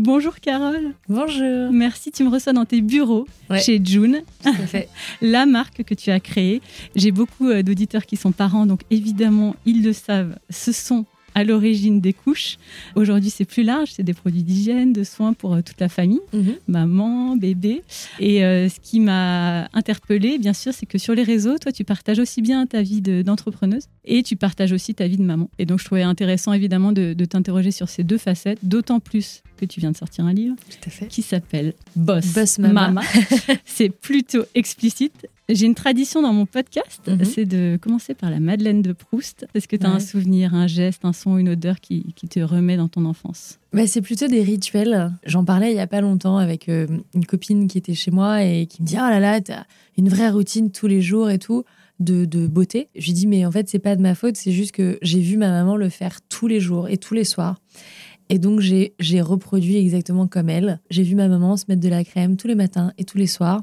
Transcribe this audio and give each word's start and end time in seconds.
Bonjour 0.00 0.34
Carole. 0.40 0.92
Bonjour. 1.08 1.72
Merci, 1.72 2.10
tu 2.12 2.22
me 2.22 2.28
reçois 2.28 2.52
dans 2.52 2.66
tes 2.66 2.82
bureaux 2.82 3.26
Ouais. 3.48 3.60
chez 3.60 3.80
June, 3.82 4.22
fait. 4.66 4.90
la 5.22 5.46
marque 5.46 5.84
que 5.84 5.94
tu 5.94 6.10
as 6.10 6.20
créée. 6.20 6.60
J'ai 6.94 7.12
beaucoup 7.12 7.48
euh, 7.48 7.62
d'auditeurs 7.62 8.04
qui 8.04 8.16
sont 8.16 8.30
parents, 8.32 8.66
donc 8.66 8.82
évidemment, 8.90 9.56
ils 9.64 9.82
le 9.82 9.94
savent, 9.94 10.36
ce 10.50 10.70
sont 10.72 11.06
à 11.34 11.44
l'origine 11.44 12.00
des 12.00 12.12
couches. 12.14 12.56
Aujourd'hui, 12.94 13.28
c'est 13.30 13.44
plus 13.44 13.62
large, 13.62 13.90
c'est 13.92 14.02
des 14.02 14.14
produits 14.14 14.42
d'hygiène, 14.42 14.92
de 14.92 15.04
soins 15.04 15.32
pour 15.32 15.54
euh, 15.54 15.60
toute 15.62 15.80
la 15.80 15.88
famille, 15.90 16.20
maman, 16.66 17.36
bébé. 17.36 17.82
Et 18.20 18.42
euh, 18.44 18.68
ce 18.70 18.80
qui 18.80 19.00
m'a 19.00 19.68
interpellée, 19.74 20.38
bien 20.38 20.52
sûr, 20.54 20.72
c'est 20.74 20.86
que 20.86 20.98
sur 20.98 21.14
les 21.14 21.22
réseaux, 21.22 21.56
toi, 21.58 21.72
tu 21.72 21.84
partages 21.84 22.18
aussi 22.18 22.40
bien 22.42 22.66
ta 22.66 22.80
vie 22.82 23.00
de- 23.02 23.20
d'entrepreneuse 23.22 23.88
et 24.06 24.22
tu 24.22 24.36
partages 24.36 24.72
aussi 24.72 24.94
ta 24.94 25.06
vie 25.08 25.16
de 25.16 25.22
maman. 25.22 25.50
Et 25.58 25.66
donc, 25.66 25.80
je 25.80 25.84
trouvais 25.84 26.02
intéressant, 26.02 26.52
évidemment, 26.52 26.92
de, 26.92 27.12
de 27.12 27.24
t'interroger 27.24 27.70
sur 27.70 27.88
ces 27.88 28.04
deux 28.04 28.18
facettes, 28.18 28.58
d'autant 28.62 29.00
plus 29.00 29.42
que 29.56 29.64
tu 29.64 29.80
viens 29.80 29.90
de 29.90 29.96
sortir 29.96 30.24
un 30.26 30.32
livre 30.32 30.54
Tout 30.70 30.88
à 30.88 30.90
fait. 30.90 31.06
qui 31.08 31.22
s'appelle 31.22 31.72
Boss, 31.96 32.26
Boss 32.34 32.58
Mama. 32.58 33.00
c'est 33.64 33.88
plutôt 33.90 34.42
explicite. 34.54 35.26
J'ai 35.48 35.66
une 35.66 35.74
tradition 35.76 36.22
dans 36.22 36.32
mon 36.32 36.44
podcast, 36.44 37.00
Mhm. 37.06 37.24
c'est 37.24 37.44
de 37.44 37.78
commencer 37.80 38.14
par 38.14 38.30
la 38.30 38.40
Madeleine 38.40 38.82
de 38.82 38.92
Proust. 38.92 39.46
Est-ce 39.54 39.68
que 39.68 39.76
tu 39.76 39.86
as 39.86 39.90
un 39.90 40.00
souvenir, 40.00 40.54
un 40.54 40.66
geste, 40.66 41.04
un 41.04 41.12
son, 41.12 41.38
une 41.38 41.48
odeur 41.50 41.80
qui, 41.80 42.12
qui 42.16 42.26
te 42.26 42.40
remet 42.40 42.76
dans 42.76 42.88
ton 42.88 43.04
enfance? 43.04 43.58
Bah, 43.72 43.86
c'est 43.86 44.00
plutôt 44.02 44.26
des 44.26 44.42
rituels. 44.42 45.12
J'en 45.24 45.44
parlais 45.44 45.70
il 45.70 45.76
y 45.76 45.80
a 45.80 45.86
pas 45.86 46.00
longtemps 46.00 46.38
avec 46.38 46.68
euh, 46.68 46.86
une 47.14 47.24
copine 47.24 47.68
qui 47.68 47.78
était 47.78 47.94
chez 47.94 48.10
moi 48.10 48.42
et 48.42 48.66
qui 48.66 48.82
me 48.82 48.86
dit 48.86 48.96
Oh 48.96 49.08
là 49.08 49.20
là, 49.20 49.40
t'as 49.40 49.64
une 49.96 50.08
vraie 50.08 50.30
routine 50.30 50.70
tous 50.72 50.88
les 50.88 51.00
jours 51.00 51.30
et 51.30 51.38
tout 51.38 51.64
de, 52.00 52.46
beauté. 52.46 52.88
Je 52.96 53.06
lui 53.06 53.12
dis 53.12 53.26
Mais 53.26 53.46
en 53.46 53.50
fait, 53.50 53.68
c'est 53.68 53.78
pas 53.78 53.96
de 53.96 54.02
ma 54.02 54.14
faute, 54.14 54.36
c'est 54.36 54.52
juste 54.52 54.72
que 54.72 54.98
j'ai 55.02 55.20
vu 55.20 55.36
ma 55.36 55.50
maman 55.50 55.76
le 55.76 55.88
faire 55.88 56.20
tous 56.28 56.46
les 56.46 56.60
jours 56.60 56.88
et 56.88 56.96
tous 56.96 57.14
les 57.14 57.24
soirs. 57.24 57.60
Et 58.28 58.38
donc, 58.38 58.60
j'ai 58.60 58.94
j'ai 58.98 59.20
reproduit 59.20 59.76
exactement 59.76 60.26
comme 60.26 60.48
elle. 60.48 60.80
J'ai 60.90 61.02
vu 61.02 61.14
ma 61.14 61.28
maman 61.28 61.56
se 61.56 61.64
mettre 61.68 61.82
de 61.82 61.88
la 61.88 62.04
crème 62.04 62.36
tous 62.36 62.48
les 62.48 62.56
matins 62.56 62.92
et 62.98 63.04
tous 63.04 63.18
les 63.18 63.26
soirs. 63.26 63.62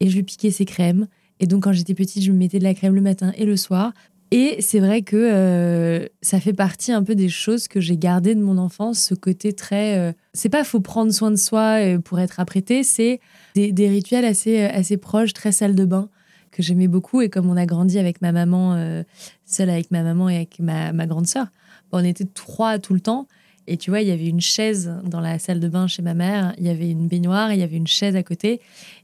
Et 0.00 0.10
je 0.10 0.16
lui 0.16 0.22
piquais 0.22 0.50
ses 0.50 0.64
crèmes. 0.64 1.06
Et 1.40 1.46
donc, 1.46 1.64
quand 1.64 1.72
j'étais 1.72 1.94
petite, 1.94 2.22
je 2.22 2.32
me 2.32 2.36
mettais 2.36 2.58
de 2.58 2.64
la 2.64 2.74
crème 2.74 2.94
le 2.94 3.00
matin 3.00 3.32
et 3.36 3.44
le 3.44 3.56
soir. 3.56 3.92
Et 4.34 4.62
c'est 4.62 4.80
vrai 4.80 5.02
que 5.02 5.14
euh, 5.14 6.06
ça 6.22 6.40
fait 6.40 6.54
partie 6.54 6.90
un 6.90 7.02
peu 7.02 7.14
des 7.14 7.28
choses 7.28 7.68
que 7.68 7.80
j'ai 7.80 7.98
gardées 7.98 8.34
de 8.34 8.40
mon 8.40 8.56
enfance, 8.56 8.98
ce 8.98 9.14
côté 9.14 9.52
très. 9.52 9.98
euh, 9.98 10.12
c'est 10.32 10.48
pas 10.48 10.64
faut 10.64 10.80
prendre 10.80 11.12
soin 11.12 11.30
de 11.30 11.36
soi 11.36 11.82
euh, 11.82 11.98
pour 11.98 12.18
être 12.18 12.40
apprêté, 12.40 12.82
c'est 12.82 13.20
des, 13.54 13.72
des 13.72 13.90
rituels 13.90 14.24
assez, 14.24 14.62
euh, 14.62 14.70
assez 14.72 14.96
proches, 14.96 15.34
très 15.34 15.52
salle 15.52 15.74
de 15.74 15.84
bain, 15.84 16.08
que 16.52 16.62
j'aimais 16.62 16.86
beaucoup. 16.86 17.20
Et 17.20 17.28
comme 17.28 17.50
on 17.50 17.56
a 17.56 17.66
grandi 17.66 17.98
avec 17.98 18.22
ma 18.22 18.30
maman, 18.30 18.74
euh, 18.74 19.02
seule 19.44 19.70
avec 19.70 19.90
ma 19.90 20.02
maman 20.02 20.28
et 20.28 20.36
avec 20.36 20.60
ma, 20.60 20.92
ma 20.92 21.06
grande 21.06 21.26
sœur, 21.26 21.46
on 21.90 22.04
était 22.04 22.24
trois 22.24 22.78
tout 22.78 22.94
le 22.94 23.00
temps. 23.00 23.26
Et 23.68 23.76
tu 23.76 23.90
vois, 23.90 24.00
il 24.00 24.08
y 24.08 24.10
avait 24.10 24.26
une 24.26 24.40
chaise 24.40 24.92
dans 25.04 25.20
la 25.20 25.38
salle 25.38 25.60
de 25.60 25.68
bain 25.68 25.86
chez 25.86 26.02
ma 26.02 26.14
mère, 26.14 26.52
il 26.58 26.66
y 26.66 26.68
avait 26.68 26.90
une 26.90 27.06
baignoire, 27.06 27.52
il 27.52 27.60
y 27.60 27.62
avait 27.62 27.76
une 27.76 27.86
chaise 27.86 28.16
à 28.16 28.22
côté. 28.22 28.60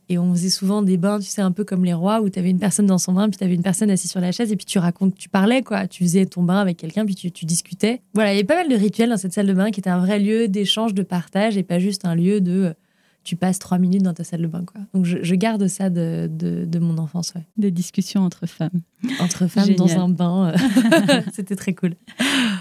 Et 0.09 0.19
on 0.19 0.33
faisait 0.33 0.51
souvent 0.51 0.83
des 0.83 0.97
bains, 0.97 1.21
tu 1.21 1.27
sais, 1.27 1.43
un 1.43 1.53
peu 1.53 1.65
comme 1.65 1.85
les 1.85 1.93
rois, 1.93 2.21
où 2.23 2.31
tu 2.31 2.39
avais 2.39 2.51
une 2.51 2.59
personne 2.59 2.87
dans 2.87 2.99
son 2.99 3.13
bain, 3.13 3.29
puis 3.29 3.39
tu 3.39 3.45
avais 3.45 3.55
une 3.55 3.63
personne 3.63 3.91
assise 3.91 4.11
sur 4.11 4.21
la 4.21 4.33
chaise, 4.33 4.51
et 4.51 4.57
puis 4.57 4.65
tu 4.65 4.79
racontes, 4.79 5.15
tu 5.15 5.29
parlais, 5.29 5.63
quoi. 5.63 5.87
Tu 5.87 6.03
faisais 6.03 6.27
ton 6.27 6.43
bain 6.43 6.59
avec 6.59 6.79
quelqu'un, 6.79 7.05
puis 7.05 7.15
tu, 7.15 7.31
tu 7.31 7.45
discutais. 7.45 8.01
Voilà, 8.15 8.33
il 8.33 8.37
y 8.37 8.39
avait 8.39 8.47
pas 8.47 8.57
mal 8.57 8.69
de 8.69 8.75
rituels 8.75 9.11
dans 9.11 9.17
cette 9.17 9.35
salle 9.35 9.47
de 9.47 9.53
bain 9.53 9.71
qui 9.71 9.81
était 9.81 9.91
un 9.91 10.01
vrai 10.01 10.19
lieu 10.19 10.49
d'échange, 10.49 10.95
de 10.95 11.03
partage, 11.03 11.57
et 11.57 11.63
pas 11.63 11.79
juste 11.79 12.05
un 12.05 12.15
lieu 12.15 12.41
de. 12.41 12.75
Tu 13.29 13.37
passes 13.37 13.59
trois 13.59 13.77
minutes 13.77 14.01
dans 14.03 14.15
ta 14.15 14.25
salle 14.25 14.41
de 14.41 14.47
bain, 14.47 14.65
quoi. 14.65 14.81
Donc 14.95 15.05
je, 15.05 15.19
je 15.21 15.35
garde 15.35 15.69
ça 15.69 15.91
de, 15.91 16.31
de, 16.33 16.65
de 16.65 16.79
mon 16.79 16.97
enfance, 16.97 17.35
ouais. 17.37 17.47
Des 17.59 17.71
discussions 17.71 18.23
entre 18.23 18.47
femmes. 18.47 18.81
Entre 19.21 19.47
femmes 19.49 19.67
Génial. 19.67 19.77
dans 19.77 20.01
un 20.01 20.09
bain, 20.09 20.55
euh, 20.55 21.21
c'était 21.35 21.55
très 21.55 21.75
cool. 21.75 21.95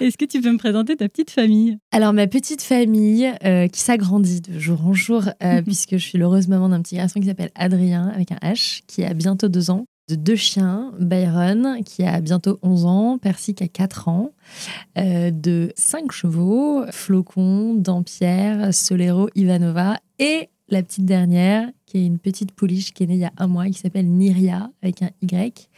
Est-ce 0.01 0.17
que 0.17 0.25
tu 0.25 0.41
peux 0.41 0.51
me 0.51 0.57
présenter 0.57 0.97
ta 0.97 1.07
petite 1.07 1.31
famille? 1.31 1.77
Alors, 1.94 2.11
ma 2.11 2.27
petite 2.27 2.61
famille 2.61 3.31
euh, 3.45 3.69
qui 3.69 3.79
s'agrandit 3.79 4.41
de 4.41 4.59
jour 4.59 4.85
en 4.85 4.91
jour, 4.91 5.23
euh, 5.41 5.61
puisque 5.61 5.91
je 5.91 6.03
suis 6.03 6.17
l'heureuse 6.17 6.50
maman 6.50 6.67
d'un 6.67 6.81
petit 6.81 6.97
garçon 6.97 7.22
qui 7.22 7.27
s'appelle 7.27 7.51
Adrien, 7.56 8.09
avec 8.09 8.33
un 8.33 8.39
H, 8.44 8.81
qui 8.88 9.06
a 9.06 9.13
bientôt 9.13 9.47
deux 9.47 9.72
ans, 9.72 9.85
de 10.09 10.16
deux 10.16 10.35
chiens, 10.35 10.91
Byron, 11.00 11.81
qui 11.85 12.03
a 12.03 12.19
bientôt 12.19 12.59
11 12.61 12.85
ans, 12.85 13.17
Percy, 13.17 13.53
qui 13.53 13.63
a 13.63 13.67
4 13.69 14.07
ans, 14.07 14.31
euh, 14.97 15.31
de 15.31 15.72
cinq 15.75 16.11
chevaux, 16.11 16.83
Flocon, 16.91 17.75
Dampierre, 17.75 18.73
Solero, 18.73 19.29
Ivanova, 19.35 20.00
et 20.19 20.50
la 20.69 20.83
petite 20.83 21.05
dernière, 21.05 21.69
qui 21.85 21.97
est 21.97 22.05
une 22.05 22.19
petite 22.19 22.51
pouliche 22.51 22.94
qui 22.94 23.03
est 23.03 23.07
née 23.07 23.16
il 23.16 23.22
y 23.22 23.25
a 23.25 23.31
un 23.38 23.47
mois, 23.47 23.67
qui 23.67 23.73
s'appelle 23.79 24.07
Niria, 24.07 24.69
avec 24.81 25.01
un 25.01 25.09
Y 25.22 25.69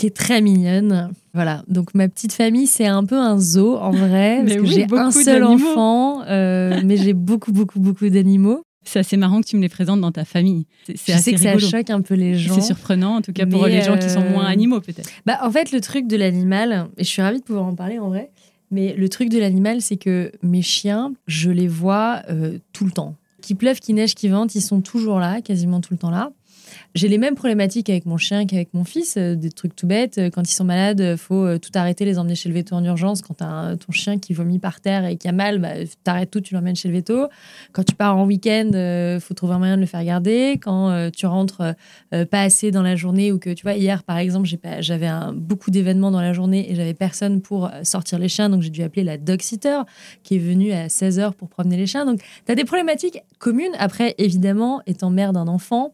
qui 0.00 0.06
est 0.06 0.16
très 0.16 0.40
mignonne. 0.40 1.12
Voilà, 1.34 1.62
donc 1.68 1.94
ma 1.94 2.08
petite 2.08 2.32
famille, 2.32 2.66
c'est 2.66 2.86
un 2.86 3.04
peu 3.04 3.18
un 3.18 3.38
zoo 3.38 3.76
en 3.76 3.90
vrai, 3.90 4.38
parce 4.46 4.54
Mais 4.54 4.56
que 4.56 4.64
j'ai 4.64 4.86
un 4.90 5.10
seul 5.10 5.44
enfant, 5.44 6.22
euh, 6.22 6.80
mais 6.84 6.96
j'ai 6.96 7.12
beaucoup, 7.12 7.52
beaucoup, 7.52 7.80
beaucoup 7.80 8.08
d'animaux. 8.08 8.62
C'est 8.82 9.00
assez 9.00 9.18
marrant 9.18 9.42
que 9.42 9.46
tu 9.46 9.56
me 9.56 9.60
les 9.60 9.68
présentes 9.68 10.00
dans 10.00 10.10
ta 10.10 10.24
famille. 10.24 10.64
C'est 10.86 10.96
c'est 10.96 11.12
Je 11.12 11.18
assez 11.18 11.30
sais 11.30 11.36
que 11.36 11.40
rigolo. 11.40 11.60
ça 11.60 11.78
choque 11.78 11.90
un 11.90 12.00
peu 12.00 12.14
les 12.14 12.34
gens. 12.34 12.54
C'est 12.54 12.62
surprenant, 12.62 13.16
en 13.16 13.20
tout 13.20 13.34
cas 13.34 13.44
pour 13.44 13.66
les 13.66 13.82
gens 13.82 13.98
qui 13.98 14.08
sont 14.08 14.22
euh, 14.22 14.30
moins 14.30 14.46
animaux, 14.46 14.80
peut-être. 14.80 15.10
Bah, 15.26 15.38
en 15.42 15.50
fait, 15.50 15.70
le 15.70 15.82
truc 15.82 16.06
de 16.06 16.16
l'animal, 16.16 16.88
et 16.96 17.04
je 17.04 17.08
suis 17.08 17.20
ravie 17.20 17.40
de 17.40 17.44
pouvoir 17.44 17.66
en 17.66 17.74
parler 17.74 17.98
en 17.98 18.08
vrai, 18.08 18.30
mais 18.70 18.94
le 18.96 19.08
truc 19.10 19.28
de 19.28 19.38
l'animal, 19.38 19.82
c'est 19.82 19.98
que 19.98 20.32
mes 20.42 20.62
chiens, 20.62 21.12
je 21.26 21.50
les 21.50 21.68
vois 21.68 22.22
euh, 22.30 22.58
tout 22.72 22.86
le 22.86 22.90
temps. 22.90 23.16
Qu'il 23.40 23.56
pleuve, 23.56 23.80
qu'il 23.80 23.94
neige, 23.94 24.14
qu'il 24.14 24.30
vente, 24.30 24.54
ils 24.54 24.60
sont 24.60 24.80
toujours 24.80 25.18
là, 25.18 25.40
quasiment 25.40 25.80
tout 25.80 25.92
le 25.92 25.98
temps 25.98 26.10
là. 26.10 26.32
J'ai 26.96 27.06
les 27.06 27.18
mêmes 27.18 27.36
problématiques 27.36 27.88
avec 27.88 28.04
mon 28.04 28.16
chien 28.16 28.46
qu'avec 28.46 28.74
mon 28.74 28.82
fils, 28.82 29.16
euh, 29.16 29.36
des 29.36 29.52
trucs 29.52 29.76
tout 29.76 29.86
bêtes. 29.86 30.18
Euh, 30.18 30.28
Quand 30.28 30.42
ils 30.42 30.52
sont 30.54 30.64
malades, 30.64 31.00
euh, 31.00 31.16
faut 31.16 31.56
tout 31.58 31.70
arrêter, 31.74 32.04
les 32.04 32.18
emmener 32.18 32.34
chez 32.34 32.48
le 32.48 32.54
veto 32.56 32.74
en 32.74 32.84
urgence. 32.84 33.22
Quand 33.22 33.34
t'as 33.34 33.46
un- 33.46 33.76
ton 33.76 33.92
chien 33.92 34.18
qui 34.18 34.32
vomit 34.32 34.58
par 34.58 34.80
terre 34.80 35.06
et 35.06 35.16
qui 35.16 35.28
a 35.28 35.32
mal, 35.32 35.60
bah, 35.60 35.68
t'arrêtes 36.02 36.32
tout, 36.32 36.40
tu 36.40 36.52
l'emmènes 36.54 36.74
chez 36.74 36.88
le 36.88 36.94
veto. 36.94 37.28
Quand 37.72 37.84
tu 37.84 37.94
pars 37.94 38.16
en 38.16 38.26
week-end, 38.26 38.70
euh, 38.74 39.20
faut 39.20 39.34
trouver 39.34 39.54
un 39.54 39.58
moyen 39.58 39.76
de 39.76 39.80
le 39.82 39.86
faire 39.86 40.02
garder. 40.04 40.58
Quand 40.60 41.10
tu 41.16 41.26
rentres 41.26 41.62
pas 42.30 42.42
assez 42.42 42.70
dans 42.72 42.82
la 42.82 42.96
journée 42.96 43.30
ou 43.32 43.38
que 43.38 43.50
tu 43.50 43.62
vois 43.62 43.74
hier 43.74 44.02
par 44.02 44.18
exemple 44.18 44.48
j'avais 44.80 45.08
beaucoup 45.34 45.70
d'événements 45.70 46.10
dans 46.10 46.20
la 46.20 46.32
journée 46.32 46.70
et 46.70 46.74
j'avais 46.74 46.94
personne 46.94 47.40
pour 47.40 47.70
sortir 47.82 48.18
les 48.18 48.28
chiens 48.28 48.48
donc 48.50 48.62
j'ai 48.62 48.70
dû 48.70 48.82
appeler 48.82 49.04
la 49.04 49.16
dog 49.16 49.40
sitter 49.42 49.80
qui 50.22 50.36
est 50.36 50.38
venue 50.38 50.72
à 50.72 50.88
16h 50.88 51.32
pour 51.34 51.48
promener 51.48 51.76
les 51.76 51.86
chiens 51.86 52.04
donc 52.04 52.20
tu 52.46 52.52
as 52.52 52.54
des 52.54 52.64
problématiques 52.64 53.18
communes 53.38 53.72
après 53.78 54.14
évidemment 54.18 54.80
étant 54.86 55.10
mère 55.10 55.32
d'un 55.32 55.46
enfant 55.48 55.92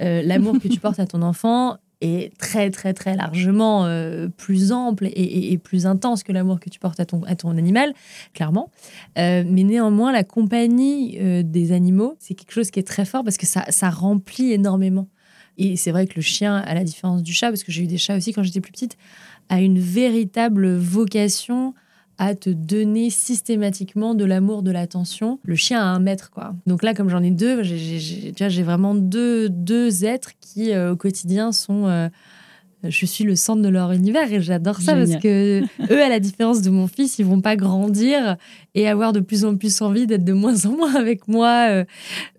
euh, 0.00 0.22
l'amour 0.34 0.58
que 0.60 0.68
tu 0.68 0.80
portes 0.80 1.00
à 1.00 1.06
ton 1.06 1.22
enfant 1.22 1.78
est 2.00 2.36
très 2.38 2.70
très 2.70 2.92
très 2.92 3.16
largement 3.16 3.86
euh, 3.86 4.28
plus 4.28 4.72
ample 4.72 5.08
et, 5.14 5.58
plus 5.58 5.86
intense 5.86 6.22
que 6.22 6.32
l'amour 6.32 6.60
que 6.60 6.68
tu 6.68 6.78
portes 6.78 7.00
à 7.00 7.06
ton, 7.06 7.22
à 7.24 7.34
ton 7.34 7.56
animal, 7.56 7.94
clairement. 8.34 8.70
Euh, 9.18 9.44
mais 9.46 9.62
néanmoins, 9.62 10.12
la 10.12 10.24
compagnie 10.24 11.18
euh, 11.20 11.42
des 11.42 11.72
animaux, 11.72 12.16
c'est 12.18 12.34
quelque 12.34 12.52
chose 12.52 12.70
qui 12.70 12.80
est 12.80 12.86
très 12.86 13.04
fort 13.04 13.24
parce 13.24 13.36
que 13.36 13.46
ça, 13.46 13.64
ça 13.70 13.90
remplit 13.90 14.52
énormément. 14.52 15.08
Et 15.56 15.76
c'est 15.76 15.92
vrai 15.92 16.06
que 16.06 16.14
le 16.16 16.22
chien, 16.22 16.56
à 16.56 16.74
la 16.74 16.82
différence 16.82 17.22
du 17.22 17.32
chat, 17.32 17.48
parce 17.48 17.62
que 17.62 17.70
j'ai 17.70 17.84
eu 17.84 17.86
des 17.86 17.98
chats 17.98 18.16
aussi 18.16 18.32
quand 18.32 18.42
j'étais 18.42 18.60
plus 18.60 18.72
petite, 18.72 18.96
a 19.48 19.60
une 19.60 19.78
véritable 19.78 20.74
vocation 20.76 21.74
à 22.18 22.34
te 22.34 22.50
donner 22.50 23.10
systématiquement 23.10 24.14
de 24.14 24.24
l'amour, 24.24 24.62
de 24.62 24.70
l'attention. 24.70 25.38
Le 25.44 25.56
chien 25.56 25.80
a 25.80 25.84
un 25.84 25.98
maître, 26.00 26.30
quoi. 26.30 26.54
Donc 26.66 26.82
là, 26.82 26.94
comme 26.94 27.08
j'en 27.08 27.22
ai 27.22 27.30
deux, 27.30 27.62
j'ai- 27.62 28.62
vraiment 28.62 28.94
deux, 28.94 29.48
deux 29.48 30.04
êtres 30.04 30.32
qui, 30.40 30.72
euh, 30.72 30.92
au 30.92 30.96
quotidien, 30.96 31.52
sont... 31.52 31.86
euh, 31.86 32.08
je 32.86 33.06
suis 33.06 33.24
le 33.24 33.34
centre 33.34 33.62
de 33.62 33.68
leur 33.68 33.92
univers 33.92 34.30
et 34.30 34.42
j'adore 34.42 34.80
ça 34.82 34.92
Génial. 34.92 35.08
parce 35.08 35.22
que 35.22 35.62
eux, 35.90 36.02
à 36.02 36.08
la 36.10 36.20
différence 36.20 36.60
de 36.60 36.68
mon 36.68 36.86
fils, 36.86 37.18
ils 37.18 37.24
vont 37.24 37.40
pas 37.40 37.56
grandir 37.56 38.36
et 38.74 38.86
avoir 38.86 39.14
de 39.14 39.20
plus 39.20 39.46
en 39.46 39.56
plus 39.56 39.80
envie 39.80 40.06
d'être 40.06 40.22
de 40.24 40.34
moins 40.34 40.66
en 40.66 40.72
moins 40.76 40.94
avec 40.94 41.26
moi. 41.26 41.68
Euh, 41.70 41.84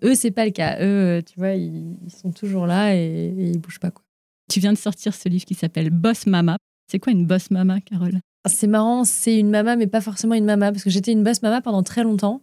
Eux, 0.04 0.14
c'est 0.14 0.30
pas 0.30 0.44
le 0.44 0.52
cas. 0.52 0.76
Eux, 0.78 0.84
euh, 0.84 1.20
tu 1.20 1.34
vois, 1.38 1.54
ils, 1.54 1.96
ils 2.06 2.12
sont 2.12 2.30
toujours 2.30 2.66
là 2.68 2.94
et, 2.94 3.34
et 3.36 3.50
ils 3.50 3.58
bougent 3.58 3.80
pas. 3.80 3.90
Quoi. 3.90 4.04
Tu 4.48 4.60
viens 4.60 4.72
de 4.72 4.78
sortir 4.78 5.14
ce 5.14 5.28
livre 5.28 5.44
qui 5.44 5.54
s'appelle 5.54 5.90
Boss 5.90 6.26
Mama. 6.26 6.56
C'est 6.88 7.00
quoi 7.00 7.12
une 7.12 7.26
boss 7.26 7.50
mama, 7.50 7.80
Carole? 7.80 8.20
C'est 8.46 8.66
marrant, 8.66 9.04
c'est 9.04 9.36
une 9.36 9.50
mama, 9.50 9.76
mais 9.76 9.86
pas 9.86 10.00
forcément 10.00 10.34
une 10.34 10.44
mama, 10.44 10.72
parce 10.72 10.84
que 10.84 10.90
j'étais 10.90 11.12
une 11.12 11.24
boss 11.24 11.42
mama 11.42 11.60
pendant 11.60 11.82
très 11.82 12.02
longtemps, 12.02 12.40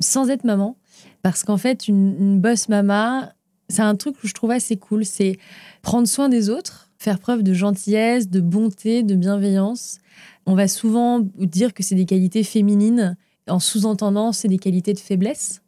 sans 0.00 0.30
être 0.30 0.44
maman. 0.44 0.76
Parce 1.22 1.44
qu'en 1.44 1.56
fait, 1.56 1.88
une, 1.88 2.40
boss 2.40 2.68
mama, 2.68 3.32
c'est 3.68 3.82
un 3.82 3.96
truc 3.96 4.20
que 4.20 4.28
je 4.28 4.34
trouve 4.34 4.50
assez 4.50 4.76
cool. 4.76 5.04
C'est 5.04 5.38
prendre 5.82 6.06
soin 6.06 6.28
des 6.28 6.50
autres, 6.50 6.90
faire 6.98 7.18
preuve 7.18 7.42
de 7.42 7.52
gentillesse, 7.52 8.28
de 8.28 8.40
bonté, 8.40 9.02
de 9.02 9.14
bienveillance. 9.14 9.98
On 10.46 10.54
va 10.54 10.68
souvent 10.68 11.20
dire 11.20 11.74
que 11.74 11.82
c'est 11.82 11.94
des 11.94 12.06
qualités 12.06 12.44
féminines, 12.44 13.16
en 13.48 13.60
sous-entendant, 13.60 14.32
c'est 14.32 14.48
des 14.48 14.58
qualités 14.58 14.92
de 14.92 14.98
faiblesse. 14.98 15.62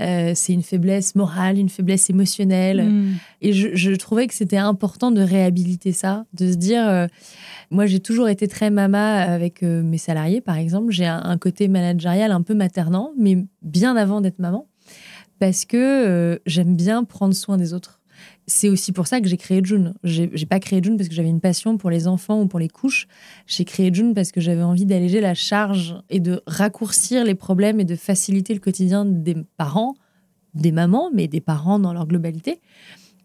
Euh, 0.00 0.32
c'est 0.34 0.52
une 0.52 0.62
faiblesse 0.62 1.14
morale, 1.14 1.58
une 1.58 1.68
faiblesse 1.68 2.10
émotionnelle. 2.10 2.84
Mm. 2.84 3.14
Et 3.42 3.52
je, 3.52 3.68
je 3.74 3.92
trouvais 3.92 4.26
que 4.26 4.34
c'était 4.34 4.56
important 4.56 5.10
de 5.10 5.20
réhabiliter 5.20 5.92
ça, 5.92 6.24
de 6.34 6.50
se 6.50 6.56
dire, 6.56 6.88
euh, 6.88 7.06
moi 7.70 7.86
j'ai 7.86 8.00
toujours 8.00 8.28
été 8.28 8.48
très 8.48 8.70
mama 8.70 9.20
avec 9.20 9.62
euh, 9.62 9.82
mes 9.82 9.98
salariés, 9.98 10.40
par 10.40 10.56
exemple. 10.56 10.92
J'ai 10.92 11.06
un, 11.06 11.22
un 11.22 11.38
côté 11.38 11.68
managérial 11.68 12.32
un 12.32 12.42
peu 12.42 12.54
maternant, 12.54 13.12
mais 13.18 13.38
bien 13.62 13.96
avant 13.96 14.20
d'être 14.20 14.38
maman, 14.38 14.66
parce 15.38 15.64
que 15.64 16.40
j'aime 16.46 16.76
bien 16.76 17.04
prendre 17.04 17.34
soin 17.34 17.56
des 17.56 17.72
autres. 17.74 17.99
C'est 18.50 18.68
aussi 18.68 18.90
pour 18.90 19.06
ça 19.06 19.20
que 19.20 19.28
j'ai 19.28 19.36
créé 19.36 19.60
June. 19.62 19.94
J'ai 20.02 20.46
pas 20.46 20.58
créé 20.58 20.82
June 20.82 20.96
parce 20.96 21.08
que 21.08 21.14
j'avais 21.14 21.28
une 21.28 21.40
passion 21.40 21.78
pour 21.78 21.88
les 21.88 22.08
enfants 22.08 22.40
ou 22.40 22.46
pour 22.48 22.58
les 22.58 22.68
couches. 22.68 23.06
J'ai 23.46 23.64
créé 23.64 23.94
June 23.94 24.12
parce 24.12 24.32
que 24.32 24.40
j'avais 24.40 24.62
envie 24.62 24.86
d'alléger 24.86 25.20
la 25.20 25.34
charge 25.34 25.94
et 26.10 26.18
de 26.18 26.42
raccourcir 26.46 27.24
les 27.24 27.36
problèmes 27.36 27.78
et 27.78 27.84
de 27.84 27.94
faciliter 27.94 28.52
le 28.52 28.60
quotidien 28.60 29.04
des 29.04 29.36
parents, 29.56 29.94
des 30.54 30.72
mamans, 30.72 31.10
mais 31.14 31.28
des 31.28 31.40
parents 31.40 31.78
dans 31.78 31.92
leur 31.92 32.06
globalité. 32.06 32.60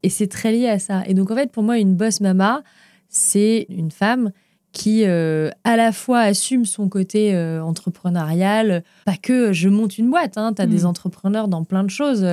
Et 0.04 0.10
c'est 0.10 0.28
très 0.28 0.52
lié 0.52 0.70
à 0.70 0.78
ça. 0.78 1.04
Et 1.08 1.16
donc, 1.16 1.32
en 1.32 1.36
fait, 1.36 1.52
pour 1.52 1.64
moi, 1.64 1.80
une 1.80 1.96
boss 1.96 2.22
mama, 2.22 2.62
c'est 3.10 3.66
une 3.70 3.90
femme 3.90 4.32
qui, 4.76 5.06
euh, 5.06 5.50
à 5.64 5.78
la 5.78 5.92
fois, 5.92 6.20
assume 6.20 6.66
son 6.66 6.90
côté 6.90 7.34
euh, 7.34 7.64
entrepreneurial. 7.64 8.84
Pas 9.06 9.16
que 9.16 9.54
je 9.54 9.70
monte 9.70 9.98
une 9.98 10.10
boîte, 10.10 10.38
hein, 10.38 10.54
tu 10.54 10.62
as 10.62 10.68
des 10.68 10.86
entrepreneurs 10.86 11.48
dans 11.48 11.64
plein 11.64 11.84
de 11.84 11.90
choses. 11.90 12.28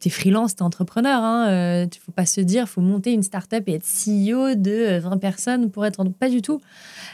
Tu 0.00 0.08
es 0.08 0.10
freelance, 0.10 0.54
tu 0.54 0.60
es 0.60 0.62
entrepreneur. 0.62 1.18
Il 1.20 1.24
hein, 1.24 1.84
ne 1.86 2.00
faut 2.00 2.12
pas 2.12 2.26
se 2.26 2.40
dire, 2.40 2.68
faut 2.68 2.80
monter 2.80 3.12
une 3.12 3.22
start-up 3.24 3.64
et 3.66 3.74
être 3.74 3.84
CEO 3.84 4.54
de 4.54 4.70
euh, 4.70 5.00
20 5.00 5.18
personnes 5.18 5.70
pour 5.70 5.84
être. 5.84 6.04
Pas 6.04 6.28
du 6.28 6.40
tout. 6.40 6.60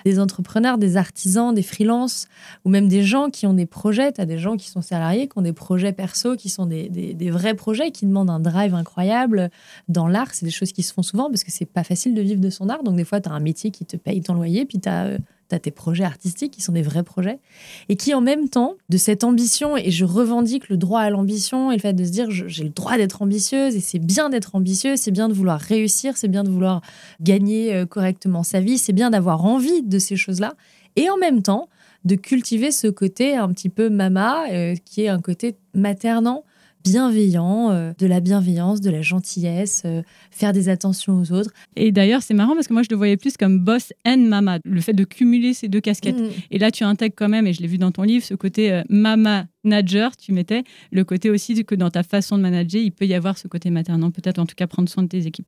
Des 0.04 0.20
entrepreneurs, 0.20 0.76
des 0.76 0.96
artisans, 0.98 1.54
des 1.54 1.62
freelances, 1.62 2.28
ou 2.64 2.68
même 2.68 2.88
des 2.88 3.02
gens 3.02 3.30
qui 3.30 3.46
ont 3.46 3.54
des 3.54 3.64
projets. 3.66 4.12
Tu 4.12 4.20
as 4.20 4.26
des 4.26 4.38
gens 4.38 4.56
qui 4.56 4.68
sont 4.68 4.82
salariés, 4.82 5.28
qui 5.28 5.38
ont 5.38 5.42
des 5.42 5.54
projets 5.54 5.92
perso, 5.92 6.36
qui 6.36 6.50
sont 6.50 6.66
des, 6.66 6.88
des- 6.90 7.30
vrais 7.30 7.54
projets, 7.54 7.90
qui 7.90 8.04
demandent 8.04 8.30
un 8.30 8.40
drive 8.40 8.74
incroyable. 8.74 9.50
Dans 9.88 10.06
l'art, 10.06 10.28
c'est 10.32 10.44
des 10.44 10.52
choses 10.52 10.72
qui 10.72 10.82
se 10.82 10.92
font 10.92 11.02
souvent 11.02 11.30
parce 11.30 11.42
que 11.42 11.50
c'est 11.50 11.64
pas 11.64 11.84
facile 11.84 12.14
de 12.14 12.20
vivre 12.20 12.40
de 12.40 12.50
son 12.50 12.68
art. 12.68 12.82
Donc, 12.82 12.96
des 12.96 13.04
fois, 13.04 13.20
tu 13.20 13.30
as 13.30 13.32
un 13.32 13.40
métier 13.40 13.70
qui 13.70 13.86
te 13.86 13.96
paye 13.96 14.20
ton 14.20 14.34
loyer, 14.34 14.66
puis 14.66 14.78
tu 14.78 14.88
as, 14.90 15.16
tes 15.48 15.70
projets 15.70 16.04
artistiques 16.04 16.52
qui 16.52 16.62
sont 16.62 16.72
des 16.72 16.82
vrais 16.82 17.02
projets. 17.02 17.38
Et 17.88 17.96
qui, 17.96 18.14
en 18.14 18.20
même 18.20 18.48
temps, 18.48 18.74
de 18.88 18.96
cette 18.96 19.24
ambition, 19.24 19.76
et 19.76 19.90
je 19.90 20.04
revendique 20.04 20.68
le 20.68 20.76
droit 20.76 21.00
à 21.00 21.10
l'ambition 21.10 21.70
et 21.70 21.76
le 21.76 21.80
fait 21.80 21.92
de 21.92 22.04
se 22.04 22.10
dire 22.10 22.30
j'ai 22.30 22.64
le 22.64 22.70
droit 22.70 22.96
d'être 22.96 23.22
ambitieuse, 23.22 23.76
et 23.76 23.80
c'est 23.80 23.98
bien 23.98 24.30
d'être 24.30 24.54
ambitieuse, 24.54 24.98
c'est 24.98 25.10
bien 25.10 25.28
de 25.28 25.34
vouloir 25.34 25.60
réussir, 25.60 26.16
c'est 26.16 26.28
bien 26.28 26.44
de 26.44 26.50
vouloir 26.50 26.80
gagner 27.20 27.74
euh, 27.74 27.86
correctement 27.86 28.42
sa 28.42 28.60
vie, 28.60 28.78
c'est 28.78 28.92
bien 28.92 29.10
d'avoir 29.10 29.44
envie 29.44 29.82
de 29.82 29.98
ces 29.98 30.16
choses-là. 30.16 30.54
Et 30.96 31.10
en 31.10 31.16
même 31.16 31.42
temps, 31.42 31.68
de 32.04 32.14
cultiver 32.16 32.70
ce 32.70 32.86
côté 32.86 33.36
un 33.36 33.48
petit 33.52 33.68
peu 33.68 33.88
mama, 33.88 34.44
euh, 34.50 34.74
qui 34.84 35.02
est 35.02 35.08
un 35.08 35.20
côté 35.20 35.56
maternant, 35.74 36.44
bienveillant, 36.84 37.70
euh, 37.70 37.92
de 37.98 38.06
la 38.06 38.20
bienveillance, 38.20 38.80
de 38.80 38.90
la 38.90 39.02
gentillesse, 39.02 39.82
euh, 39.86 40.02
faire 40.30 40.52
des 40.52 40.68
attentions 40.68 41.18
aux 41.18 41.32
autres. 41.32 41.50
Et 41.76 41.92
d'ailleurs, 41.92 42.22
c'est 42.22 42.34
marrant 42.34 42.54
parce 42.54 42.68
que 42.68 42.72
moi, 42.72 42.82
je 42.82 42.88
le 42.90 42.96
voyais 42.96 43.16
plus 43.16 43.36
comme 43.36 43.58
boss 43.58 43.92
and 44.06 44.18
mama, 44.18 44.58
le 44.64 44.80
fait 44.80 44.92
de 44.92 45.04
cumuler 45.04 45.54
ces 45.54 45.68
deux 45.68 45.80
casquettes. 45.80 46.20
Mm. 46.20 46.28
Et 46.50 46.58
là, 46.58 46.70
tu 46.70 46.84
intègres 46.84 47.14
quand 47.16 47.28
même, 47.28 47.46
et 47.46 47.52
je 47.52 47.62
l'ai 47.62 47.68
vu 47.68 47.78
dans 47.78 47.90
ton 47.90 48.02
livre, 48.02 48.24
ce 48.24 48.34
côté 48.34 48.70
euh, 48.70 48.82
mama 48.88 49.46
manager, 49.64 50.14
tu 50.16 50.32
mettais 50.32 50.62
le 50.92 51.04
côté 51.04 51.30
aussi 51.30 51.64
que 51.64 51.74
dans 51.74 51.90
ta 51.90 52.02
façon 52.02 52.36
de 52.36 52.42
manager, 52.42 52.82
il 52.82 52.92
peut 52.92 53.06
y 53.06 53.14
avoir 53.14 53.38
ce 53.38 53.48
côté 53.48 53.70
maternant, 53.70 54.10
peut-être 54.10 54.38
en 54.38 54.44
tout 54.44 54.54
cas 54.54 54.66
prendre 54.66 54.88
soin 54.90 55.02
de 55.02 55.08
tes 55.08 55.26
équipes. 55.26 55.46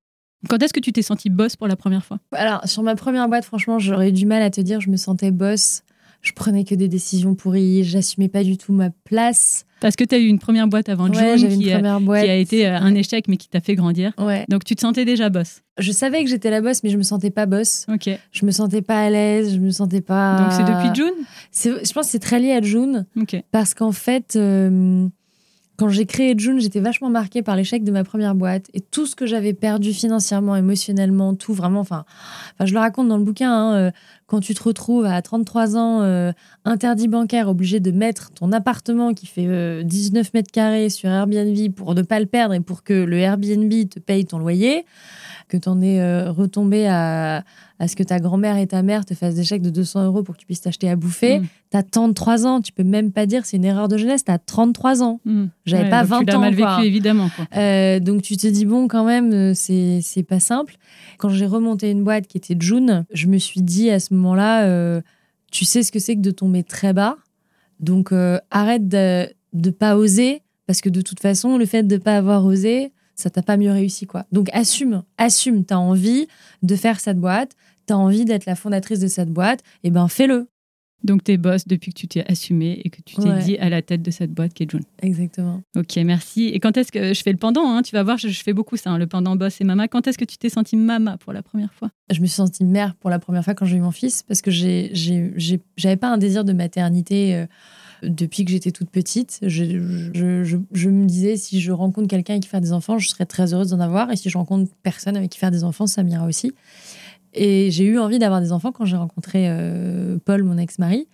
Quand 0.48 0.62
est-ce 0.62 0.72
que 0.72 0.80
tu 0.80 0.92
t'es 0.92 1.02
senti 1.02 1.28
boss 1.28 1.56
pour 1.56 1.66
la 1.66 1.76
première 1.76 2.04
fois? 2.04 2.18
Alors, 2.32 2.66
sur 2.66 2.82
ma 2.82 2.94
première 2.94 3.28
boîte, 3.28 3.44
franchement, 3.44 3.78
j'aurais 3.78 4.10
eu 4.10 4.12
du 4.12 4.26
mal 4.26 4.42
à 4.42 4.50
te 4.50 4.60
dire, 4.60 4.80
je 4.80 4.90
me 4.90 4.96
sentais 4.96 5.30
boss. 5.30 5.82
Je 6.22 6.32
prenais 6.32 6.64
que 6.64 6.74
des 6.74 6.88
décisions 6.88 7.34
pourries, 7.34 7.84
j'assumais 7.84 8.28
pas 8.28 8.42
du 8.42 8.56
tout 8.58 8.72
ma 8.72 8.90
place. 9.04 9.64
Parce 9.80 9.94
que 9.94 10.04
tu 10.04 10.14
as 10.14 10.18
eu 10.18 10.26
une 10.26 10.38
première 10.38 10.66
boîte 10.66 10.88
avant 10.88 11.08
Ouais, 11.08 11.36
June 11.38 11.58
qui, 11.60 11.70
a- 11.70 11.76
première 11.76 12.00
boîte. 12.00 12.24
qui 12.24 12.30
a 12.30 12.34
été 12.36 12.66
euh, 12.66 12.76
un 12.78 12.94
échec 12.94 13.28
mais 13.28 13.36
qui 13.36 13.48
t'a 13.48 13.60
fait 13.60 13.74
grandir. 13.74 14.12
Ouais. 14.18 14.44
Donc 14.48 14.64
tu 14.64 14.74
te 14.74 14.80
sentais 14.80 15.04
déjà 15.04 15.28
boss. 15.28 15.60
Je 15.78 15.92
savais 15.92 16.24
que 16.24 16.30
j'étais 16.30 16.50
la 16.50 16.60
boss, 16.62 16.82
mais 16.82 16.90
je 16.90 16.96
me 16.96 17.02
sentais 17.02 17.30
pas 17.30 17.46
boss. 17.46 17.84
Ok. 17.92 18.08
Je 18.32 18.46
me 18.46 18.50
sentais 18.50 18.82
pas 18.82 19.02
à 19.04 19.10
l'aise, 19.10 19.54
je 19.54 19.58
me 19.60 19.70
sentais 19.70 20.00
pas. 20.00 20.38
Donc 20.38 20.52
c'est 20.52 20.64
depuis 20.64 20.94
June? 20.94 21.24
Je 21.84 21.92
pense 21.92 22.06
que 22.06 22.12
c'est 22.12 22.18
très 22.18 22.40
lié 22.40 22.52
à 22.52 22.62
June. 22.62 23.06
Ok. 23.20 23.36
Parce 23.52 23.74
qu'en 23.74 23.92
fait, 23.92 24.34
euh, 24.36 25.06
quand 25.76 25.88
j'ai 25.88 26.06
créé 26.06 26.34
June, 26.36 26.58
j'étais 26.58 26.80
vachement 26.80 27.10
marquée 27.10 27.42
par 27.42 27.56
l'échec 27.56 27.84
de 27.84 27.90
ma 27.90 28.04
première 28.04 28.34
boîte 28.34 28.66
et 28.74 28.80
tout 28.80 29.06
ce 29.06 29.14
que 29.14 29.26
j'avais 29.26 29.52
perdu 29.52 29.92
financièrement, 29.92 30.56
émotionnellement, 30.56 31.34
tout 31.34 31.52
vraiment. 31.52 31.80
Enfin, 31.80 32.04
je 32.64 32.72
le 32.72 32.78
raconte 32.80 33.08
dans 33.08 33.18
le 33.18 33.24
bouquin. 33.24 33.52
hein, 33.52 33.74
euh, 33.74 33.90
quand 34.26 34.40
tu 34.40 34.54
te 34.54 34.62
retrouves 34.62 35.04
à 35.04 35.20
33 35.22 35.76
ans, 35.76 36.02
euh, 36.02 36.32
interdit 36.64 37.08
bancaire, 37.08 37.48
obligé 37.48 37.78
de 37.78 37.90
mettre 37.90 38.32
ton 38.32 38.52
appartement 38.52 39.14
qui 39.14 39.26
fait 39.26 39.46
euh, 39.46 39.82
19 39.82 40.34
mètres 40.34 40.50
carrés 40.50 40.88
sur 40.88 41.08
Airbnb 41.10 41.72
pour 41.74 41.94
ne 41.94 42.02
pas 42.02 42.18
le 42.18 42.26
perdre 42.26 42.54
et 42.54 42.60
pour 42.60 42.82
que 42.82 42.92
le 42.92 43.18
Airbnb 43.18 43.72
te 43.88 44.00
paye 44.00 44.24
ton 44.24 44.38
loyer, 44.38 44.84
que 45.48 45.56
tu 45.56 45.68
en 45.68 45.80
es 45.80 46.00
euh, 46.00 46.30
retombé 46.30 46.86
à, 46.86 47.44
à 47.78 47.88
ce 47.88 47.96
que 47.96 48.02
ta 48.02 48.18
grand-mère 48.18 48.56
et 48.56 48.66
ta 48.66 48.82
mère 48.82 49.04
te 49.04 49.14
fassent 49.14 49.34
des 49.34 49.44
chèques 49.44 49.62
de 49.62 49.70
200 49.70 50.06
euros 50.06 50.22
pour 50.22 50.34
que 50.34 50.40
tu 50.40 50.46
puisses 50.46 50.62
t'acheter 50.62 50.88
à 50.88 50.96
bouffer. 50.96 51.40
Mm. 51.40 51.46
T'as 51.70 51.82
33 51.82 52.46
ans, 52.46 52.60
tu 52.60 52.72
peux 52.72 52.84
même 52.84 53.12
pas 53.12 53.26
dire 53.26 53.44
c'est 53.44 53.58
une 53.58 53.64
erreur 53.64 53.88
de 53.88 53.96
jeunesse, 53.96 54.24
t'as 54.24 54.38
33 54.38 55.02
ans. 55.02 55.20
Mm. 55.24 55.46
J'avais 55.66 55.90
pas 55.90 56.02
donc 56.02 56.10
20 56.10 56.18
tu 56.20 56.24
l'as 56.26 56.36
ans, 56.36 56.40
mal 56.40 56.54
vécu 56.54 56.62
quoi. 56.62 56.84
évidemment. 56.84 57.28
Quoi. 57.34 57.46
Euh, 57.56 58.00
donc 58.00 58.22
tu 58.22 58.36
te 58.36 58.46
dis 58.46 58.64
bon 58.64 58.88
quand 58.88 59.04
même 59.04 59.32
euh, 59.32 59.52
c'est 59.54 60.00
c'est 60.02 60.22
pas 60.22 60.40
simple. 60.40 60.76
Quand 61.18 61.28
j'ai 61.28 61.46
remonté 61.46 61.90
une 61.90 62.02
boîte 62.02 62.26
qui 62.26 62.38
était 62.38 62.56
June, 62.58 63.04
je 63.12 63.26
me 63.26 63.38
suis 63.38 63.62
dit 63.62 63.90
à 63.90 64.00
ce 64.00 64.14
moment-là 64.14 64.64
euh, 64.64 65.00
tu 65.52 65.64
sais 65.64 65.82
ce 65.82 65.92
que 65.92 65.98
c'est 65.98 66.16
que 66.16 66.20
de 66.20 66.30
tomber 66.30 66.62
très 66.62 66.92
bas. 66.92 67.16
Donc 67.78 68.12
arrête 68.50 68.88
de 68.88 69.28
de 69.52 69.70
pas 69.70 69.96
oser 69.96 70.42
parce 70.66 70.80
que 70.80 70.88
de 70.88 71.02
toute 71.02 71.20
façon 71.20 71.58
le 71.58 71.66
fait 71.66 71.82
de 71.82 71.98
pas 71.98 72.16
avoir 72.16 72.44
osé, 72.44 72.92
ça 73.16 73.30
t'a 73.30 73.42
pas 73.42 73.56
mieux 73.56 73.72
réussi 73.72 74.06
quoi. 74.06 74.24
Donc 74.30 74.48
assume, 74.52 75.02
assume, 75.18 75.64
t'as 75.64 75.76
envie 75.76 76.26
de 76.62 76.76
faire 76.76 77.00
cette 77.00 77.18
boîte, 77.18 77.52
t'as 77.86 77.94
envie 77.96 78.24
d'être 78.24 78.46
la 78.46 78.54
fondatrice 78.54 79.00
de 79.00 79.08
cette 79.08 79.30
boîte, 79.30 79.60
et 79.82 79.90
ben 79.90 80.06
fais-le. 80.08 80.46
Donc 81.04 81.22
t'es 81.22 81.36
boss 81.36 81.68
depuis 81.68 81.92
que 81.92 81.98
tu 82.00 82.08
t'es 82.08 82.24
assumé 82.26 82.80
et 82.84 82.90
que 82.90 83.00
tu 83.02 83.14
t'es 83.16 83.28
Ouais. 83.28 83.42
dit 83.44 83.58
à 83.58 83.68
la 83.68 83.80
tête 83.82 84.02
de 84.02 84.10
cette 84.10 84.32
boîte 84.32 84.54
qui 84.54 84.62
est 84.64 84.70
June. 84.70 84.82
Exactement. 85.02 85.62
Ok, 85.76 85.94
merci. 85.98 86.46
Et 86.46 86.58
quand 86.58 86.76
est-ce 86.76 86.90
que 86.90 87.12
je 87.14 87.22
fais 87.22 87.30
le 87.32 87.36
pendant 87.38 87.70
hein, 87.70 87.82
Tu 87.82 87.94
vas 87.94 88.02
voir, 88.02 88.16
je, 88.16 88.28
je 88.28 88.42
fais 88.42 88.54
beaucoup 88.54 88.76
ça, 88.76 88.90
hein, 88.90 88.98
le 88.98 89.06
pendant 89.06 89.36
boss 89.36 89.60
et 89.60 89.64
mama. 89.64 89.88
Quand 89.88 90.06
est-ce 90.08 90.18
que 90.18 90.24
tu 90.24 90.36
t'es 90.38 90.48
sentie 90.48 90.74
mama 90.76 91.16
pour 91.18 91.32
la 91.34 91.42
première 91.42 91.72
fois? 91.74 91.90
Je 92.10 92.20
me 92.20 92.26
suis 92.26 92.34
sentie 92.36 92.64
mère 92.64 92.94
pour 92.96 93.10
la 93.10 93.18
première 93.18 93.44
fois 93.44 93.54
quand 93.54 93.66
j'ai 93.66 93.76
eu 93.76 93.80
mon 93.80 93.92
fils 93.92 94.22
parce 94.24 94.40
que 94.40 94.50
j'ai, 94.50 94.90
j'ai, 94.94 95.32
j'ai- 95.36 95.60
j'avais 95.76 95.96
pas 95.96 96.08
un 96.08 96.18
désir 96.18 96.44
de 96.44 96.52
maternité 96.54 97.34
euh, 97.36 97.46
depuis 98.02 98.44
que 98.44 98.50
j'étais 98.50 98.70
toute 98.70 98.90
petite. 98.90 99.38
Je, 99.42 99.64
me 99.66 101.04
disais 101.04 101.36
si 101.36 101.60
je 101.60 101.72
rencontre 101.72 102.08
quelqu'un 102.08 102.34
avec 102.34 102.42
qui 102.42 102.48
faire 102.48 102.60
des 102.60 102.72
enfants, 102.72 102.98
je 102.98 103.08
serais 103.08 103.26
très 103.26 103.54
heureuse 103.54 103.70
d'en 103.70 103.80
avoir. 103.80 104.10
Et 104.10 104.16
si 104.16 104.30
je 104.30 104.38
rencontre 104.38 104.70
personne 104.82 105.16
avec 105.16 105.30
qui 105.30 105.38
faire 105.38 105.50
des 105.50 105.64
enfants, 105.64 105.86
ça 105.86 106.02
m'ira 106.02 106.26
aussi. 106.26 106.52
Et 107.34 107.70
j'ai 107.70 107.84
eu 107.84 107.98
envie 107.98 108.18
d'avoir 108.18 108.40
des 108.40 108.52
enfants 108.52 108.72
quand 108.72 108.84
j'ai 108.84 108.96
rencontré 108.96 109.46
euh, 109.48 110.18
Paul, 110.24 110.42
mon 110.42 110.58
ex-mari. 110.58 111.06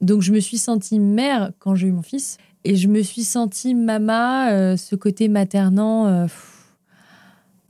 Donc 0.00 0.22
je 0.22 0.32
me 0.32 0.40
suis 0.40 0.58
sentie 0.58 1.00
mère 1.00 1.52
quand 1.58 1.74
j'ai 1.74 1.88
eu 1.88 1.92
mon 1.92 2.02
fils. 2.02 2.38
Et 2.64 2.76
je 2.76 2.88
me 2.88 3.02
suis 3.02 3.22
sentie 3.22 3.74
mama, 3.74 4.50
euh, 4.50 4.76
ce 4.76 4.96
côté 4.96 5.28
maternant. 5.28 6.06
euh, 6.06 6.26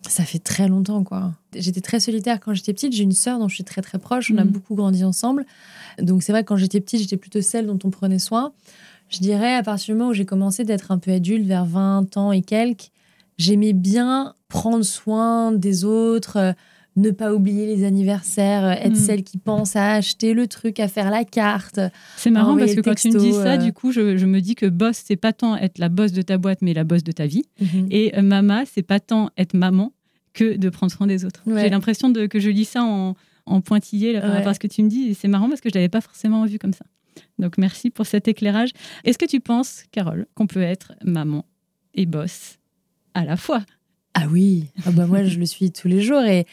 ça 0.09 0.25
fait 0.25 0.39
très 0.39 0.69
longtemps, 0.69 1.05
quoi. 1.05 1.33
J'étais 1.55 1.81
très 1.81 2.01
solitaire 2.01 2.41
quand 2.41 2.55
j'étais 2.55 2.73
petite. 2.73 2.93
J'ai 2.93 3.03
une 3.05 3.13
sœur 3.13 3.39
dont 3.39 3.49
je 3.49 3.55
suis 3.55 3.65
très 3.65 3.83
très 3.83 3.99
proche. 3.99 4.31
On 4.35 4.39
a 4.39 4.45
Mhm. 4.45 4.51
beaucoup 4.51 4.75
grandi 4.75 5.05
ensemble. 5.05 5.45
Donc 6.01 6.23
c'est 6.23 6.33
vrai 6.33 6.43
que 6.43 6.49
quand 6.49 6.57
j'étais 6.57 6.81
petite, 6.81 7.01
j'étais 7.01 7.17
plutôt 7.17 7.41
celle 7.41 7.67
dont 7.67 7.79
on 7.85 7.91
prenait 7.91 8.19
soin. 8.19 8.53
Je 9.09 9.19
dirais 9.19 9.55
à 9.55 9.63
partir 9.63 9.95
du 9.95 9.99
moment 9.99 10.11
où 10.11 10.15
j'ai 10.15 10.25
commencé 10.25 10.65
d'être 10.65 10.91
un 10.91 10.99
peu 10.99 11.13
adulte, 11.13 11.47
vers 11.47 11.65
20 11.65 12.17
ans 12.17 12.33
et 12.33 12.43
quelques, 12.43 12.91
j'aimais 13.39 13.73
bien 13.73 14.35
prendre 14.49 14.85
soin 14.85 15.53
des 15.53 15.85
autres, 15.85 16.37
euh, 16.39 16.53
ne 16.97 17.11
pas 17.11 17.35
oublier 17.35 17.67
les 17.67 17.85
anniversaires, 17.85 18.65
euh, 18.65 18.71
être 18.73 18.89
Mhm. 18.97 19.05
celle 19.05 19.23
qui 19.23 19.37
pense 19.39 19.77
à 19.77 19.93
acheter 19.93 20.33
le 20.33 20.47
truc, 20.47 20.81
à 20.81 20.89
faire 20.89 21.11
la 21.11 21.25
carte. 21.25 21.79
C'est 22.17 22.31
marrant 22.31 22.57
parce 22.57 22.75
que 22.75 22.81
quand 22.81 22.95
tu 22.95 23.11
me 23.11 23.19
dis 23.19 23.33
ça, 23.33 23.53
euh. 23.53 23.57
du 23.59 23.73
coup, 23.75 23.93
je, 23.93 24.17
je 24.17 24.25
me 24.27 24.41
dis 24.41 24.55
que 24.55 24.65
boss, 24.67 25.03
c'est 25.05 25.17
pas 25.17 25.35
tant 25.35 25.57
être 25.57 25.79
la 25.79 25.91
boss 25.91 26.13
de 26.13 26.23
ta 26.23 26.39
boîte, 26.39 26.61
mais 26.63 26.73
la 26.73 26.85
boss 26.85 27.05
de 27.05 27.13
ta 27.13 27.27
vie. 27.27 27.45
Mhm. 27.61 27.89
Et 27.91 28.23
mama, 28.23 28.63
c'est 28.73 28.83
pas 28.83 28.99
tant 28.99 29.29
être 29.37 29.53
maman 29.55 29.93
que 30.37 30.57
de 30.57 30.69
prendre 30.69 30.93
soin 30.93 31.07
des 31.09 31.25
autres. 31.25 31.43
Ouais. 31.47 31.63
J'ai 31.63 31.71
l'impression 31.71 32.09
de, 32.11 32.27
que 32.27 32.39
je 32.39 32.51
lis 32.51 32.65
ça 32.67 32.83
en, 32.85 33.15
en 33.47 33.61
pointillé 33.61 34.13
là, 34.13 34.21
par 34.21 34.31
Ouais. 34.31 34.37
rapport 34.37 34.51
à 34.51 34.55
ce 34.55 34.61
que 34.61 34.67
tu 34.69 34.83
me 34.83 34.89
dis. 34.89 35.09
Et 35.09 35.15
c'est 35.15 35.29
marrant 35.29 35.49
parce 35.49 35.61
que 35.61 35.69
je 35.69 35.75
l'avais 35.75 35.89
pas 35.89 36.01
forcément 36.01 36.45
vu 36.47 36.59
comme 36.59 36.73
ça. 36.73 36.85
Donc 37.39 37.57
merci 37.59 37.91
pour 37.91 38.07
cet 38.07 38.29
éclairage. 38.29 38.71
Est-ce 39.05 39.19
que 39.19 39.25
tu 39.27 39.41
penses, 39.41 39.85
Carole, 39.91 40.27
qu'on 40.35 40.47
peut 40.47 40.61
être 40.63 40.93
maman 41.05 41.45
et 41.95 42.05
boss 42.07 42.59
à 43.15 43.25
la 43.25 43.37
fois? 43.37 43.65
Ah 44.19 44.25
oui, 44.31 44.65
ah 44.87 44.93
bah 44.93 45.07
moi 45.07 45.25
je 45.25 45.39
le 45.39 45.45
suis 45.45 45.71
tous 45.71 45.89
les 45.89 46.01
jours 46.01 46.23
et 46.23 46.47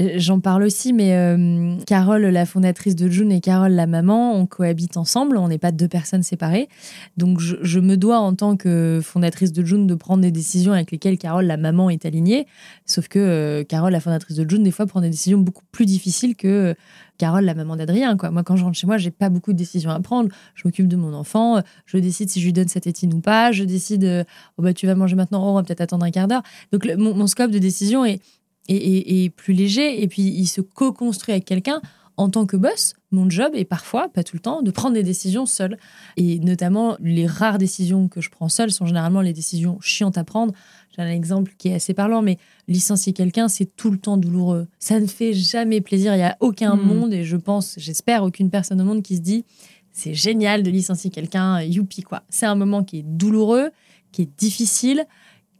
euh, 0.00 0.14
j'en 0.16 0.40
parle 0.40 0.64
aussi, 0.64 0.92
mais 0.92 1.14
euh, 1.14 1.76
Carole, 1.86 2.22
la 2.22 2.44
fondatrice 2.44 2.96
de 2.96 3.08
June, 3.08 3.30
et 3.30 3.40
Carole, 3.40 3.70
la 3.70 3.86
maman, 3.86 4.34
on 4.34 4.46
cohabite 4.46 4.96
ensemble, 4.96 5.36
on 5.36 5.46
n'est 5.46 5.58
pas 5.58 5.70
deux 5.70 5.86
personnes 5.86 6.24
séparées. 6.24 6.68
Donc 7.16 7.38
je, 7.38 7.78
me 7.78 7.96
dois 7.96 8.18
en 8.18 8.34
tant 8.34 8.56
que 8.56 9.00
fondatrice 9.00 9.52
de 9.52 9.64
June 9.64 9.86
de 9.86 9.94
prendre 9.94 10.22
des 10.22 10.32
décisions 10.32 10.72
avec 10.72 10.90
lesquelles 10.90 11.16
Carole, 11.16 11.44
la 11.44 11.56
maman, 11.56 11.88
est 11.88 12.04
alignée. 12.04 12.48
Sauf 12.84 13.06
que 13.06 13.20
euh, 13.20 13.62
Carole, 13.62 13.92
la 13.92 14.00
fondatrice 14.00 14.36
de 14.36 14.50
June, 14.50 14.64
des 14.64 14.72
fois 14.72 14.86
prend 14.86 15.00
des 15.00 15.10
décisions 15.10 15.38
beaucoup 15.38 15.64
plus 15.70 15.86
difficiles 15.86 16.34
que 16.34 16.74
Carole, 17.18 17.44
la 17.44 17.54
maman 17.54 17.76
d'Adrien, 17.76 18.16
quoi. 18.16 18.30
Moi, 18.30 18.42
quand 18.42 18.56
je 18.56 18.64
rentre 18.64 18.76
chez 18.76 18.86
moi, 18.86 18.98
j'ai 18.98 19.10
pas 19.10 19.28
beaucoup 19.28 19.52
de 19.52 19.58
décisions 19.58 19.90
à 19.90 20.00
prendre. 20.00 20.30
Je 20.54 20.62
m'occupe 20.64 20.88
de 20.88 20.96
mon 20.96 21.14
enfant, 21.14 21.60
je 21.86 21.98
décide 21.98 22.28
si 22.28 22.40
je 22.40 22.46
lui 22.46 22.52
donne 22.52 22.68
sa 22.68 22.80
tétine 22.80 23.14
ou 23.14 23.20
pas, 23.20 23.52
je 23.52 23.64
décide, 23.64 24.04
euh, 24.04 24.24
oh, 24.58 24.62
bah, 24.62 24.74
tu 24.74 24.86
vas 24.86 24.94
manger 24.94 25.16
maintenant, 25.16 25.44
oh, 25.44 25.50
on 25.50 25.54
va 25.54 25.62
peut-être 25.62 25.80
attendre 25.80 26.04
un 26.04 26.10
quart 26.10 26.28
d'heure. 26.28 26.42
Donc, 26.72 26.86
mon, 26.96 27.26
scope 27.26 27.50
de 27.50 27.58
décision 27.58 28.04
est, 28.04 28.20
est, 28.68 29.30
plus 29.30 29.54
léger 29.54 30.02
et 30.02 30.08
puis 30.08 30.22
il 30.22 30.46
se 30.46 30.60
co-construit 30.60 31.32
avec 31.32 31.44
quelqu'un 31.44 31.80
en 32.16 32.28
tant 32.28 32.46
que 32.46 32.56
boss, 32.56 32.94
mon 33.10 33.28
job 33.28 33.52
est 33.54 33.64
parfois, 33.64 34.08
pas 34.08 34.22
tout 34.22 34.36
le 34.36 34.40
temps, 34.40 34.62
de 34.62 34.70
prendre 34.70 34.94
des 34.94 35.02
décisions 35.02 35.46
seule. 35.46 35.78
Et 36.16 36.38
notamment, 36.38 36.96
les 37.00 37.26
rares 37.26 37.58
décisions 37.58 38.08
que 38.08 38.20
je 38.20 38.30
prends 38.30 38.48
seule 38.48 38.70
sont 38.70 38.86
généralement 38.86 39.20
les 39.20 39.32
décisions 39.32 39.80
chiantes 39.80 40.16
à 40.16 40.22
prendre. 40.22 40.52
J'ai 40.94 41.02
un 41.02 41.10
exemple 41.10 41.54
qui 41.58 41.68
est 41.68 41.74
assez 41.74 41.92
parlant, 41.92 42.22
mais 42.22 42.38
licencier 42.68 43.12
quelqu'un, 43.12 43.48
c'est 43.48 43.76
tout 43.76 43.90
le 43.90 43.98
temps 43.98 44.16
douloureux. 44.16 44.66
Ça 44.78 45.00
ne 45.00 45.06
fait 45.06 45.32
jamais 45.32 45.80
plaisir. 45.80 46.14
Il 46.14 46.18
n'y 46.18 46.22
a 46.22 46.36
aucun 46.40 46.76
hmm. 46.76 46.82
monde, 46.82 47.12
et 47.12 47.24
je 47.24 47.36
pense, 47.36 47.74
j'espère, 47.78 48.22
aucune 48.22 48.50
personne 48.50 48.80
au 48.80 48.84
monde 48.84 49.02
qui 49.02 49.16
se 49.16 49.20
dit 49.20 49.44
c'est 49.92 50.14
génial 50.14 50.62
de 50.64 50.70
licencier 50.70 51.10
quelqu'un, 51.10 51.62
youpi, 51.62 52.02
quoi. 52.02 52.24
C'est 52.28 52.46
un 52.46 52.56
moment 52.56 52.82
qui 52.82 52.98
est 52.98 53.04
douloureux, 53.06 53.70
qui 54.10 54.22
est 54.22 54.38
difficile, 54.38 55.06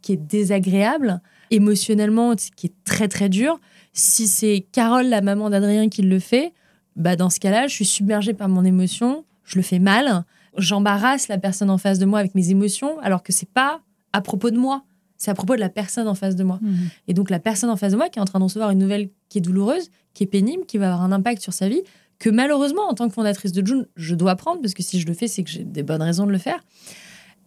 qui 0.01 0.11
est 0.11 0.17
désagréable, 0.17 1.21
émotionnellement, 1.51 2.35
qui 2.35 2.67
est 2.67 2.73
très, 2.83 3.07
très 3.07 3.29
dur. 3.29 3.59
Si 3.93 4.27
c'est 4.27 4.67
Carole, 4.73 5.07
la 5.07 5.21
maman 5.21 5.49
d'Adrien, 5.49 5.87
qui 5.87 6.01
le 6.01 6.19
fait, 6.19 6.53
bah 6.97 7.15
dans 7.15 7.29
ce 7.29 7.39
cas-là, 7.39 7.67
je 7.67 7.73
suis 7.73 7.85
submergée 7.85 8.33
par 8.33 8.49
mon 8.49 8.65
émotion, 8.65 9.23
je 9.45 9.55
le 9.55 9.61
fais 9.61 9.79
mal, 9.79 10.25
j'embarrasse 10.57 11.27
la 11.27 11.37
personne 11.37 11.69
en 11.69 11.77
face 11.77 11.99
de 11.99 12.05
moi 12.05 12.19
avec 12.19 12.35
mes 12.35 12.49
émotions, 12.49 12.99
alors 12.99 13.23
que 13.23 13.31
c'est 13.31 13.49
pas 13.49 13.81
à 14.13 14.21
propos 14.21 14.49
de 14.49 14.57
moi, 14.57 14.83
c'est 15.25 15.31
à 15.31 15.33
propos 15.33 15.55
de 15.55 15.59
la 15.59 15.69
personne 15.69 16.07
en 16.07 16.13
face 16.13 16.35
de 16.35 16.43
moi. 16.43 16.59
Mhm. 16.61 16.89
Et 17.07 17.13
donc 17.15 17.31
la 17.31 17.39
personne 17.39 17.71
en 17.71 17.77
face 17.77 17.93
de 17.93 17.97
moi 17.97 18.09
qui 18.09 18.19
est 18.19 18.21
en 18.21 18.25
train 18.25 18.37
de 18.37 18.43
recevoir 18.43 18.69
une 18.69 18.77
nouvelle 18.77 19.09
qui 19.27 19.39
est 19.39 19.41
douloureuse, 19.41 19.89
qui 20.13 20.23
est 20.23 20.27
pénible, 20.27 20.65
qui 20.65 20.77
va 20.77 20.93
avoir 20.93 21.03
un 21.03 21.11
impact 21.11 21.41
sur 21.41 21.51
sa 21.51 21.67
vie, 21.67 21.81
que 22.19 22.29
malheureusement, 22.29 22.83
en 22.87 22.93
tant 22.93 23.07
que 23.07 23.13
fondatrice 23.13 23.51
de 23.51 23.65
June, 23.65 23.87
je 23.95 24.13
dois 24.13 24.35
prendre, 24.35 24.61
parce 24.61 24.75
que 24.75 24.83
si 24.83 24.99
je 24.99 25.07
le 25.07 25.13
fais, 25.13 25.27
c'est 25.27 25.43
que 25.43 25.49
j'ai 25.49 25.63
des 25.63 25.81
bonnes 25.81 26.03
raisons 26.03 26.27
de 26.27 26.31
le 26.31 26.37
faire. 26.37 26.63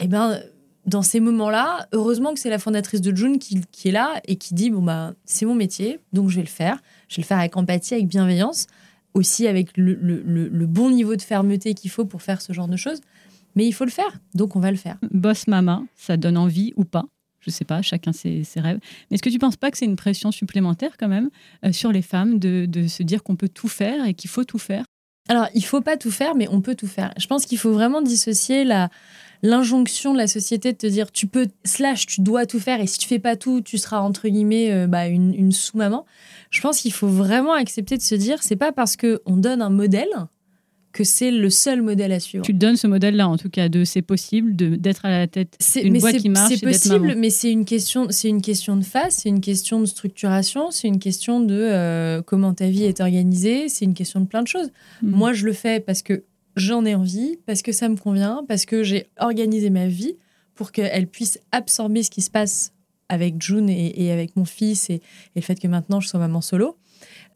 Eh 0.00 0.08
bien, 0.08 0.40
dans 0.86 1.02
ces 1.02 1.20
moments-là, 1.20 1.86
heureusement 1.92 2.34
que 2.34 2.40
c'est 2.40 2.50
la 2.50 2.58
fondatrice 2.58 3.00
de 3.00 3.14
June 3.14 3.38
qui, 3.38 3.62
est 3.84 3.92
là 3.92 4.20
et 4.26 4.36
qui 4.36 4.54
dit 4.54 4.70
bon 4.70 4.82
bah 4.82 5.14
c'est 5.24 5.46
mon 5.46 5.54
métier, 5.54 6.00
donc 6.12 6.30
je 6.30 6.36
vais 6.36 6.42
le 6.42 6.48
faire. 6.48 6.80
Je 7.08 7.16
vais 7.16 7.22
le 7.22 7.26
faire 7.26 7.38
avec 7.38 7.56
empathie, 7.56 7.94
avec 7.94 8.08
bienveillance, 8.08 8.66
aussi 9.14 9.46
avec 9.46 9.70
le, 9.76 10.66
bon 10.66 10.90
niveau 10.90 11.14
de 11.14 11.22
fermeté 11.22 11.74
qu'il 11.74 11.90
faut 11.90 12.04
pour 12.04 12.22
faire 12.22 12.40
ce 12.42 12.52
genre 12.52 12.68
de 12.68 12.76
choses. 12.76 13.00
Mais 13.54 13.66
il 13.66 13.72
faut 13.72 13.84
le 13.84 13.90
faire, 13.90 14.18
donc 14.34 14.56
on 14.56 14.60
va 14.60 14.70
le 14.70 14.76
faire. 14.76 14.98
Boss 15.10 15.46
mama, 15.46 15.82
ça 15.94 16.16
donne 16.16 16.36
envie 16.36 16.72
ou 16.76 16.84
pas 16.84 17.06
je 17.40 17.50
sais 17.50 17.64
pas, 17.64 17.82
chacun 17.82 18.12
ses, 18.12 18.42
rêves. 18.56 18.78
Mais 19.10 19.14
est-ce 19.14 19.22
que 19.22 19.30
tu 19.30 19.38
penses 19.38 19.56
pas 19.56 19.70
que 19.70 19.78
c'est 19.78 19.84
une 19.84 19.96
pression 19.96 20.32
supplémentaire 20.32 20.96
quand 20.98 21.08
même 21.08 21.30
euh, 21.64 21.72
sur 21.72 21.92
les 21.92 22.02
femmes 22.02 22.38
de, 22.38 22.86
se 22.88 23.02
dire 23.02 23.22
qu'on 23.22 23.36
peut 23.36 23.48
tout 23.48 23.68
faire 23.68 24.06
et 24.06 24.14
qu'il 24.14 24.30
faut 24.30 24.44
tout 24.44 24.58
faire? 24.58 24.84
Alors, 25.28 25.46
il 25.54 25.64
faut 25.64 25.82
pas 25.82 25.96
tout 25.96 26.10
faire, 26.10 26.34
mais 26.34 26.48
on 26.50 26.60
peut 26.60 26.74
tout 26.74 26.86
faire. 26.86 27.12
Je 27.18 27.26
pense 27.26 27.44
qu'il 27.44 27.58
faut 27.58 27.72
vraiment 27.72 28.00
dissocier 28.00 28.64
la, 28.64 28.88
l'injonction 29.42 30.12
de 30.12 30.18
la 30.18 30.26
société 30.26 30.72
de 30.72 30.78
te 30.78 30.86
dire 30.86 31.12
tu 31.12 31.26
peux, 31.26 31.48
slash, 31.64 32.06
tu 32.06 32.22
dois 32.22 32.46
tout 32.46 32.60
faire 32.60 32.80
et 32.80 32.86
si 32.86 32.98
tu 32.98 33.06
fais 33.06 33.18
pas 33.18 33.36
tout, 33.36 33.60
tu 33.60 33.78
seras 33.78 34.00
entre 34.00 34.28
guillemets 34.28 34.72
euh, 34.72 34.86
bah, 34.86 35.06
une, 35.06 35.52
sous-maman. 35.52 36.06
Je 36.50 36.60
pense 36.60 36.80
qu'il 36.80 36.92
faut 36.92 37.08
vraiment 37.08 37.52
accepter 37.52 37.96
de 37.96 38.02
se 38.02 38.14
dire 38.14 38.42
c'est 38.42 38.56
pas 38.56 38.72
parce 38.72 38.96
qu'on 38.96 39.36
donne 39.36 39.62
un 39.62 39.70
modèle 39.70 40.08
que 40.92 41.04
c'est 41.04 41.30
le 41.30 41.50
seul 41.50 41.82
modèle 41.82 42.12
à 42.12 42.20
suivre. 42.20 42.44
Tu 42.44 42.54
donnes 42.54 42.76
ce 42.76 42.86
modèle-là, 42.86 43.28
en 43.28 43.36
tout 43.36 43.50
cas, 43.50 43.68
de 43.68 43.84
c'est 43.84 44.02
possible 44.02 44.56
d'être 44.56 45.04
à 45.04 45.10
la 45.10 45.26
tête 45.26 45.56
d'une 45.76 45.98
boîte 45.98 46.16
qui 46.16 46.28
marche. 46.28 46.54
C'est 46.54 46.64
possible, 46.64 47.14
mais 47.16 47.30
c'est 47.30 47.52
une 47.52 47.64
question, 47.64 48.06
c'est 48.10 48.28
une 48.28 48.42
question 48.42 48.76
de 48.76 48.84
face, 48.84 49.18
c'est 49.22 49.28
une 49.28 49.40
question 49.40 49.80
de 49.80 49.86
structuration, 49.86 50.70
c'est 50.70 50.88
une 50.88 50.98
question 50.98 51.40
de 51.40 51.54
euh, 51.54 52.22
comment 52.22 52.54
ta 52.54 52.68
vie 52.68 52.84
est 52.84 53.00
organisée, 53.00 53.68
c'est 53.68 53.84
une 53.84 53.94
question 53.94 54.20
de 54.20 54.26
plein 54.26 54.42
de 54.42 54.48
choses. 54.48 54.70
Hmm. 55.02 55.10
Moi, 55.10 55.32
je 55.32 55.44
le 55.44 55.52
fais 55.52 55.80
parce 55.80 56.02
que 56.02 56.24
j'en 56.56 56.84
ai 56.84 56.94
envie, 56.94 57.38
parce 57.46 57.62
que 57.62 57.72
ça 57.72 57.88
me 57.88 57.96
convient, 57.96 58.44
parce 58.48 58.64
que 58.64 58.82
j'ai 58.82 59.06
organisé 59.18 59.70
ma 59.70 59.86
vie 59.86 60.16
pour 60.54 60.72
qu'elle 60.72 61.06
puisse 61.06 61.38
absorber 61.52 62.02
ce 62.02 62.10
qui 62.10 62.22
se 62.22 62.30
passe 62.30 62.72
avec 63.08 63.40
June 63.40 63.68
et, 63.70 64.12
avec 64.12 64.36
mon 64.36 64.44
fils 64.44 64.90
et, 64.90 65.00
le 65.34 65.40
fait 65.40 65.58
que 65.58 65.68
maintenant 65.68 66.00
je 66.00 66.08
sois 66.08 66.20
maman 66.20 66.40
solo. 66.40 66.76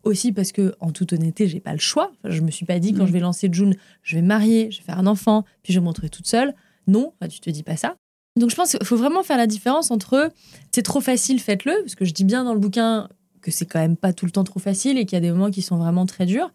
Aussi 0.04 0.32
parce 0.32 0.52
que, 0.52 0.75
en 0.80 0.90
toute 0.90 1.12
honnêteté, 1.12 1.47
j'ai 1.47 1.61
pas 1.61 1.73
le 1.73 1.78
choix. 1.78 2.12
je 2.25 2.40
me 2.40 2.50
suis 2.50 2.66
pas 2.66 2.78
dit 2.78 2.92
quand 2.92 3.04
mm. 3.04 3.09
je 3.09 3.12
vais 3.12 3.21
lancer 3.21 3.49
June, 3.52 3.76
je 4.02 4.16
vais 4.16 4.23
me 4.23 4.26
marier, 4.26 4.71
je 4.71 4.78
vais 4.78 4.85
faire 4.85 4.99
un 4.99 5.06
enfant, 5.06 5.44
puis 5.62 5.73
je 5.73 5.78
vais 5.78 5.85
montrer 5.85 6.09
toute 6.09 6.26
seule. 6.26 6.54
Non, 6.87 7.12
tu 7.30 7.40
te 7.40 7.50
dis 7.50 7.62
pas 7.62 7.76
ça. 7.76 7.94
Donc 8.37 8.50
je 8.50 8.56
pense 8.56 8.73
qu'il 8.73 8.87
faut 8.87 8.97
vraiment 8.97 9.23
faire 9.23 9.37
la 9.37 9.47
différence 9.47 9.90
entre 9.90 10.32
c'est 10.73 10.82
trop 10.82 11.00
facile, 11.00 11.38
faites-le, 11.38 11.75
parce 11.82 11.94
que 11.94 12.04
je 12.04 12.12
dis 12.12 12.25
bien 12.25 12.44
dans 12.44 12.54
le 12.54 12.61
bouquin 12.61 13.09
que 13.42 13.50
c'est 13.50 13.66
quand 13.66 13.80
même 13.80 13.97
pas 13.97 14.12
tout 14.12 14.25
le 14.25 14.30
temps 14.32 14.44
trop 14.44 14.61
facile 14.61 14.99
et 14.99 15.04
qu'il 15.04 15.16
y 15.16 15.18
a 15.18 15.21
des 15.21 15.30
moments 15.30 15.50
qui 15.50 15.62
sont 15.62 15.76
vraiment 15.76 16.06
très 16.06 16.26
durs. 16.26 16.50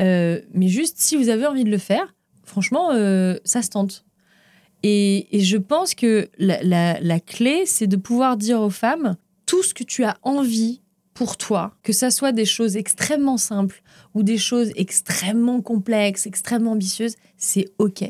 Euh, 0.00 0.40
mais 0.52 0.68
juste, 0.68 0.96
si 0.98 1.16
vous 1.16 1.28
avez 1.28 1.46
envie 1.46 1.64
de 1.64 1.70
le 1.70 1.78
faire, 1.78 2.14
franchement, 2.44 2.90
euh, 2.92 3.36
ça 3.44 3.62
se 3.62 3.68
tente. 3.68 4.04
Et, 4.82 5.28
je 5.32 5.56
pense 5.58 5.94
que 5.94 6.28
la, 6.38 7.20
clé, 7.20 7.64
c'est 7.66 7.86
de 7.86 7.96
pouvoir 7.96 8.36
dire 8.36 8.60
aux 8.60 8.70
femmes 8.70 9.16
tout 9.46 9.62
ce 9.62 9.74
que 9.74 9.84
tu 9.84 10.02
as 10.04 10.18
envie 10.22 10.80
pour 11.22 11.36
toi, 11.36 11.72
que 11.84 11.92
ça 11.92 12.10
soit 12.10 12.32
des 12.32 12.44
choses 12.44 12.76
extrêmement 12.76 13.36
simples 13.36 13.80
ou 14.12 14.24
des 14.24 14.38
choses 14.38 14.72
extrêmement 14.74 15.60
complexes, 15.60 16.26
extrêmement 16.26 16.72
ambitieuses, 16.72 17.14
c'est 17.36 17.68
OK. 17.78 18.02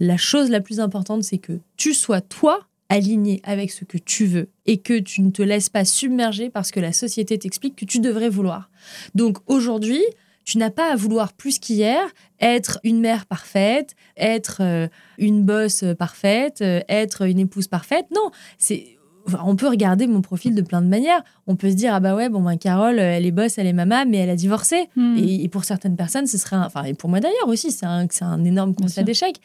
La 0.00 0.16
chose 0.16 0.50
la 0.50 0.60
plus 0.60 0.80
importante, 0.80 1.22
c'est 1.22 1.38
que 1.38 1.60
tu 1.76 1.94
sois 1.94 2.20
toi 2.20 2.66
aligné 2.88 3.40
avec 3.44 3.70
ce 3.70 3.84
que 3.84 3.96
tu 3.96 4.26
veux 4.26 4.48
et 4.66 4.78
que 4.78 4.98
tu 4.98 5.22
ne 5.22 5.30
te 5.30 5.40
laisses 5.40 5.68
pas 5.68 5.84
submerger 5.84 6.50
parce 6.50 6.72
que 6.72 6.80
la 6.80 6.92
société 6.92 7.38
t'explique 7.38 7.76
que 7.76 7.84
tu 7.84 8.00
devrais 8.00 8.28
vouloir. 8.28 8.72
Donc 9.14 9.38
aujourd'hui, 9.46 10.02
tu 10.44 10.58
n'as 10.58 10.70
pas 10.70 10.90
à 10.90 10.96
vouloir 10.96 11.34
plus 11.34 11.60
qu'hier 11.60 12.02
être 12.40 12.80
une 12.82 12.98
mère 12.98 13.26
parfaite, 13.26 13.94
être 14.16 14.62
euh, 14.62 14.88
une 15.16 15.44
bosse 15.44 15.84
parfaite, 15.96 16.60
euh, 16.60 16.80
être 16.88 17.22
une 17.22 17.38
épouse 17.38 17.68
parfaite. 17.68 18.06
Non, 18.12 18.32
c'est 18.58 18.98
on 19.44 19.56
peut 19.56 19.68
regarder 19.68 20.06
mon 20.06 20.20
profil 20.20 20.54
de 20.54 20.62
plein 20.62 20.82
de 20.82 20.86
manières. 20.86 21.22
On 21.46 21.56
peut 21.56 21.70
se 21.70 21.74
dire 21.74 21.94
ah 21.94 22.00
bah 22.00 22.14
ouais 22.14 22.28
bon 22.28 22.42
ben 22.42 22.56
Carole 22.56 22.98
elle 22.98 23.26
est 23.26 23.30
bosse, 23.30 23.58
elle 23.58 23.66
est 23.66 23.72
maman 23.72 24.04
mais 24.06 24.18
elle 24.18 24.30
a 24.30 24.36
divorcé. 24.36 24.88
Hmm. 24.96 25.16
Et, 25.16 25.48
pour 25.48 25.64
certaines 25.64 25.96
personnes 25.96 26.26
ce 26.26 26.38
serait 26.38 26.56
enfin 26.56 26.84
et 26.84 26.94
pour 26.94 27.10
moi 27.10 27.20
d'ailleurs 27.20 27.48
aussi 27.48 27.70
c'est 27.70 27.86
un, 27.86 28.06
un 28.20 28.44
énorme 28.44 28.74
constat 28.74 29.02
d'échec. 29.02 29.36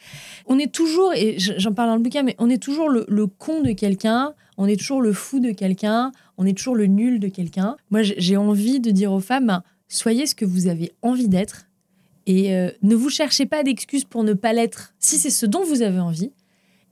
On 0.46 0.58
est 0.58 0.72
toujours 0.72 1.12
et 1.14 1.36
j'en 1.38 1.72
parle 1.72 1.90
dans 1.90 1.96
le 1.96 2.02
bouquin 2.02 2.22
mais 2.22 2.34
on 2.38 2.48
est 2.48 2.62
toujours 2.62 2.88
le, 2.88 3.04
le 3.08 3.26
con 3.26 3.62
de 3.62 3.72
quelqu'un, 3.72 4.32
on 4.56 4.66
est 4.66 4.76
toujours 4.76 5.02
le 5.02 5.12
fou 5.12 5.40
de 5.40 5.52
quelqu'un, 5.52 6.12
on 6.38 6.46
est 6.46 6.56
toujours 6.56 6.76
le 6.76 6.86
nul 6.86 7.20
de 7.20 7.28
quelqu'un. 7.28 7.76
Moi 7.90 8.02
j'ai 8.02 8.36
envie 8.36 8.80
de 8.80 8.90
dire 8.90 9.12
aux 9.12 9.20
femmes 9.20 9.62
soyez 9.88 10.26
ce 10.26 10.34
que 10.34 10.44
vous 10.44 10.66
avez 10.66 10.92
envie 11.02 11.28
d'être 11.28 11.68
et 12.26 12.54
euh, 12.54 12.70
ne 12.82 12.94
vous 12.94 13.08
cherchez 13.08 13.46
pas 13.46 13.62
d'excuses 13.62 14.04
pour 14.04 14.22
ne 14.22 14.34
pas 14.34 14.52
l'être 14.52 14.92
si 14.98 15.18
c'est 15.18 15.30
ce 15.30 15.46
dont 15.46 15.64
vous 15.64 15.82
avez 15.82 15.98
envie. 15.98 16.30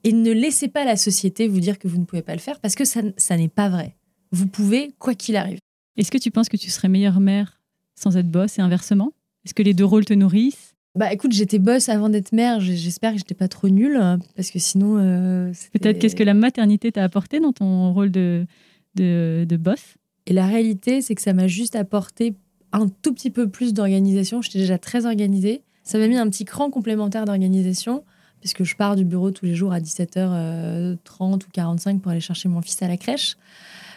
Et 0.06 0.12
ne 0.12 0.30
laissez 0.30 0.68
pas 0.68 0.84
la 0.84 0.96
société 0.96 1.48
vous 1.48 1.58
dire 1.58 1.80
que 1.80 1.88
vous 1.88 1.98
ne 1.98 2.04
pouvez 2.04 2.22
pas 2.22 2.32
le 2.32 2.38
faire 2.38 2.60
parce 2.60 2.76
que 2.76 2.84
ça, 2.84 3.00
ça 3.16 3.36
n'est 3.36 3.48
pas 3.48 3.68
vrai. 3.68 3.96
Vous 4.30 4.46
pouvez, 4.46 4.92
quoi 5.00 5.14
qu'il 5.16 5.34
arrive. 5.34 5.58
Est-ce 5.96 6.12
que 6.12 6.18
tu 6.18 6.30
penses 6.30 6.48
que 6.48 6.56
tu 6.56 6.70
serais 6.70 6.88
meilleure 6.88 7.18
mère 7.18 7.60
sans 7.96 8.16
être 8.16 8.30
boss 8.30 8.56
et 8.60 8.62
inversement? 8.62 9.12
Est-ce 9.44 9.52
que 9.52 9.64
les 9.64 9.75
deux 9.75 9.84
rôles 9.84 10.04
te 10.04 10.14
nourrissent? 10.14 10.75
Bah 10.94 11.12
écoute, 11.12 11.32
j'étais 11.32 11.58
boss 11.58 11.88
avant 11.88 12.08
d'être 12.08 12.30
mère. 12.30 12.60
J'espère 12.60 13.14
que 13.14 13.18
j'étais 13.18 13.34
pas 13.34 13.48
trop 13.48 13.68
nulle 13.68 14.00
parce 14.36 14.52
que 14.52 14.60
sinon. 14.60 14.96
Euh, 14.98 15.52
Peut-être 15.72 15.98
qu'est-ce 15.98 16.14
que 16.14 16.22
la 16.22 16.34
maternité 16.34 16.92
t'a 16.92 17.02
apporté 17.02 17.40
dans 17.40 17.52
ton 17.52 17.92
rôle 17.92 18.12
de, 18.12 18.46
de, 18.94 19.44
de 19.48 19.56
boss? 19.56 19.96
Et 20.26 20.32
la 20.32 20.46
réalité, 20.46 21.02
c'est 21.02 21.16
que 21.16 21.22
ça 21.22 21.32
m'a 21.32 21.48
juste 21.48 21.75
apporté 21.75 22.36
un 22.70 22.86
tout 22.86 23.12
petit 23.12 23.30
peu 23.30 23.48
plus 23.48 23.75
d'organisation. 23.75 24.40
J'étais 24.40 24.60
déjà 24.60 24.78
très 24.78 25.04
organisée. 25.04 25.62
Ça 25.82 25.98
m'a 25.98 26.06
mis 26.06 26.16
un 26.16 26.30
petit 26.30 26.44
cran 26.44 26.70
complémentaire 26.70 27.25
d'organisation, 27.25 28.04
puisque 28.47 28.62
je 28.62 28.76
pars 28.76 28.95
du 28.95 29.05
bureau 29.05 29.33
tous 29.33 29.45
les 29.45 29.57
jours 29.57 29.73
à 29.73 29.81
17h30 29.81 31.35
ou 31.35 31.49
45 31.53 32.00
pour 32.00 32.12
aller 32.12 32.21
chercher 32.21 32.49
mon 32.49 32.62
fils 32.62 32.81
à 32.81 32.87
la 32.87 32.97
crèche. 32.97 33.37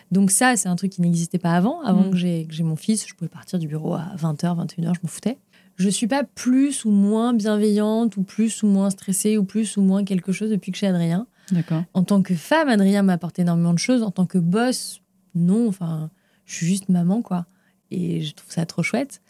Donc 0.09 0.31
ça, 0.31 0.55
c'est 0.55 0.67
un 0.67 0.75
truc 0.75 0.91
qui 0.91 1.03
n'existait 1.03 1.37
pas 1.37 1.53
avant. 1.53 1.83
Avant 1.83 2.05
mm. 2.05 2.09
que 2.09 2.17
j'ai 2.17 2.63
mon 2.63 2.75
fils, 2.75 3.07
je 3.07 3.13
pouvais 3.13 3.29
partir 3.29 3.59
du 3.59 3.67
bureau 3.67 3.93
à 3.93 4.07
20h, 4.17 4.65
21h, 4.65 4.95
je 4.95 4.99
m'en 5.03 5.07
foutais. 5.07 5.37
Je 5.75 5.87
suis 5.87 6.07
pas 6.07 6.23
plus 6.23 6.83
ou 6.83 6.89
moins 6.89 7.35
bienveillante 7.35 8.17
ou 8.17 8.23
plus 8.23 8.63
ou 8.63 8.67
moins 8.67 8.89
stressée 8.89 9.37
ou 9.37 9.43
plus 9.43 9.77
ou 9.77 9.83
moins 9.83 10.03
quelque 10.03 10.31
chose 10.31 10.49
depuis 10.49 10.71
que 10.71 10.79
j'ai 10.79 10.87
Adrien. 10.87 11.27
D'accord. 11.51 11.83
En 11.93 12.01
tant 12.01 12.23
que 12.23 12.33
femme, 12.33 12.69
Adrien 12.69 13.03
m'a 13.03 13.13
apporté 13.13 13.43
énormément 13.43 13.73
de 13.73 13.79
choses. 13.79 14.01
En 14.01 14.09
tant 14.09 14.25
que 14.25 14.39
boss, 14.39 15.01
non. 15.35 15.67
Enfin, 15.67 16.09
je 16.47 16.55
suis 16.55 16.65
juste 16.65 16.89
maman, 16.89 17.21
quoi 17.21 17.45
et 17.91 18.21
je 18.21 18.33
trouve 18.33 18.51
ça 18.51 18.65
trop 18.65 18.83
chouette. 18.83 19.21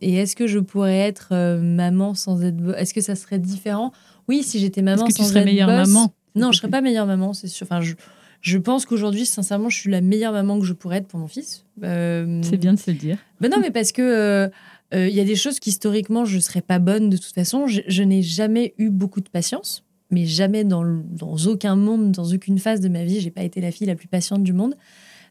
Et 0.00 0.14
est-ce 0.14 0.34
que 0.34 0.46
je 0.46 0.58
pourrais 0.58 0.98
être 0.98 1.28
euh, 1.32 1.60
maman 1.60 2.14
sans 2.14 2.42
être 2.42 2.56
Est-ce 2.76 2.94
que 2.94 3.00
ça 3.00 3.14
serait 3.14 3.38
différent? 3.38 3.92
Oui, 4.32 4.42
si 4.42 4.58
j'étais 4.58 4.80
maman 4.80 5.06
est-ce 5.06 5.14
que 5.14 5.22
tu 5.22 5.28
serais 5.28 5.44
meilleure 5.44 5.68
maman 5.68 6.14
Non, 6.34 6.52
je 6.52 6.58
serais 6.58 6.70
pas 6.70 6.80
meilleure 6.80 7.06
maman, 7.06 7.34
c'est 7.34 7.48
sûr. 7.48 7.66
Enfin, 7.66 7.82
je, 7.82 7.92
je 8.40 8.56
pense 8.56 8.86
qu'aujourd'hui, 8.86 9.26
sincèrement, 9.26 9.68
je 9.68 9.76
suis 9.76 9.90
la 9.90 10.00
meilleure 10.00 10.32
maman 10.32 10.58
que 10.58 10.64
je 10.64 10.72
pourrais 10.72 10.96
être 10.98 11.06
pour 11.06 11.20
mon 11.20 11.28
fils. 11.28 11.66
Euh, 11.82 12.40
c'est 12.42 12.56
bien 12.56 12.72
de 12.72 12.78
se 12.78 12.90
le 12.90 12.96
dire. 12.96 13.18
Ben 13.42 13.50
non, 13.50 13.58
mais 13.60 13.70
parce 13.70 13.92
que 13.92 14.00
euh, 14.02 14.48
il 14.94 15.14
y 15.14 15.20
a 15.20 15.24
des 15.24 15.36
choses 15.36 15.60
qu'historiquement, 15.60 16.24
je 16.24 16.38
serais 16.38 16.62
pas 16.62 16.78
bonne 16.78 17.10
de 17.10 17.18
toute 17.18 17.34
façon. 17.34 17.66
Je, 17.66 17.82
je 17.86 18.02
n'ai 18.02 18.22
jamais 18.22 18.72
eu 18.78 18.88
beaucoup 18.88 19.20
de 19.20 19.28
patience, 19.28 19.84
mais 20.10 20.24
jamais 20.24 20.64
dans, 20.64 20.82
dans 20.84 21.36
aucun 21.46 21.76
monde, 21.76 22.12
dans 22.12 22.32
aucune 22.32 22.58
phase 22.58 22.80
de 22.80 22.88
ma 22.88 23.04
vie, 23.04 23.20
j'ai 23.20 23.30
pas 23.30 23.42
été 23.42 23.60
la 23.60 23.70
fille 23.70 23.86
la 23.86 23.96
plus 23.96 24.08
patiente 24.08 24.42
du 24.42 24.54
monde. 24.54 24.76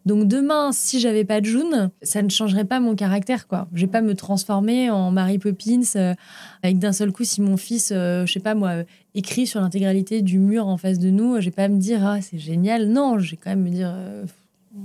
Donc 0.05 0.27
demain, 0.27 0.71
si 0.71 0.99
j'avais 0.99 1.25
pas 1.25 1.41
de 1.41 1.45
June, 1.45 1.91
ça 2.01 2.21
ne 2.21 2.29
changerait 2.29 2.65
pas 2.65 2.79
mon 2.79 2.95
caractère, 2.95 3.47
quoi. 3.47 3.67
Je 3.73 3.81
vais 3.81 3.91
pas 3.91 4.01
me 4.01 4.15
transformer 4.15 4.89
en 4.89 5.11
Mary 5.11 5.37
Poppins 5.37 5.81
euh, 5.95 6.15
avec 6.63 6.79
d'un 6.79 6.91
seul 6.91 7.11
coup, 7.11 7.23
si 7.23 7.41
mon 7.41 7.57
fils, 7.57 7.91
euh, 7.91 8.25
je 8.25 8.33
sais 8.33 8.39
pas 8.39 8.55
moi, 8.55 8.83
écrit 9.13 9.45
sur 9.45 9.61
l'intégralité 9.61 10.21
du 10.21 10.39
mur 10.39 10.67
en 10.67 10.77
face 10.77 10.97
de 10.97 11.09
nous, 11.09 11.39
je 11.39 11.45
vais 11.45 11.51
pas 11.51 11.67
me 11.67 11.79
dire 11.79 12.05
ah 12.05 12.21
c'est 12.21 12.39
génial. 12.39 12.87
Non, 12.87 13.19
je 13.19 13.31
vais 13.31 13.37
quand 13.37 13.51
même 13.51 13.63
me 13.63 13.69
dire 13.69 13.91
euh, 13.93 14.25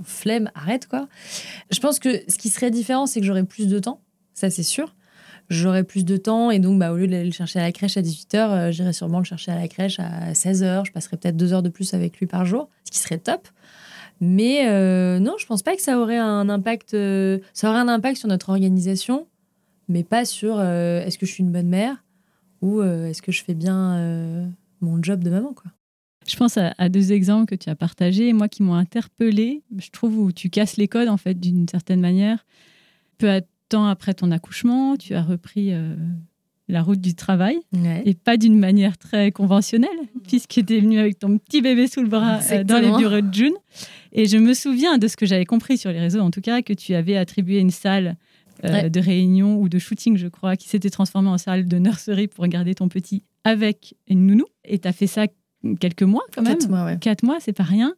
flemme, 0.03 0.51
arrête 0.53 0.87
quoi. 0.87 1.07
Je 1.71 1.79
pense 1.79 1.97
que 1.97 2.21
ce 2.27 2.37
qui 2.37 2.49
serait 2.49 2.71
différent, 2.71 3.07
c'est 3.07 3.19
que 3.19 3.25
j'aurais 3.25 3.43
plus 3.43 3.67
de 3.67 3.79
temps, 3.79 4.01
ça 4.33 4.49
c'est 4.49 4.63
sûr 4.63 4.93
j'aurais 5.49 5.85
plus 5.85 6.03
de 6.03 6.17
temps 6.17 6.51
et 6.51 6.59
donc 6.59 6.77
bah, 6.77 6.91
au 6.91 6.97
lieu 6.97 7.07
d'aller 7.07 7.23
le 7.23 7.31
chercher 7.31 7.59
à 7.59 7.61
la 7.61 7.71
crèche 7.71 7.95
à 7.95 8.01
18h, 8.01 8.71
j'irais 8.73 8.91
sûrement 8.91 9.19
le 9.19 9.23
chercher 9.23 9.51
à 9.51 9.55
la 9.55 9.69
crèche 9.69 9.97
à 9.97 10.33
16h. 10.33 10.85
Je 10.85 10.91
passerais 10.91 11.15
peut-être 11.15 11.37
deux 11.37 11.53
heures 11.53 11.63
de 11.63 11.69
plus 11.69 11.93
avec 11.93 12.17
lui 12.19 12.27
par 12.27 12.45
jour, 12.45 12.67
ce 12.83 12.91
qui 12.91 12.99
serait 12.99 13.17
top. 13.17 13.47
Mais 14.19 14.67
euh, 14.67 15.19
non, 15.19 15.35
je 15.37 15.45
pense 15.45 15.63
pas 15.63 15.75
que 15.75 15.81
ça 15.81 15.99
aurait 15.99 16.17
un 16.17 16.49
impact. 16.49 16.93
Euh, 16.93 17.39
ça 17.53 17.69
aurait 17.69 17.79
un 17.79 17.87
impact 17.87 18.17
sur 18.17 18.27
notre 18.27 18.49
organisation, 18.49 19.27
mais 19.87 20.03
pas 20.03 20.25
sur 20.25 20.57
euh, 20.57 21.03
est-ce 21.03 21.17
que 21.17 21.25
je 21.25 21.31
suis 21.31 21.43
une 21.43 21.51
bonne 21.51 21.69
mère 21.69 22.03
ou 22.61 22.81
est-ce 22.81 23.21
que 23.21 23.31
je 23.31 23.43
fais 23.43 23.53
bien 23.53 24.51
mon 24.81 25.01
job 25.03 25.23
de 25.23 25.29
maman, 25.29 25.53
quoi. 25.53 25.71
Je 26.27 26.35
pense 26.35 26.57
à, 26.57 26.89
deux 26.89 27.13
exemples 27.13 27.45
que 27.45 27.55
tu 27.55 27.69
as 27.69 27.75
partagés, 27.75 28.33
moi 28.33 28.49
qui 28.49 28.63
m'ont 28.63 28.73
interpellée. 28.73 29.61
Je 29.77 29.91
trouve 29.91 30.17
où 30.17 30.31
tu 30.31 30.49
casses 30.49 30.75
les 30.75 30.87
codes 30.87 31.07
en 31.07 31.17
fait 31.17 31.39
d'une 31.39 31.67
certaine 31.69 32.01
manière. 32.01 32.47
Peu 33.19 33.29
à 33.29 33.41
temps 33.69 33.85
après 33.85 34.15
ton 34.15 34.31
accouchement, 34.31 34.97
tu 34.97 35.13
as 35.13 35.21
repris 35.21 35.71
la 36.67 36.81
route 36.81 36.99
du 36.99 37.13
travail 37.13 37.59
et 38.05 38.15
pas 38.15 38.37
d'une 38.37 38.57
manière 38.57 38.97
très 38.97 39.31
conventionnelle, 39.31 39.89
puisque 40.27 40.65
tu 40.65 40.77
es 40.77 40.79
venu 40.79 40.99
avec 40.99 41.19
ton 41.19 41.37
petit 41.37 41.61
bébé 41.61 41.87
sous 41.87 42.01
le 42.01 42.09
bras 42.09 42.39
dans 42.63 42.79
les 42.79 42.91
bureaux 42.97 43.21
de 43.21 43.33
June. 43.33 43.53
Et 44.17 44.25
je 44.25 44.37
me 44.37 44.55
souviens 44.55 44.97
de 44.97 45.07
ce 45.07 45.15
que 45.15 45.27
j'avais 45.27 45.45
compris 45.45 45.77
sur 45.77 45.91
les 45.91 45.99
réseaux, 45.99 46.21
en 46.21 46.31
tout 46.31 46.41
cas, 46.41 46.63
que 46.63 46.73
tu 46.73 46.95
avais 46.95 47.15
attribué 47.15 47.59
une 47.59 47.69
salle 47.69 48.17
euh, 48.65 48.89
de 48.89 48.99
réunion 48.99 49.57
ou 49.57 49.69
de 49.69 49.77
shooting, 49.77 50.17
je 50.17 50.27
crois, 50.27 50.55
qui 50.55 50.67
s'était 50.67 50.89
transformée 50.89 51.29
en 51.29 51.37
salle 51.37 51.67
de 51.67 51.77
nurserie 51.77 52.27
pour 52.27 52.47
garder 52.47 52.73
ton 52.73 52.89
petit 52.89 53.23
avec 53.43 53.95
une 54.07 54.25
nounou. 54.25 54.45
Et 54.65 54.79
tu 54.79 54.87
as 54.87 54.91
fait 54.91 55.05
ça 55.05 55.27
quelques 55.79 56.01
mois 56.01 56.23
quand 56.33 56.41
même. 56.41 56.57
Quatre 56.57 56.67
mois, 56.67 56.95
Quatre 56.95 57.23
mois, 57.23 57.37
c'est 57.39 57.53
pas 57.53 57.63
rien. 57.63 57.93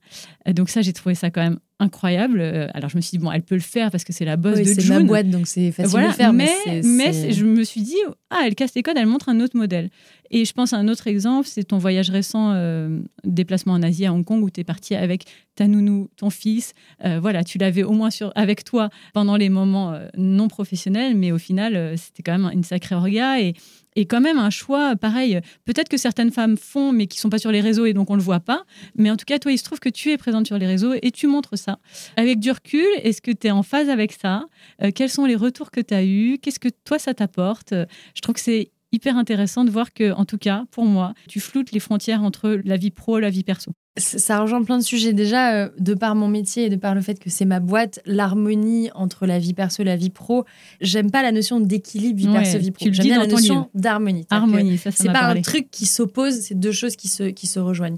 Euh, 0.45 0.51
donc 0.51 0.69
ça, 0.69 0.81
j'ai 0.81 0.91
trouvé 0.91 1.15
ça 1.15 1.31
quand 1.31 1.41
même 1.41 1.59
incroyable. 1.79 2.41
Euh, 2.41 2.67
alors 2.73 2.89
je 2.89 2.97
me 2.97 3.01
suis 3.01 3.17
dit, 3.17 3.23
bon, 3.23 3.31
elle 3.31 3.41
peut 3.41 3.55
le 3.55 3.61
faire 3.61 3.89
parce 3.91 4.03
que 4.03 4.13
c'est 4.13 4.25
la 4.25 4.37
bosse 4.37 4.59
de 4.59 4.63
June. 4.63 4.75
C'est 4.79 4.89
ma 4.89 4.99
boîte, 5.01 5.29
donc 5.29 5.47
c'est 5.47 5.71
facile 5.71 5.99
de 5.99 6.05
le 6.05 6.11
faire. 6.11 6.33
Mais, 6.33 6.49
mais, 6.83 7.31
je 7.31 7.45
me 7.45 7.63
suis 7.63 7.81
dit, 7.81 7.97
ah, 8.29 8.43
elle 8.45 8.55
casse 8.55 8.75
les 8.75 8.83
codes, 8.83 8.97
elle 8.97 9.07
montre 9.07 9.29
un 9.29 9.39
autre 9.39 9.57
modèle. 9.57 9.89
Et 10.31 10.45
je 10.45 10.53
pense 10.53 10.73
à 10.73 10.77
un 10.77 10.87
autre 10.87 11.07
exemple, 11.07 11.47
c'est 11.47 11.63
ton 11.63 11.79
voyage 11.79 12.11
récent, 12.11 12.51
euh, 12.53 12.99
déplacement 13.23 13.73
en 13.73 13.81
Asie, 13.81 14.05
à 14.05 14.13
Hong 14.13 14.23
Kong, 14.23 14.43
où 14.43 14.49
tu 14.51 14.61
es 14.61 14.63
parti 14.63 14.93
avec 14.93 15.25
ta 15.55 15.67
nounou, 15.67 16.09
ton 16.17 16.29
fils. 16.29 16.73
voilà, 17.03 17.43
tu 17.43 17.57
l'avais 17.57 17.83
au 17.83 17.91
moins 17.91 18.11
sur, 18.11 18.31
avec 18.35 18.63
toi 18.63 18.89
pendant 19.13 19.37
les 19.37 19.49
moments 19.49 19.97
non 20.15 20.47
professionnels, 20.47 21.15
mais 21.15 21.31
au 21.31 21.37
final, 21.37 21.97
c'était 21.97 22.23
quand 22.23 22.37
même 22.37 22.51
une 22.53 22.63
sacrée 22.63 22.95
orga. 22.95 23.41
Et, 23.41 23.55
et 23.95 24.05
quand 24.05 24.21
même 24.21 24.37
un 24.37 24.49
choix 24.49 24.95
pareil. 24.95 25.41
Peut-être 25.65 25.89
que 25.89 25.97
certaines 25.97 26.31
femmes 26.31 26.55
font, 26.55 26.93
mais 26.93 27.07
qui 27.07 27.19
sont 27.19 27.29
pas 27.29 27.37
sur 27.37 27.51
les 27.51 27.61
réseaux 27.61 27.85
et 27.85 27.93
donc 27.93 28.09
on 28.09 28.15
le 28.15 28.21
voit 28.21 28.39
pas. 28.39 28.63
Mais 28.95 29.11
en 29.11 29.17
tout 29.17 29.25
cas, 29.25 29.39
toi, 29.39 29.51
il 29.51 29.57
se 29.57 29.63
trouve 29.63 29.79
que 29.79 29.89
tu 29.89 30.11
es 30.11 30.17
présente 30.17 30.47
sur 30.47 30.57
les 30.57 30.67
réseaux 30.67 30.93
et 31.01 31.11
tu 31.11 31.27
montres 31.27 31.57
ça. 31.57 31.68
Avec 32.15 32.39
du 32.39 32.51
recul, 32.51 32.87
est-ce 33.03 33.21
que 33.21 33.31
tu 33.31 33.47
es 33.47 33.51
en 33.51 33.63
phase 33.63 33.89
avec 33.89 34.13
ça? 34.13 34.45
Euh, 34.81 34.91
Quels 34.93 35.09
sont 35.09 35.25
les 35.25 35.35
retours 35.35 35.71
que 35.71 35.81
tu 35.81 35.93
as 35.93 36.03
eus? 36.03 36.39
Qu'est-ce 36.41 36.59
que 36.59 36.69
toi, 36.85 36.97
ça 36.99 37.13
t'apporte? 37.13 37.73
Je 38.15 38.21
trouve 38.21 38.35
que 38.35 38.41
c'est 38.41 38.71
hyper 38.91 39.17
intéressant 39.17 39.65
de 39.65 39.69
voir 39.69 39.93
que, 39.93 40.11
en 40.13 40.25
tout 40.25 40.37
cas, 40.37 40.65
pour 40.71 40.85
moi, 40.85 41.13
tu 41.27 41.39
floutes 41.39 41.71
les 41.71 41.79
frontières 41.79 42.23
entre 42.23 42.59
la 42.63 42.75
vie 42.75 42.89
pro 42.91 43.19
et 43.19 43.21
la 43.21 43.29
vie 43.29 43.43
perso. 43.43 43.71
Ça 43.97 44.39
rejoint 44.39 44.63
plein 44.63 44.77
de 44.77 44.83
sujets. 44.83 45.13
Déjà, 45.13 45.53
euh, 45.55 45.69
de 45.77 45.93
par 45.93 46.15
mon 46.15 46.27
métier 46.27 46.65
et 46.65 46.69
de 46.69 46.75
par 46.75 46.95
le 46.95 47.01
fait 47.01 47.19
que 47.19 47.29
c'est 47.29 47.45
ma 47.45 47.59
boîte, 47.59 47.99
l'harmonie 48.05 48.89
entre 48.95 49.25
la 49.25 49.39
vie 49.39 49.53
perso 49.53 49.81
et 49.81 49.85
la 49.85 49.97
vie 49.97 50.09
pro, 50.09 50.45
j'aime 50.79 51.11
pas 51.11 51.21
la 51.21 51.31
notion 51.31 51.59
d'équilibre 51.59 52.17
vie 52.17 52.27
perso-vie 52.31 52.71
pro. 52.71 52.85
J'aime 52.91 53.05
bien 53.05 53.19
la 53.19 53.27
notion 53.27 53.69
d'harmonie. 53.73 54.25
Harmonie, 54.29 54.77
ça, 54.77 54.91
C'est 54.91 55.11
pas 55.11 55.25
un 55.25 55.41
truc 55.41 55.69
qui 55.69 55.85
s'oppose, 55.85 56.39
c'est 56.39 56.57
deux 56.57 56.71
choses 56.71 56.95
qui 56.95 57.09
se, 57.09 57.23
qui 57.23 57.45
se 57.45 57.59
rejoignent. 57.59 57.97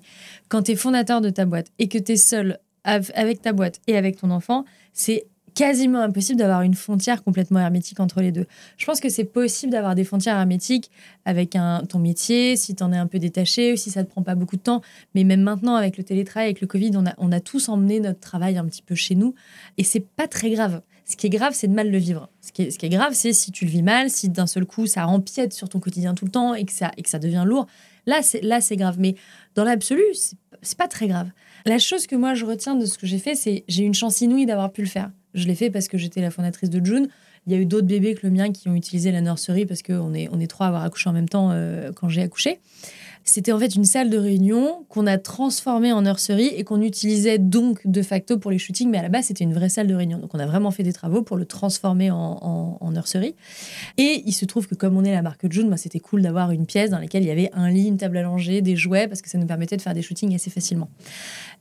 Quand 0.49 0.63
tu 0.63 0.71
es 0.71 0.75
fondateur 0.75 1.21
de 1.21 1.29
ta 1.29 1.45
boîte 1.45 1.67
et 1.77 1.87
que 1.87 1.99
tu 1.99 2.13
es 2.13 2.17
seul 2.17 2.57
avec 2.83 3.41
ta 3.41 3.53
boîte 3.53 3.79
et 3.87 3.97
avec 3.97 4.17
ton 4.17 4.31
enfant, 4.31 4.65
c'est 4.93 5.27
quasiment 5.53 5.99
impossible 5.99 6.39
d'avoir 6.39 6.61
une 6.61 6.73
frontière 6.73 7.23
complètement 7.23 7.59
hermétique 7.59 7.99
entre 7.99 8.21
les 8.21 8.31
deux. 8.31 8.45
Je 8.77 8.85
pense 8.85 8.99
que 8.99 9.09
c'est 9.09 9.25
possible 9.25 9.71
d'avoir 9.71 9.95
des 9.95 10.03
frontières 10.03 10.37
hermétiques 10.37 10.89
avec 11.25 11.57
ton 11.89 11.99
métier, 11.99 12.55
si 12.55 12.75
tu 12.75 12.83
en 12.83 12.93
es 12.93 12.97
un 12.97 13.07
peu 13.07 13.19
détaché, 13.19 13.75
si 13.77 13.91
ça 13.91 14.01
ne 14.01 14.05
te 14.05 14.11
prend 14.11 14.23
pas 14.23 14.35
beaucoup 14.35 14.55
de 14.55 14.61
temps. 14.61 14.81
Mais 15.15 15.23
même 15.23 15.41
maintenant, 15.41 15.75
avec 15.75 15.97
le 15.97 16.03
télétravail, 16.03 16.47
avec 16.47 16.61
le 16.61 16.67
Covid, 16.67 16.91
on 17.17 17.31
a, 17.31 17.39
tous 17.39 17.69
emmené 17.69 17.99
notre 17.99 18.19
travail 18.19 18.57
un 18.57 18.65
petit 18.65 18.81
peu 18.81 18.95
chez 18.95 19.15
nous. 19.15 19.33
Et 19.77 19.83
c'est 19.83 20.05
pas 20.05 20.27
très 20.27 20.49
grave. 20.51 20.81
Ce 21.05 21.17
qui 21.17 21.27
est 21.27 21.31
grave, 21.31 21.53
c'est 21.53 21.67
de 21.67 21.73
mal 21.73 21.91
le 21.91 21.97
vivre. 21.97 22.29
Ce 22.41 22.51
qui 22.51 22.61
est, 22.61 22.89
grave, 22.89 23.13
c'est 23.13 23.33
si 23.33 23.51
tu 23.51 23.65
le 23.65 23.71
vis 23.71 23.83
mal, 23.83 24.09
si 24.09 24.29
d'un 24.29 24.47
seul 24.47 24.65
coup, 24.65 24.87
ça 24.87 25.07
empiète 25.07 25.53
sur 25.53 25.67
ton 25.67 25.79
quotidien 25.79 26.13
tout 26.13 26.25
le 26.25 26.31
temps 26.31 26.53
et 26.53 26.63
que 26.63 26.71
ça, 26.71 26.91
et 26.97 27.01
que 27.01 27.09
ça 27.09 27.19
devient 27.19 27.43
lourd. 27.45 27.67
Là, 28.05 28.21
c'est, 28.21 28.75
grave. 28.77 28.95
Mais 28.99 29.15
dans 29.55 29.63
l'absolu, 29.63 30.03
c'est 30.61 30.77
pas 30.77 30.87
très 30.87 31.07
grave. 31.07 31.29
La 31.65 31.79
chose 31.79 32.07
que 32.07 32.15
moi, 32.15 32.33
je 32.33 32.45
retiens 32.45 32.75
de 32.75 32.85
ce 32.85 32.97
que 32.97 33.07
j'ai 33.07 33.19
fait, 33.19 33.35
c'est 33.35 33.63
j'ai 33.67 33.83
une 33.83 33.93
chance 33.93 34.21
inouïe 34.21 34.45
d'avoir 34.45 34.71
pu 34.71 34.81
le 34.81 34.87
faire. 34.87 35.11
Je 35.33 35.47
l'ai 35.47 35.55
fait 35.55 35.69
parce 35.69 35.87
que 35.87 35.97
j'étais 35.97 36.21
la 36.21 36.31
fondatrice 36.31 36.69
de 36.69 36.83
June. 36.83 37.07
Il 37.47 37.53
y 37.53 37.55
a 37.55 37.59
eu 37.59 37.65
d'autres 37.65 37.87
bébés 37.87 38.15
que 38.15 38.27
le 38.27 38.33
mien 38.33 38.51
qui 38.51 38.69
ont 38.69 38.75
utilisé 38.75 39.11
la 39.11 39.21
nurserie 39.21 39.65
parce 39.65 39.81
qu'on 39.81 40.13
est, 40.13 40.29
on 40.31 40.39
est 40.39 40.47
trois 40.47 40.67
à 40.67 40.69
avoir 40.69 40.83
accouché 40.83 41.09
en 41.09 41.13
même 41.13 41.29
temps 41.29 41.49
euh, 41.51 41.91
quand 41.93 42.09
j'ai 42.09 42.21
accouché. 42.21 42.59
C'était 43.23 43.51
en 43.51 43.59
fait 43.59 43.75
une 43.75 43.85
salle 43.85 44.09
de 44.09 44.17
réunion 44.17 44.85
qu'on 44.89 45.07
a 45.07 45.17
transformée 45.17 45.91
en 45.93 46.01
nurserie 46.01 46.51
et 46.55 46.63
qu'on 46.63 46.81
utilisait 46.81 47.37
donc 47.37 47.85
de 47.85 48.01
facto 48.01 48.37
pour 48.37 48.51
les 48.51 48.57
shootings, 48.57 48.89
mais 48.89 48.97
à 48.97 49.03
la 49.03 49.09
base 49.09 49.25
c'était 49.25 49.43
une 49.43 49.53
vraie 49.53 49.69
salle 49.69 49.87
de 49.87 49.93
réunion. 49.93 50.17
Donc 50.17 50.33
on 50.33 50.39
a 50.39 50.45
vraiment 50.45 50.71
fait 50.71 50.83
des 50.83 50.93
travaux 50.93 51.21
pour 51.21 51.37
le 51.37 51.45
transformer 51.45 52.11
en, 52.11 52.77
en, 52.79 52.91
nurserie. 52.91 53.35
Et 53.97 54.23
il 54.25 54.33
se 54.33 54.45
trouve 54.45 54.67
que 54.67 54.75
comme 54.75 54.97
on 54.97 55.03
est 55.03 55.11
la 55.11 55.21
marque 55.21 55.49
June, 55.51 55.67
moi 55.67 55.77
c'était 55.77 55.99
cool 55.99 56.21
d'avoir 56.21 56.51
une 56.51 56.65
pièce 56.65 56.89
dans 56.89 56.99
laquelle 56.99 57.23
il 57.23 57.27
y 57.27 57.31
avait 57.31 57.49
un 57.53 57.69
lit, 57.69 57.87
une 57.87 57.97
table 57.97 58.17
à 58.17 58.61
des 58.61 58.75
jouets, 58.75 59.07
parce 59.07 59.21
que 59.21 59.29
ça 59.29 59.37
nous 59.37 59.47
permettait 59.47 59.77
de 59.77 59.81
faire 59.81 59.93
des 59.93 60.01
shootings 60.01 60.35
assez 60.35 60.49
facilement 60.49 60.89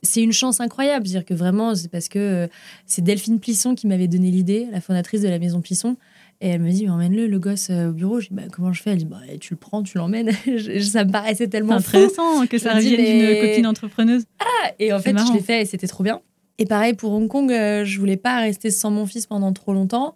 c'est 0.03 0.23
une 0.23 0.33
chance 0.33 0.61
incroyable. 0.61 1.07
C'est-à-dire 1.07 1.27
que 1.27 1.35
vraiment, 1.35 1.75
c'est 1.75 1.91
parce 1.91 2.09
que 2.09 2.19
euh, 2.19 2.49
c'est 2.87 3.03
Delphine 3.03 3.41
Plisson 3.41 3.75
qui 3.75 3.87
m'avait 3.87 4.09
donné 4.09 4.31
l'idée, 4.31 4.67
la 4.71 4.81
fondatrice 4.81 5.23
de 5.23 5.29
la 5.29 5.39
maison 5.39 5.61
Plisson. 5.61 5.97
Et 6.43 6.49
elle 6.49 6.63
me 6.63 6.71
dit, 6.71 6.89
emmène-le, 6.89 7.27
le 7.27 7.39
gosse, 7.39 7.69
euh, 7.69 7.91
au 7.91 7.93
bureau. 7.93 8.21
Je 8.21 8.29
dis, 8.29 8.35
bah, 8.35 8.45
comment 8.51 8.73
je 8.73 8.83
fais? 8.83 8.93
Elle 8.93 8.99
dit, 8.99 9.05
bah, 9.05 9.19
tu 9.41 9.53
le 9.53 9.59
prends, 9.59 9.83
tu 9.83 9.99
l'emmènes. 9.99 10.31
ça 10.81 11.05
me 11.05 11.11
paraissait 11.11 11.49
tellement 11.49 11.75
intéressant 11.75 12.47
que 12.47 12.57
ça 12.57 12.75
revienne 12.75 12.97
d'une 12.97 13.47
copine 13.47 13.67
entrepreneuse. 13.67 14.25
Ah 14.41 14.71
Et 14.79 14.93
en 14.93 15.01
fait, 15.01 15.17
je 15.19 15.33
l'ai 15.35 15.41
fait 15.41 15.63
et 15.63 15.65
c'était 15.67 15.87
trop 15.87 16.03
bien. 16.03 16.21
Et 16.59 16.65
pareil 16.67 16.95
pour 16.95 17.13
Hong 17.13 17.29
Kong, 17.29 17.51
euh, 17.53 17.85
je 17.85 17.99
voulais 17.99 18.17
pas 18.17 18.41
rester 18.41 18.71
sans 18.71 18.91
mon 18.91 19.07
fils 19.07 19.27
pendant 19.27 19.53
trop 19.53 19.73
longtemps. 19.73 20.15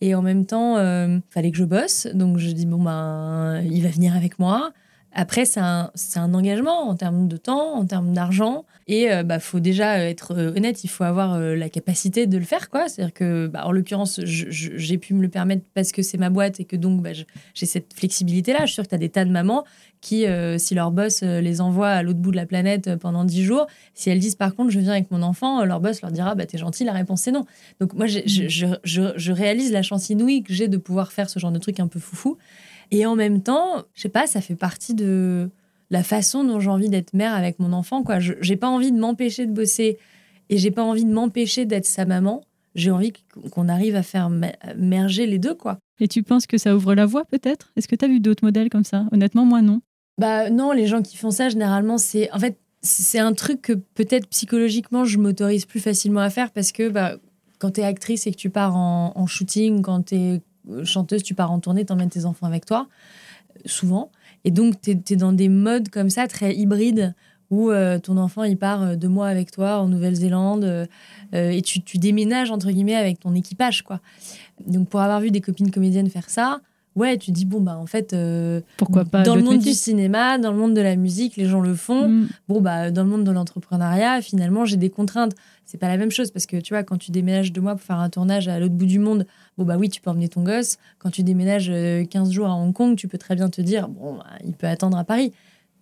Et 0.00 0.14
en 0.14 0.22
même 0.22 0.44
temps, 0.44 0.76
il 0.78 1.22
fallait 1.30 1.50
que 1.50 1.56
je 1.56 1.64
bosse. 1.64 2.08
Donc 2.14 2.38
je 2.38 2.50
dis, 2.50 2.66
bon, 2.66 2.82
ben, 2.82 3.62
il 3.64 3.82
va 3.82 3.88
venir 3.88 4.14
avec 4.14 4.38
moi. 4.38 4.72
Après, 5.14 5.44
c'est 5.44 5.60
un, 5.60 5.92
un, 6.16 6.34
engagement 6.34 6.88
en 6.88 6.96
termes 6.96 7.28
de 7.28 7.36
temps, 7.36 7.74
en 7.76 7.86
termes 7.86 8.12
d'argent. 8.12 8.64
Et 8.88 9.04
il 9.04 9.10
euh, 9.10 9.22
bah, 9.22 9.38
faut 9.38 9.60
déjà 9.60 9.98
être 9.98 10.32
euh, 10.32 10.52
honnête, 10.56 10.82
il 10.82 10.88
faut 10.88 11.04
avoir 11.04 11.34
euh, 11.34 11.54
la 11.54 11.68
capacité 11.68 12.26
de 12.26 12.36
le 12.36 12.44
faire. 12.44 12.68
C'est-à-dire 12.88 13.14
que, 13.14 13.46
bah, 13.46 13.66
en 13.66 13.72
l'occurrence, 13.72 14.20
j'ai 14.24 14.98
pu 14.98 15.14
me 15.14 15.22
le 15.22 15.28
permettre 15.28 15.62
parce 15.72 15.92
que 15.92 16.02
c'est 16.02 16.18
ma 16.18 16.30
boîte 16.30 16.58
et 16.58 16.64
que 16.64 16.74
donc 16.74 17.00
bah, 17.00 17.10
j'ai 17.12 17.66
cette 17.66 17.94
flexibilité-là. 17.94 18.60
Je 18.62 18.66
suis 18.66 18.74
sûre 18.74 18.84
que 18.84 18.88
tu 18.88 18.94
as 18.96 18.98
des 18.98 19.08
tas 19.08 19.24
de 19.24 19.30
mamans 19.30 19.64
qui, 20.00 20.26
si 20.58 20.74
leur 20.74 20.90
boss 20.90 21.22
les 21.22 21.62
envoie 21.62 21.88
à 21.88 22.02
l'autre 22.02 22.18
bout 22.18 22.30
de 22.30 22.36
la 22.36 22.44
planète 22.44 22.94
pendant 22.96 23.24
10 23.24 23.42
jours, 23.42 23.66
si 23.94 24.10
elles 24.10 24.18
disent 24.18 24.34
par 24.34 24.54
contre 24.54 24.68
je 24.70 24.78
viens 24.78 24.92
avec 24.92 25.10
mon 25.10 25.22
enfant, 25.22 25.64
leur 25.64 25.80
boss 25.80 26.02
leur 26.02 26.10
dira 26.10 26.34
bah, 26.34 26.44
t'es 26.44 26.58
gentil, 26.58 26.84
la 26.84 26.92
réponse 26.92 27.22
c'est 27.22 27.32
non. 27.32 27.46
Donc 27.80 27.94
moi, 27.94 28.06
je, 28.06 28.20
je 28.26 29.32
réalise 29.32 29.72
la 29.72 29.80
chance 29.80 30.10
inouïe 30.10 30.42
que 30.42 30.52
j'ai 30.52 30.68
de 30.68 30.76
pouvoir 30.76 31.10
faire 31.10 31.30
ce 31.30 31.38
genre 31.38 31.52
de 31.52 31.58
truc 31.58 31.80
un 31.80 31.88
peu 31.88 32.00
foufou. 32.00 32.36
Et 32.90 33.06
en 33.06 33.16
même 33.16 33.42
temps, 33.42 33.84
je 33.94 34.02
sais 34.02 34.08
pas, 34.08 34.26
ça 34.26 34.40
fait 34.40 34.56
partie 34.56 34.94
de 34.94 35.50
la 35.90 36.02
façon 36.02 36.44
dont 36.44 36.60
j'ai 36.60 36.70
envie 36.70 36.88
d'être 36.88 37.14
mère 37.14 37.34
avec 37.34 37.58
mon 37.58 37.72
enfant. 37.72 38.02
Quoi. 38.02 38.18
Je 38.20 38.32
n'ai 38.48 38.56
pas 38.56 38.68
envie 38.68 38.92
de 38.92 38.98
m'empêcher 38.98 39.46
de 39.46 39.52
bosser 39.52 39.98
et 40.50 40.58
j'ai 40.58 40.70
pas 40.70 40.82
envie 40.82 41.04
de 41.04 41.12
m'empêcher 41.12 41.64
d'être 41.66 41.86
sa 41.86 42.04
maman. 42.04 42.42
J'ai 42.74 42.90
envie 42.90 43.12
qu'on 43.50 43.68
arrive 43.68 43.94
à 43.94 44.02
faire 44.02 44.30
merger 44.76 45.26
les 45.26 45.38
deux. 45.38 45.54
quoi. 45.54 45.78
Et 46.00 46.08
tu 46.08 46.22
penses 46.22 46.46
que 46.46 46.58
ça 46.58 46.74
ouvre 46.74 46.94
la 46.94 47.06
voie 47.06 47.24
peut-être? 47.24 47.72
Est-ce 47.76 47.86
que 47.86 47.94
tu 47.96 48.04
as 48.04 48.08
vu 48.08 48.20
d'autres 48.20 48.44
modèles 48.44 48.70
comme 48.70 48.84
ça? 48.84 49.06
Honnêtement, 49.12 49.44
moi 49.44 49.62
non. 49.62 49.80
Bah 50.18 50.50
non, 50.50 50.72
les 50.72 50.86
gens 50.86 51.02
qui 51.02 51.16
font 51.16 51.30
ça, 51.30 51.48
généralement, 51.48 51.98
c'est... 51.98 52.30
En 52.32 52.38
fait, 52.38 52.58
c'est 52.82 53.18
un 53.18 53.32
truc 53.32 53.62
que 53.62 53.72
peut-être 53.72 54.28
psychologiquement, 54.28 55.04
je 55.04 55.18
m'autorise 55.18 55.64
plus 55.64 55.80
facilement 55.80 56.20
à 56.20 56.30
faire 56.30 56.50
parce 56.50 56.72
que 56.72 56.88
bah, 56.88 57.16
quand 57.58 57.72
tu 57.72 57.80
es 57.80 57.84
actrice 57.84 58.26
et 58.26 58.30
que 58.30 58.36
tu 58.36 58.50
pars 58.50 58.76
en, 58.76 59.12
en 59.14 59.26
shooting, 59.26 59.80
quand 59.82 60.06
tu 60.06 60.14
es 60.16 60.40
chanteuse, 60.84 61.22
tu 61.22 61.34
pars 61.34 61.50
en 61.52 61.60
tournée, 61.60 61.84
t'emmènes 61.84 62.10
tes 62.10 62.24
enfants 62.24 62.46
avec 62.46 62.66
toi, 62.66 62.88
souvent. 63.66 64.10
Et 64.44 64.50
donc, 64.50 64.80
tu 64.80 64.90
es, 64.90 65.16
dans 65.16 65.32
des 65.32 65.48
modes 65.48 65.88
comme 65.88 66.10
ça, 66.10 66.26
très 66.28 66.54
hybrides, 66.54 67.14
où 67.50 67.70
euh, 67.70 67.98
ton 67.98 68.16
enfant, 68.16 68.44
il 68.44 68.56
part 68.56 68.82
euh, 68.82 68.96
deux 68.96 69.08
mois 69.08 69.28
avec 69.28 69.50
toi 69.50 69.78
en 69.78 69.88
Nouvelle-Zélande, 69.88 70.64
euh, 70.64 70.86
et 71.32 71.62
tu, 71.62 71.80
déménages, 71.98 72.50
entre 72.50 72.70
guillemets, 72.70 72.96
avec 72.96 73.20
ton 73.20 73.34
équipage, 73.34 73.82
quoi. 73.82 74.00
Donc, 74.66 74.88
pour 74.88 75.00
avoir 75.00 75.20
vu 75.20 75.30
des 75.30 75.40
copines 75.40 75.70
comédiennes 75.70 76.10
faire 76.10 76.30
ça, 76.30 76.60
ouais, 76.96 77.18
tu 77.18 77.30
dis, 77.30 77.44
bon, 77.44 77.60
bah, 77.60 77.76
en 77.76 77.86
fait, 77.86 78.12
euh, 78.12 78.60
Pourquoi 78.76 79.04
pas 79.04 79.22
dans 79.22 79.34
le 79.34 79.42
monde 79.42 79.56
métiers 79.56 79.72
du 79.72 79.78
cinéma, 79.78 80.38
dans 80.38 80.52
le 80.52 80.58
monde 80.58 80.74
de 80.74 80.80
la 80.80 80.96
musique, 80.96 81.36
les 81.36 81.46
gens 81.46 81.60
le 81.60 81.74
font. 81.74 82.08
Mm. 82.08 82.28
Bon, 82.48 82.60
bah, 82.60 82.90
dans 82.90 83.04
le 83.04 83.10
monde 83.10 83.24
de 83.24 83.30
l'entrepreneuriat, 83.30 84.22
finalement, 84.22 84.64
j'ai 84.64 84.76
des 84.76 84.90
contraintes. 84.90 85.32
C'est 85.64 85.78
pas 85.78 85.88
la 85.88 85.96
même 85.96 86.10
chose 86.10 86.30
parce 86.30 86.46
que 86.46 86.58
tu 86.58 86.74
vois, 86.74 86.82
quand 86.82 86.98
tu 86.98 87.10
déménages 87.10 87.52
deux 87.52 87.60
mois 87.60 87.74
pour 87.74 87.82
faire 87.82 87.98
un 87.98 88.10
tournage 88.10 88.48
à 88.48 88.58
l'autre 88.58 88.74
bout 88.74 88.86
du 88.86 88.98
monde, 88.98 89.26
bon, 89.56 89.64
bah 89.64 89.76
oui, 89.78 89.88
tu 89.88 90.00
peux 90.00 90.10
emmener 90.10 90.28
ton 90.28 90.42
gosse. 90.42 90.76
Quand 90.98 91.10
tu 91.10 91.22
déménages 91.22 91.70
euh, 91.70 92.04
15 92.04 92.30
jours 92.30 92.46
à 92.46 92.54
Hong 92.54 92.72
Kong, 92.72 92.96
tu 92.96 93.08
peux 93.08 93.18
très 93.18 93.34
bien 93.34 93.48
te 93.48 93.60
dire, 93.60 93.88
bon, 93.88 94.14
bah, 94.14 94.26
il 94.44 94.52
peut 94.52 94.66
attendre 94.66 94.96
à 94.96 95.04
Paris. 95.04 95.32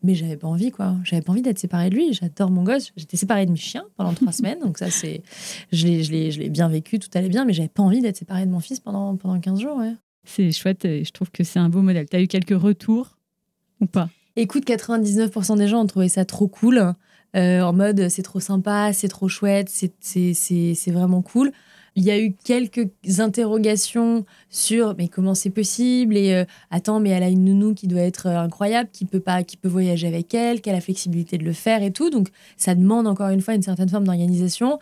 Mais 0.04 0.16
j'avais 0.16 0.36
pas 0.36 0.48
envie, 0.48 0.72
quoi. 0.72 0.96
J'avais 1.04 1.22
pas 1.22 1.30
envie 1.30 1.42
d'être 1.42 1.60
séparée 1.60 1.88
de 1.88 1.94
lui. 1.94 2.12
J'adore 2.12 2.50
mon 2.50 2.64
gosse. 2.64 2.90
J'étais 2.96 3.16
séparée 3.16 3.46
de 3.46 3.52
mes 3.52 3.56
chiens 3.56 3.84
pendant 3.96 4.12
trois 4.14 4.32
semaines. 4.32 4.58
Donc, 4.58 4.78
ça, 4.78 4.90
c'est. 4.90 5.22
Je 5.70 5.86
l'ai 5.86 6.48
bien 6.48 6.68
vécu, 6.68 6.98
tout 6.98 7.08
allait 7.14 7.28
bien. 7.28 7.44
Mais 7.44 7.52
j'avais 7.52 7.68
pas 7.68 7.84
envie 7.84 8.00
d'être 8.00 8.16
séparée 8.16 8.44
de 8.44 8.50
mon 8.50 8.58
fils 8.58 8.80
pendant, 8.80 9.16
pendant 9.16 9.38
15 9.38 9.60
jours, 9.60 9.76
ouais. 9.76 9.94
C'est 10.24 10.52
chouette 10.52 10.84
et 10.84 11.04
je 11.04 11.10
trouve 11.12 11.30
que 11.30 11.44
c'est 11.44 11.58
un 11.58 11.68
beau 11.68 11.82
modèle. 11.82 12.08
Tu 12.08 12.16
as 12.16 12.20
eu 12.20 12.28
quelques 12.28 12.60
retours 12.60 13.18
ou 13.80 13.86
pas? 13.86 14.08
Écoute, 14.36 14.64
99% 14.64 15.58
des 15.58 15.68
gens 15.68 15.82
ont 15.82 15.86
trouvé 15.86 16.08
ça 16.08 16.24
trop 16.24 16.48
cool. 16.48 16.94
euh, 17.36 17.60
en 17.60 17.72
mode, 17.72 18.08
c'est 18.08 18.22
trop 18.22 18.40
sympa, 18.40 18.92
c'est 18.92 19.08
trop 19.08 19.28
chouette, 19.28 19.68
c'est, 19.68 20.90
vraiment 20.90 21.22
cool. 21.22 21.52
Il 21.94 22.04
y 22.04 22.10
a 22.10 22.18
eu 22.18 22.32
quelques 22.32 22.88
interrogations 23.18 24.24
sur 24.48 24.94
mais 24.96 25.08
comment 25.08 25.34
c'est 25.34 25.50
possible? 25.50 26.16
Et 26.16 26.32
euh, 26.32 26.44
attends 26.70 27.00
mais 27.00 27.10
elle 27.10 27.22
a 27.22 27.28
une 27.28 27.44
nounou 27.44 27.74
qui 27.74 27.86
doit 27.86 28.00
être 28.00 28.28
euh, 28.28 28.38
incroyable 28.38 28.88
qui 28.90 29.04
peut 29.04 29.20
pas 29.20 29.42
qui 29.42 29.58
peut 29.58 29.68
voyager 29.68 30.06
avec 30.06 30.32
elle 30.32 30.62
qui 30.62 30.70
a 30.70 30.72
la 30.72 30.80
flexibilité 30.80 31.36
de 31.36 31.44
le 31.44 31.52
faire 31.52 31.82
et 31.82 31.90
tout 31.90 32.08
donc 32.08 32.28
ça 32.56 32.74
demande 32.74 33.06
encore 33.06 33.28
une 33.28 33.42
fois 33.42 33.52
une 33.52 33.62
certaine 33.62 33.90
forme 33.90 34.04
d'organisation 34.04 34.78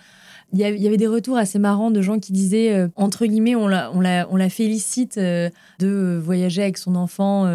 il 0.52 0.58
y, 0.58 0.86
avait 0.86 0.96
des 0.96 1.06
retours 1.06 1.36
assez 1.36 1.58
marrants 1.58 1.90
de 1.90 2.02
gens 2.02 2.18
qui 2.18 2.32
disaient 2.32 2.72
euh, 2.72 2.88
entre 2.96 3.26
guillemets 3.26 3.54
on 3.54 3.68
la, 3.68 3.90
on 3.92 4.00
la, 4.00 4.26
on 4.30 4.36
la 4.36 4.50
félicite 4.50 5.16
euh, 5.16 5.48
de 5.78 5.86
euh, 5.86 6.20
voyager 6.20 6.62
avec 6.62 6.78
son 6.78 6.96
enfant 6.96 7.46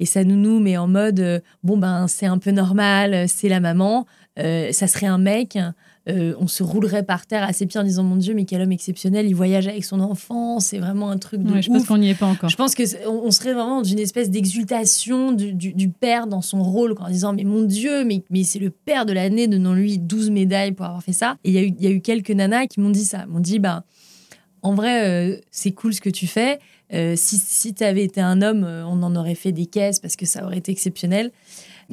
et 0.00 0.06
sa 0.06 0.24
nounou 0.24 0.60
mais 0.60 0.76
en 0.76 0.88
mode 0.88 1.42
bon 1.62 1.76
ben 1.76 2.08
c'est 2.08 2.26
un 2.26 2.38
peu 2.38 2.50
normal 2.50 3.28
c'est 3.28 3.48
la 3.48 3.60
maman 3.60 4.06
ça 4.36 4.86
serait 4.86 5.06
un 5.06 5.18
mec 5.18 5.58
euh, 6.08 6.34
on 6.40 6.46
se 6.48 6.62
roulerait 6.62 7.04
par 7.04 7.26
terre 7.26 7.44
à 7.44 7.52
ses 7.52 7.66
pieds 7.66 7.78
en 7.78 7.84
disant 7.84 8.02
mon 8.02 8.16
Dieu, 8.16 8.34
mais 8.34 8.44
quel 8.44 8.60
homme 8.60 8.72
exceptionnel, 8.72 9.26
il 9.26 9.34
voyage 9.34 9.68
avec 9.68 9.84
son 9.84 10.00
enfant, 10.00 10.58
c'est 10.58 10.78
vraiment 10.78 11.10
un 11.10 11.18
truc 11.18 11.42
de 11.42 11.52
Ouais, 11.52 11.62
Je 11.62 11.68
pense 11.70 11.84
qu'on 11.86 11.98
n'y 11.98 12.10
est 12.10 12.18
pas 12.18 12.26
encore. 12.26 12.50
Je 12.50 12.56
pense 12.56 12.74
que 12.74 12.84
c'est- 12.86 13.06
on 13.06 13.30
serait 13.30 13.52
vraiment 13.52 13.78
dans 13.78 13.84
une 13.88 14.00
espèce 14.00 14.28
d'exultation 14.28 15.32
du, 15.32 15.52
du- 15.52 15.72
du 15.74 15.88
père 15.88 16.26
dans 16.26 16.42
son 16.42 16.62
rôle, 16.62 16.94
en 16.98 17.08
disant 17.08 17.32
mais 17.32 17.44
mon 17.44 17.62
Dieu, 17.62 18.04
mais, 18.04 18.22
mais 18.30 18.42
c'est 18.44 18.58
le 18.58 18.70
père 18.70 19.06
de 19.06 19.12
l'année, 19.12 19.46
donnons-lui 19.48 19.98
12 19.98 20.30
médailles 20.30 20.72
pour 20.72 20.86
avoir 20.86 21.02
fait 21.02 21.12
ça. 21.12 21.36
Et 21.44 21.50
il 21.50 21.54
y, 21.54 21.58
a 21.58 21.62
eu- 21.62 21.74
il 21.78 21.84
y 21.84 21.86
a 21.86 21.90
eu 21.90 22.00
quelques 22.00 22.30
nanas 22.30 22.66
qui 22.66 22.80
m'ont 22.80 22.90
dit 22.90 23.04
ça, 23.04 23.26
m'ont 23.26 23.40
dit 23.40 23.58
bah 23.60 23.84
en 24.62 24.74
vrai 24.74 25.08
euh, 25.08 25.40
c'est 25.50 25.72
cool 25.72 25.94
ce 25.94 26.00
que 26.00 26.10
tu 26.10 26.26
fais. 26.26 26.58
Euh, 26.92 27.14
si 27.16 27.38
si 27.38 27.72
tu 27.74 27.84
avais 27.84 28.04
été 28.04 28.20
un 28.20 28.42
homme, 28.42 28.64
on 28.64 29.02
en 29.02 29.16
aurait 29.16 29.34
fait 29.34 29.52
des 29.52 29.66
caisses 29.66 29.98
parce 29.98 30.14
que 30.16 30.26
ça 30.26 30.44
aurait 30.44 30.58
été 30.58 30.70
exceptionnel. 30.72 31.30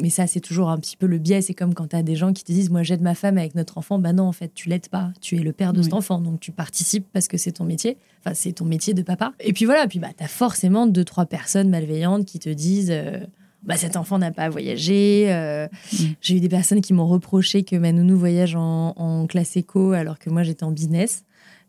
Mais 0.01 0.09
ça, 0.09 0.27
c'est 0.27 0.39
toujours 0.39 0.69
un 0.69 0.77
petit 0.77 0.95
peu 0.97 1.05
le 1.05 1.17
biais. 1.17 1.41
C'est 1.41 1.53
comme 1.53 1.73
quand 1.73 1.87
tu 1.89 1.95
as 1.95 2.03
des 2.03 2.15
gens 2.15 2.33
qui 2.33 2.43
te 2.43 2.51
disent 2.51 2.69
Moi, 2.69 2.83
j'aide 2.83 3.01
ma 3.01 3.15
femme 3.15 3.37
avec 3.37 3.55
notre 3.55 3.77
enfant. 3.77 3.99
Bah 3.99 4.13
non, 4.13 4.23
en 4.23 4.31
fait, 4.31 4.51
tu 4.53 4.69
l'aides 4.69 4.87
pas. 4.89 5.11
Tu 5.21 5.35
es 5.37 5.39
le 5.39 5.51
père 5.53 5.73
de 5.73 5.81
cet 5.81 5.93
enfant. 5.93 6.19
Donc, 6.19 6.39
tu 6.39 6.51
participes 6.51 7.05
parce 7.11 7.27
que 7.27 7.37
c'est 7.37 7.53
ton 7.53 7.63
métier. 7.65 7.97
Enfin, 8.23 8.33
c'est 8.33 8.53
ton 8.53 8.65
métier 8.65 8.93
de 8.93 9.01
papa. 9.01 9.33
Et 9.39 9.53
puis 9.53 9.65
voilà. 9.65 9.87
Puis 9.87 9.99
bah, 9.99 10.09
tu 10.17 10.23
as 10.23 10.27
forcément 10.27 10.87
deux, 10.87 11.03
trois 11.03 11.25
personnes 11.25 11.69
malveillantes 11.69 12.25
qui 12.25 12.39
te 12.39 12.49
disent 12.49 12.91
euh, 12.91 13.19
bah, 13.63 13.75
Cet 13.77 13.95
enfant 13.97 14.17
n'a 14.19 14.31
pas 14.31 14.49
voyagé. 14.49 15.25
Euh, 15.29 15.67
Mm. 15.91 16.05
J'ai 16.21 16.35
eu 16.37 16.39
des 16.39 16.49
personnes 16.49 16.81
qui 16.81 16.93
m'ont 16.93 17.07
reproché 17.07 17.63
que 17.63 17.75
ma 17.75 17.91
nounou 17.91 18.17
voyage 18.17 18.55
en, 18.55 18.93
en 18.95 19.27
classe 19.27 19.57
éco 19.57 19.91
alors 19.91 20.19
que 20.19 20.29
moi, 20.29 20.43
j'étais 20.43 20.63
en 20.63 20.71
business. 20.71 21.23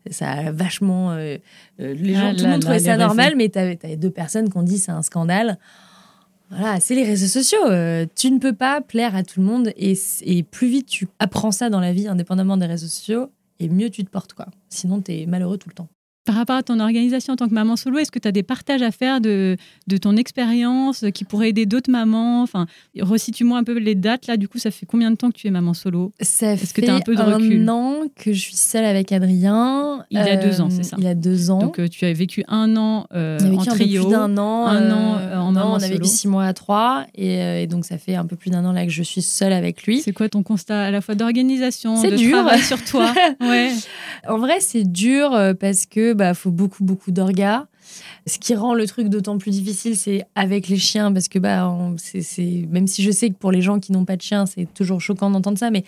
Ça 0.09 0.31
a 0.31 0.51
vachement. 0.51 1.11
euh, 1.11 1.37
euh, 1.79 1.93
les 1.93 2.15
gens, 2.15 2.29
Ah 2.31 2.35
tout 2.35 2.43
le 2.45 2.49
monde 2.51 2.61
trouvait 2.61 2.79
ça 2.79 2.97
normal, 2.97 3.33
mais 3.37 3.49
tu 3.49 3.59
avais 3.59 3.77
deux 3.97 4.09
personnes 4.09 4.49
qui 4.49 4.57
ont 4.57 4.63
dit 4.63 4.79
c'est 4.79 4.91
un 4.91 5.03
scandale. 5.03 5.59
Voilà, 6.51 6.81
c'est 6.81 6.95
les 6.95 7.05
réseaux 7.05 7.27
sociaux. 7.27 7.65
Euh, 7.67 8.05
tu 8.13 8.29
ne 8.29 8.37
peux 8.37 8.53
pas 8.53 8.81
plaire 8.81 9.15
à 9.15 9.23
tout 9.23 9.39
le 9.39 9.45
monde 9.45 9.71
et, 9.77 10.43
plus 10.43 10.67
vite 10.67 10.85
tu 10.85 11.07
apprends 11.17 11.51
ça 11.51 11.69
dans 11.69 11.79
la 11.79 11.93
vie, 11.93 12.07
indépendamment 12.07 12.57
des 12.57 12.65
réseaux 12.65 12.87
sociaux, 12.87 13.29
et 13.59 13.69
mieux 13.69 13.89
tu 13.89 14.03
te 14.03 14.09
portes 14.09 14.33
quoi. 14.33 14.47
Sinon, 14.69 15.01
tu 15.01 15.13
es 15.13 15.25
malheureux 15.25 15.57
tout 15.57 15.69
le 15.69 15.75
temps. 15.75 15.87
Par 16.23 16.35
rapport 16.35 16.55
à 16.55 16.61
ton 16.61 16.79
organisation 16.79 17.33
en 17.33 17.35
tant 17.35 17.47
que 17.49 17.53
maman 17.53 17.75
solo, 17.75 17.97
est-ce 17.97 18.11
que 18.11 18.19
tu 18.19 18.27
as 18.27 18.31
des 18.31 18.43
partages 18.43 18.83
à 18.83 18.91
faire 18.91 19.21
de, 19.21 19.57
de 19.87 19.97
ton 19.97 20.15
expérience 20.17 21.03
qui 21.15 21.23
pourraient 21.23 21.49
aider 21.49 21.65
d'autres 21.65 21.89
mamans? 21.89 22.43
Enfin, 22.43 22.67
resitue-moi 22.99 23.57
un 23.57 23.63
peu 23.63 23.77
les 23.79 23.95
dates. 23.95 24.27
Là, 24.27 24.37
du 24.37 24.47
coup, 24.47 24.59
ça 24.59 24.69
fait 24.69 24.85
combien 24.85 25.09
de 25.09 25.15
temps 25.15 25.29
que 25.31 25.35
tu 25.37 25.47
es 25.47 25.51
maman 25.51 25.73
solo? 25.73 26.11
Ça 26.21 26.53
Est-ce 26.53 26.73
que 26.75 26.81
fait 26.81 26.87
t'as 26.87 26.93
un 26.95 26.99
peu 26.99 27.15
de 27.15 27.21
recul? 27.21 27.67
an 27.69 27.95
que 28.15 28.33
je 28.33 28.39
suis 28.39 28.55
seule 28.55 28.85
avec 28.85 29.11
Adrien. 29.11 30.05
Il 30.11 30.19
a 30.19 30.35
deux 30.37 30.61
ans, 30.61 30.69
c'est 30.69 30.83
ça 30.83 30.95
Il 30.99 31.07
a 31.07 31.15
deux 31.15 31.49
ans. 31.49 31.59
Donc, 31.59 31.79
euh, 31.79 31.87
tu 31.87 32.05
as 32.05 32.13
vécu 32.13 32.43
un 32.47 32.77
an 32.77 33.07
euh, 33.13 33.39
on 33.43 33.55
en 33.57 33.63
peu 33.65 33.71
trio. 33.71 34.03
plus 34.03 34.11
d'un 34.11 34.37
an. 34.37 34.67
un 34.67 34.91
an, 34.91 35.17
euh, 35.19 35.35
en 35.37 35.51
non, 35.51 35.59
maman 35.59 35.71
on 35.73 35.75
a 35.77 35.79
vécu 35.79 35.93
solo. 35.95 36.05
six 36.05 36.27
mois 36.27 36.45
à 36.45 36.53
trois. 36.53 37.05
Et, 37.15 37.41
euh, 37.41 37.61
et 37.63 37.67
donc, 37.67 37.83
ça 37.85 37.97
fait 37.97 38.13
un 38.15 38.25
peu 38.25 38.35
plus 38.35 38.51
d'un 38.51 38.63
an 38.65 38.73
là 38.73 38.85
que 38.85 38.91
je 38.91 39.01
suis 39.03 39.23
seule 39.23 39.53
avec 39.53 39.83
lui. 39.87 40.01
C'est 40.01 40.13
quoi 40.13 40.29
ton 40.29 40.43
constat 40.43 40.83
à 40.85 40.91
la 40.91 41.01
fois 41.01 41.15
d'organisation, 41.15 41.95
C'est 41.95 42.11
de 42.11 42.17
dur. 42.17 42.31
travail 42.37 42.61
sur 42.61 42.83
toi? 42.85 43.11
Ouais. 43.41 43.71
En 44.27 44.37
vrai, 44.37 44.59
c'est 44.59 44.83
dur 44.83 45.33
euh, 45.33 45.53
parce 45.53 45.85
que 45.87 46.10
bah 46.13 46.33
faut 46.33 46.51
beaucoup 46.51 46.83
beaucoup 46.83 47.11
d'orgas. 47.11 47.65
Ce 48.27 48.37
qui 48.37 48.53
rend 48.55 48.73
le 48.73 48.85
truc 48.85 49.09
d'autant 49.09 49.37
plus 49.37 49.51
difficile, 49.51 49.97
c'est 49.97 50.25
avec 50.35 50.67
les 50.67 50.77
chiens 50.77 51.11
parce 51.11 51.27
que 51.27 51.39
bah 51.39 51.75
c'est 51.97 52.67
même 52.69 52.87
si 52.87 53.01
je 53.03 53.11
sais 53.11 53.29
que 53.29 53.35
pour 53.35 53.51
les 53.51 53.61
gens 53.61 53.79
qui 53.79 53.91
n'ont 53.91 54.05
pas 54.05 54.15
de 54.15 54.21
chien, 54.21 54.45
c'est 54.45 54.71
toujours 54.73 55.01
choquant 55.01 55.29
d'entendre 55.29 55.57
ça, 55.57 55.71
mais 55.71 55.83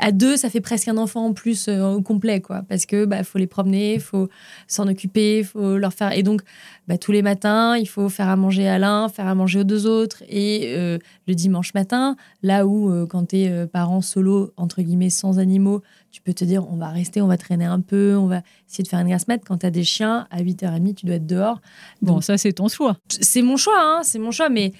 à 0.00 0.12
deux, 0.12 0.36
ça 0.36 0.50
fait 0.50 0.60
presque 0.60 0.88
un 0.88 0.96
enfant 0.96 1.26
en 1.26 1.32
plus 1.32 1.68
euh, 1.68 1.94
au 1.94 2.02
complet 2.02 2.40
quoi, 2.40 2.62
parce 2.68 2.86
que 2.86 3.04
bah 3.04 3.22
faut 3.22 3.38
les 3.38 3.46
promener, 3.46 3.98
faut 3.98 4.28
s'en 4.66 4.88
occuper, 4.88 5.42
faut 5.42 5.76
leur 5.76 5.92
faire 5.92 6.12
et 6.12 6.22
donc 6.22 6.42
bah, 6.88 6.98
tous 6.98 7.12
les 7.12 7.22
matins, 7.22 7.76
il 7.76 7.86
faut 7.86 8.08
faire 8.08 8.28
à 8.28 8.36
manger 8.36 8.68
à 8.68 8.78
l'un, 8.78 9.08
faire 9.08 9.26
à 9.26 9.34
manger 9.34 9.60
aux 9.60 9.64
deux 9.64 9.86
autres 9.86 10.22
et 10.28 10.74
euh, 10.76 10.98
le 11.28 11.34
dimanche 11.34 11.74
matin, 11.74 12.16
là 12.42 12.66
où 12.66 12.90
euh, 12.90 13.06
quand 13.06 13.26
tu 13.26 13.36
es 13.36 13.66
parent 13.66 14.00
solo 14.00 14.52
entre 14.56 14.82
guillemets 14.82 15.10
sans 15.10 15.38
animaux, 15.38 15.82
tu 16.16 16.22
peux 16.22 16.32
te 16.32 16.46
dire 16.46 16.66
on 16.72 16.76
va 16.76 16.88
rester, 16.88 17.20
on 17.20 17.26
va 17.26 17.36
traîner 17.36 17.66
un 17.66 17.80
peu, 17.80 18.16
on 18.16 18.26
va 18.26 18.40
essayer 18.66 18.82
de 18.82 18.88
faire 18.88 19.00
une 19.00 19.08
grasse 19.08 19.28
mat. 19.28 19.38
Quand 19.46 19.58
tu 19.58 19.66
as 19.66 19.70
des 19.70 19.84
chiens, 19.84 20.26
à 20.30 20.42
8h30, 20.42 20.94
tu 20.94 21.04
dois 21.04 21.16
être 21.16 21.26
dehors. 21.26 21.60
Bon, 22.00 22.14
Donc, 22.14 22.24
ça, 22.24 22.38
c'est 22.38 22.54
ton 22.54 22.68
choix. 22.68 22.96
c'est 23.08 23.42
mon 23.42 23.58
choix, 23.58 23.78
hein, 23.78 24.00
c'est 24.02 24.18
mon 24.18 24.30
choix, 24.30 24.48
mais 24.48 24.72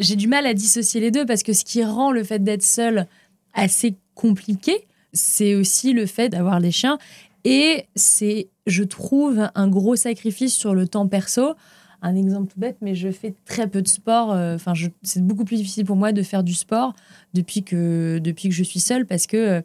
j'ai 0.00 0.16
du 0.16 0.26
mal 0.26 0.44
à 0.44 0.52
dissocier 0.52 1.00
les 1.00 1.12
deux 1.12 1.24
parce 1.26 1.44
que 1.44 1.52
ce 1.52 1.64
qui 1.64 1.84
rend 1.84 2.10
le 2.10 2.24
fait 2.24 2.42
d'être 2.42 2.64
seul 2.64 3.06
assez 3.54 3.94
compliqué, 4.16 4.88
c'est 5.12 5.54
aussi 5.54 5.92
le 5.92 6.06
fait 6.06 6.28
d'avoir 6.28 6.58
les 6.58 6.72
chiens. 6.72 6.98
Et 7.44 7.84
c'est, 7.94 8.48
je 8.66 8.82
trouve, 8.82 9.48
un 9.54 9.68
gros 9.68 9.94
sacrifice 9.94 10.56
sur 10.56 10.74
le 10.74 10.88
temps 10.88 11.06
perso. 11.06 11.54
Un 12.02 12.16
exemple 12.16 12.52
tout 12.52 12.58
bête, 12.58 12.78
mais 12.80 12.96
je 12.96 13.12
fais 13.12 13.36
très 13.44 13.68
peu 13.68 13.80
de 13.80 13.86
sport. 13.88 14.32
euh, 14.32 14.56
Enfin, 14.56 14.72
c'est 15.04 15.22
beaucoup 15.24 15.44
plus 15.44 15.56
difficile 15.58 15.84
pour 15.84 15.94
moi 15.94 16.10
de 16.10 16.22
faire 16.24 16.42
du 16.42 16.54
sport 16.54 16.94
depuis 17.32 17.62
que, 17.62 18.18
depuis 18.18 18.48
que 18.48 18.54
je 18.56 18.64
suis 18.64 18.80
seule 18.80 19.06
parce 19.06 19.28
que, 19.28 19.36
euh, 19.36 19.60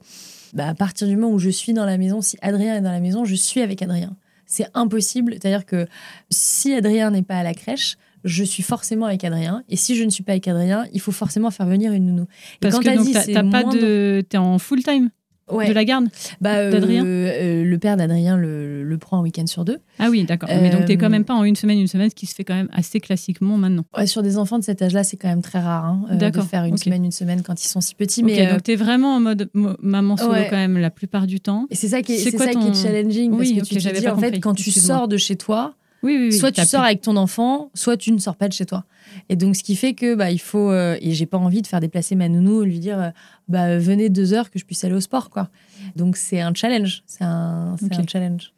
bah, 0.54 0.70
à 0.70 0.74
partir 0.74 1.08
du 1.08 1.16
moment 1.16 1.34
où 1.34 1.40
je 1.40 1.50
suis 1.50 1.74
dans 1.74 1.86
la 1.86 1.98
maison, 1.98 2.22
si 2.22 2.38
Adrien 2.42 2.76
est 2.76 2.82
dans 2.82 2.92
la 2.92 3.00
maison, 3.00 3.26
je 3.26 3.36
suis 3.36 3.62
avec 3.62 3.82
Adrien. 3.82 4.16
C'est 4.46 4.68
impossible. 4.74 5.34
C'est-à-dire 5.34 5.66
que 5.66 5.88
si 6.30 6.74
Adrien 6.74 7.12
n'est 7.12 7.24
pas 7.24 7.38
à 7.38 7.44
la 7.44 7.54
crèche, 7.54 7.98
je 8.24 8.44
suis 8.44 8.64
forcément 8.64 9.06
avec 9.06 9.24
Adrien. 9.24 9.64
Et 9.70 9.76
si 9.76 9.96
je 9.96 10.04
ne 10.04 10.10
suis 10.10 10.24
pas 10.24 10.34
avec 10.34 10.48
Adrien, 10.48 10.86
il 10.94 11.00
faut 11.00 11.12
forcément 11.12 11.52
faire 11.52 11.66
venir 11.66 11.94
une 11.94 12.06
nounou. 12.06 12.24
Et 12.24 12.58
Parce 12.60 12.76
quand 12.76 12.82
que 12.82 13.04
c'est 13.14 13.34
t'as 13.34 13.50
pas 13.50 13.64
de. 13.64 14.24
T'es 14.28 14.38
en 14.38 14.60
full 14.60 14.84
time 14.84 15.10
Ouais. 15.52 15.68
de 15.68 15.74
la 15.74 15.86
garde 15.86 16.06
Bah, 16.40 16.56
euh, 16.56 16.72
d'Adrien 16.72 17.06
euh, 17.06 17.64
Le 17.64 17.78
père 17.78 17.98
d'Adrien 17.98 18.38
le, 18.38 18.84
le 18.84 18.98
prend 18.98 19.18
un 19.20 19.22
week-end 19.22 19.46
sur 19.48 19.66
deux. 19.66 19.78
Ah 20.00 20.10
oui, 20.10 20.24
d'accord. 20.24 20.50
Mais 20.50 20.70
donc, 20.70 20.86
t'es 20.86 20.94
Euh, 20.94 20.98
quand 21.00 21.10
même 21.10 21.26
pas 21.26 21.34
en 21.34 21.44
une 21.44 21.56
semaine, 21.56 21.80
une 21.80 21.88
semaine, 21.88 22.10
ce 22.10 22.16
qui 22.16 22.26
se 22.26 22.36
fait 22.36 22.44
quand 22.44 22.56
même 22.56 22.70
assez 22.72 23.00
classiquement 23.00 23.58
maintenant. 23.58 23.84
Ouais, 23.98 24.08
sur 24.08 24.22
des 24.24 24.38
enfants 24.38 24.60
de 24.60 24.64
cet 24.64 24.82
âge-là, 24.82 25.04
c'est 25.04 25.18
quand 25.18 25.28
même 25.30 25.42
très 25.42 25.60
rare 25.60 25.86
hein, 25.86 26.02
euh, 26.10 26.14
de 26.16 26.20
D'accord, 26.20 26.46
faire 26.46 26.64
une 26.66 26.78
semaine, 26.78 27.04
une 27.06 27.12
semaine 27.12 27.42
quand 27.44 27.64
ils 27.64 27.68
sont 27.68 27.82
si 27.82 27.96
petits. 27.96 28.24
Mais 28.24 28.48
euh, 28.48 28.52
donc 28.54 28.64
t'es 28.64 28.76
vraiment 28.76 29.16
en 29.16 29.20
mode 29.20 29.50
mo- 29.54 29.76
maman 29.82 30.18
solo 30.18 30.32
Ouais. 30.34 30.48
quand 30.50 30.56
même 30.58 30.78
la 30.78 30.90
plupart 30.90 31.28
du 31.28 31.40
temps. 31.40 31.68
et 31.70 31.76
c'est 31.76 31.90
ça 31.90 32.02
qui 32.02 32.14
est, 32.14 32.18
c'est 32.18 32.32
qui 32.32 32.38
challenging 32.76 33.32
parce 33.32 33.42
Oui, 33.42 33.56
que 33.56 33.62
ok, 33.62 33.68
tu 33.68 33.76
te 33.76 33.94
dis 34.00 34.02
pas 34.06 34.14
en 34.14 34.18
fait 34.18 34.40
quand 34.40 34.54
tu 34.54 34.72
sors 34.72 35.08
de 35.08 35.18
chez 35.18 35.36
toi, 35.36 35.74
Oui, 36.04 36.18
oui, 36.18 36.28
oui. 36.32 36.34
soit 36.34 36.52
tu 36.52 36.64
sors 36.66 36.84
avec 36.84 37.02
ton 37.02 37.16
enfant, 37.16 37.70
soit 37.74 37.98
tu 37.98 38.12
ne 38.12 38.18
sors 38.18 38.36
pas 38.36 38.48
de 38.48 38.54
chez 38.54 38.66
toi. 38.66 38.86
Et 39.30 39.36
donc, 39.36 39.56
ce 39.56 39.64
qui 39.64 39.76
fait 39.76 39.94
que 39.94 40.16
bah, 40.16 40.32
il 40.32 40.40
faut. 40.40 40.72
euh, 40.72 40.98
et 41.02 41.14
j'ai 41.14 41.26
pas 41.26 41.38
envie 41.38 41.62
de 41.62 41.68
faire 41.68 41.80
déplacer 41.80 42.16
ma 42.16 42.30
nounou, 42.30 42.64
lui 42.64 42.80
dire 42.80 43.00
euh, 43.00 43.10
bah, 43.48 43.78
venez 43.78 44.10
deux 44.10 44.34
heures 44.34 44.50
que 44.50 44.60
je 44.60 44.66
puisse 44.66 44.84
aller 44.84 44.96
au 44.96 45.02
sport. 45.02 45.30
quoi. 45.30 45.50
Donc, 45.96 46.18
c'est 46.18 46.42
un 46.42 46.54
challenge. 46.54 47.04
C'est 47.06 47.24
un, 47.24 47.76
challenge. 48.08 48.54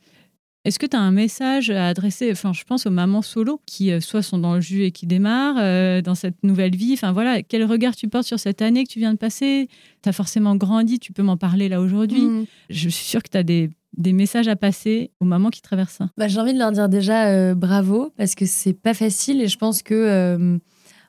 Est-ce 0.65 0.79
que 0.79 0.85
tu 0.85 0.95
as 0.95 1.01
un 1.01 1.11
message 1.11 1.69
à 1.71 1.87
adresser, 1.87 2.31
enfin, 2.31 2.53
je 2.53 2.63
pense 2.63 2.85
aux 2.85 2.91
mamans 2.91 3.21
solo 3.21 3.59
qui 3.65 3.91
euh, 3.91 3.99
soit 3.99 4.21
sont 4.21 4.37
dans 4.37 4.55
le 4.55 4.61
jus 4.61 4.83
et 4.83 4.91
qui 4.91 5.05
démarrent 5.05 5.57
euh, 5.59 6.01
dans 6.01 6.15
cette 6.15 6.41
nouvelle 6.43 6.73
vie. 6.73 6.93
Enfin 6.93 7.11
voilà, 7.11 7.43
quel 7.43 7.65
regard 7.65 7.97
tu 7.97 8.07
portes 8.07 8.25
sur 8.25 8.39
cette 8.39 8.61
année 8.61 8.85
que 8.85 8.89
tu 8.89 8.99
viens 8.99 9.11
de 9.11 9.17
passer? 9.17 9.67
Tu 10.01 10.07
as 10.07 10.13
forcément 10.13 10.55
grandi, 10.55 10.99
tu 10.99 11.11
peux 11.11 11.23
m'en 11.23 11.35
parler 11.35 11.67
là 11.67 11.81
aujourd'hui. 11.81 12.21
Mm. 12.21 12.45
Je 12.69 12.89
suis 12.89 13.05
sûre 13.05 13.21
que 13.21 13.29
tu 13.29 13.37
as 13.37 13.43
des, 13.43 13.71
des 13.97 14.13
messages 14.13 14.47
à 14.47 14.55
passer 14.55 15.11
aux 15.19 15.25
mamans 15.25 15.49
qui 15.49 15.61
traversent 15.61 15.93
ça. 15.93 16.09
Bah, 16.17 16.27
j'ai 16.27 16.39
envie 16.39 16.53
de 16.53 16.59
leur 16.59 16.71
dire 16.71 16.89
déjà 16.89 17.27
euh, 17.27 17.55
bravo 17.55 18.11
parce 18.17 18.35
que 18.35 18.45
c'est 18.45 18.73
pas 18.73 18.93
facile 18.93 19.41
et 19.41 19.47
je 19.47 19.57
pense 19.57 19.81
que 19.81 19.93
euh, 19.93 20.57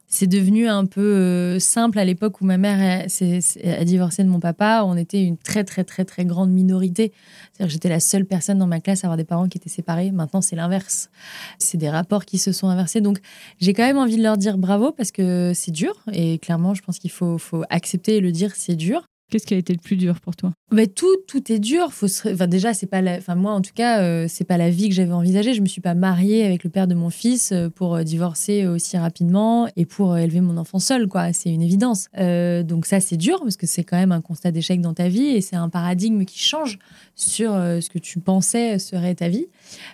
c'est 0.06 0.26
devenu 0.26 0.68
un 0.68 0.84
peu 0.84 1.00
euh, 1.00 1.58
simple 1.58 1.98
à 1.98 2.04
l'époque 2.04 2.40
où 2.40 2.44
ma 2.44 2.58
mère 2.58 3.02
a, 3.08 3.84
divorcé 3.84 4.22
de 4.22 4.28
mon 4.28 4.38
papa. 4.38 4.82
On 4.86 4.96
était 4.96 5.24
une 5.24 5.36
très, 5.38 5.64
très, 5.64 5.82
très, 5.82 6.04
très 6.04 6.24
grande 6.24 6.50
minorité. 6.50 7.12
J'étais 7.58 7.88
la 7.88 8.00
seule 8.00 8.26
personne 8.26 8.58
dans 8.58 8.66
ma 8.66 8.80
classe 8.80 9.04
à 9.04 9.06
avoir 9.08 9.16
des 9.16 9.24
parents 9.24 9.48
qui 9.48 9.58
étaient 9.58 9.70
séparés. 9.70 10.10
Maintenant, 10.12 10.40
c'est 10.40 10.56
l'inverse. 10.56 11.10
C'est 11.58 11.78
des 11.78 11.90
rapports 11.90 12.26
qui 12.26 12.38
se 12.38 12.52
sont 12.52 12.68
inversés. 12.68 13.00
Donc, 13.00 13.18
j'ai 13.58 13.72
quand 13.72 13.84
même 13.84 13.98
envie 13.98 14.16
de 14.16 14.22
leur 14.22 14.36
dire 14.36 14.58
bravo 14.58 14.92
parce 14.92 15.10
que 15.10 15.52
c'est 15.54 15.72
dur. 15.72 15.94
Et 16.12 16.38
clairement, 16.38 16.74
je 16.74 16.82
pense 16.82 16.98
qu'il 16.98 17.10
faut 17.10 17.38
accepter 17.70 18.16
et 18.16 18.20
le 18.20 18.30
dire, 18.30 18.52
c'est 18.54 18.76
dur. 18.76 19.04
Qu'est-ce 19.34 19.46
qui 19.46 19.54
a 19.54 19.56
été 19.56 19.72
le 19.72 19.80
plus 19.80 19.96
dur 19.96 20.20
pour 20.20 20.36
toi? 20.36 20.52
Bah, 20.70 20.86
tout, 20.86 21.16
tout 21.26 21.50
est 21.50 21.58
dur. 21.58 21.92
Faut 21.92 22.06
enfin, 22.06 22.46
déjà, 22.46 22.72
c'est 22.72 22.86
pas 22.86 23.00
la... 23.00 23.16
enfin, 23.16 23.34
moi, 23.34 23.50
en 23.50 23.62
tout 23.62 23.72
cas, 23.74 24.00
euh, 24.00 24.26
c'est 24.28 24.44
pas 24.44 24.56
la 24.56 24.70
vie 24.70 24.88
que 24.88 24.94
j'avais 24.94 25.12
envisagée. 25.12 25.54
Je 25.54 25.60
me 25.60 25.66
suis 25.66 25.80
pas 25.80 25.94
mariée 25.94 26.44
avec 26.44 26.62
le 26.62 26.70
père 26.70 26.86
de 26.86 26.94
mon 26.94 27.10
fils 27.10 27.50
euh, 27.50 27.68
pour 27.68 27.96
euh, 27.96 28.04
divorcer 28.04 28.68
aussi 28.68 28.96
rapidement 28.96 29.66
et 29.74 29.86
pour 29.86 30.16
élever 30.16 30.40
mon 30.40 30.56
enfant 30.56 30.78
seul, 30.78 31.08
quoi. 31.08 31.32
C'est 31.32 31.50
une 31.50 31.62
évidence. 31.62 32.06
donc 32.16 32.86
ça, 32.86 33.00
c'est 33.00 33.16
dur 33.16 33.40
parce 33.40 33.56
que 33.56 33.66
c'est 33.66 33.82
quand 33.82 33.96
même 33.96 34.12
un 34.12 34.20
constat 34.20 34.52
d'échec 34.52 34.80
dans 34.80 34.94
ta 34.94 35.08
vie 35.08 35.26
et 35.26 35.40
c'est 35.40 35.56
un 35.56 35.68
paradigme 35.68 36.24
qui 36.24 36.38
change 36.38 36.78
sur 37.16 37.54
ce 37.54 37.88
que 37.90 37.98
tu 37.98 38.20
pensais 38.20 38.78
serait 38.78 39.16
ta 39.16 39.28
vie. 39.28 39.48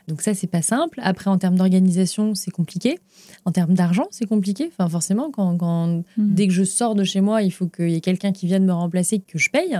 Donc 0.08 0.22
ça, 0.22 0.34
c'est 0.34 0.46
pas 0.46 0.62
simple. 0.62 1.00
Après, 1.02 1.30
en 1.30 1.38
termes 1.38 1.56
d'organisation, 1.56 2.34
c'est 2.34 2.50
compliqué. 2.50 2.98
En 3.44 3.52
termes 3.52 3.74
d'argent, 3.74 4.06
c'est 4.10 4.26
compliqué. 4.26 4.70
Enfin, 4.72 4.88
forcément, 4.88 5.30
quand, 5.30 5.56
quand 5.56 6.02
hmm. 6.16 6.34
dès 6.34 6.46
que 6.46 6.52
je 6.52 6.64
sors 6.64 6.94
de 6.94 7.04
chez 7.04 7.20
moi, 7.20 7.42
il 7.42 7.50
faut 7.50 7.66
qu'il 7.66 7.90
y 7.90 7.94
ait 7.94 8.00
quelqu'un 8.00 8.32
qui 8.32 8.46
vienne 8.46 8.64
me 8.64 8.72
remplacer, 8.72 9.20
que 9.20 9.38
je 9.38 9.50
paye. 9.50 9.78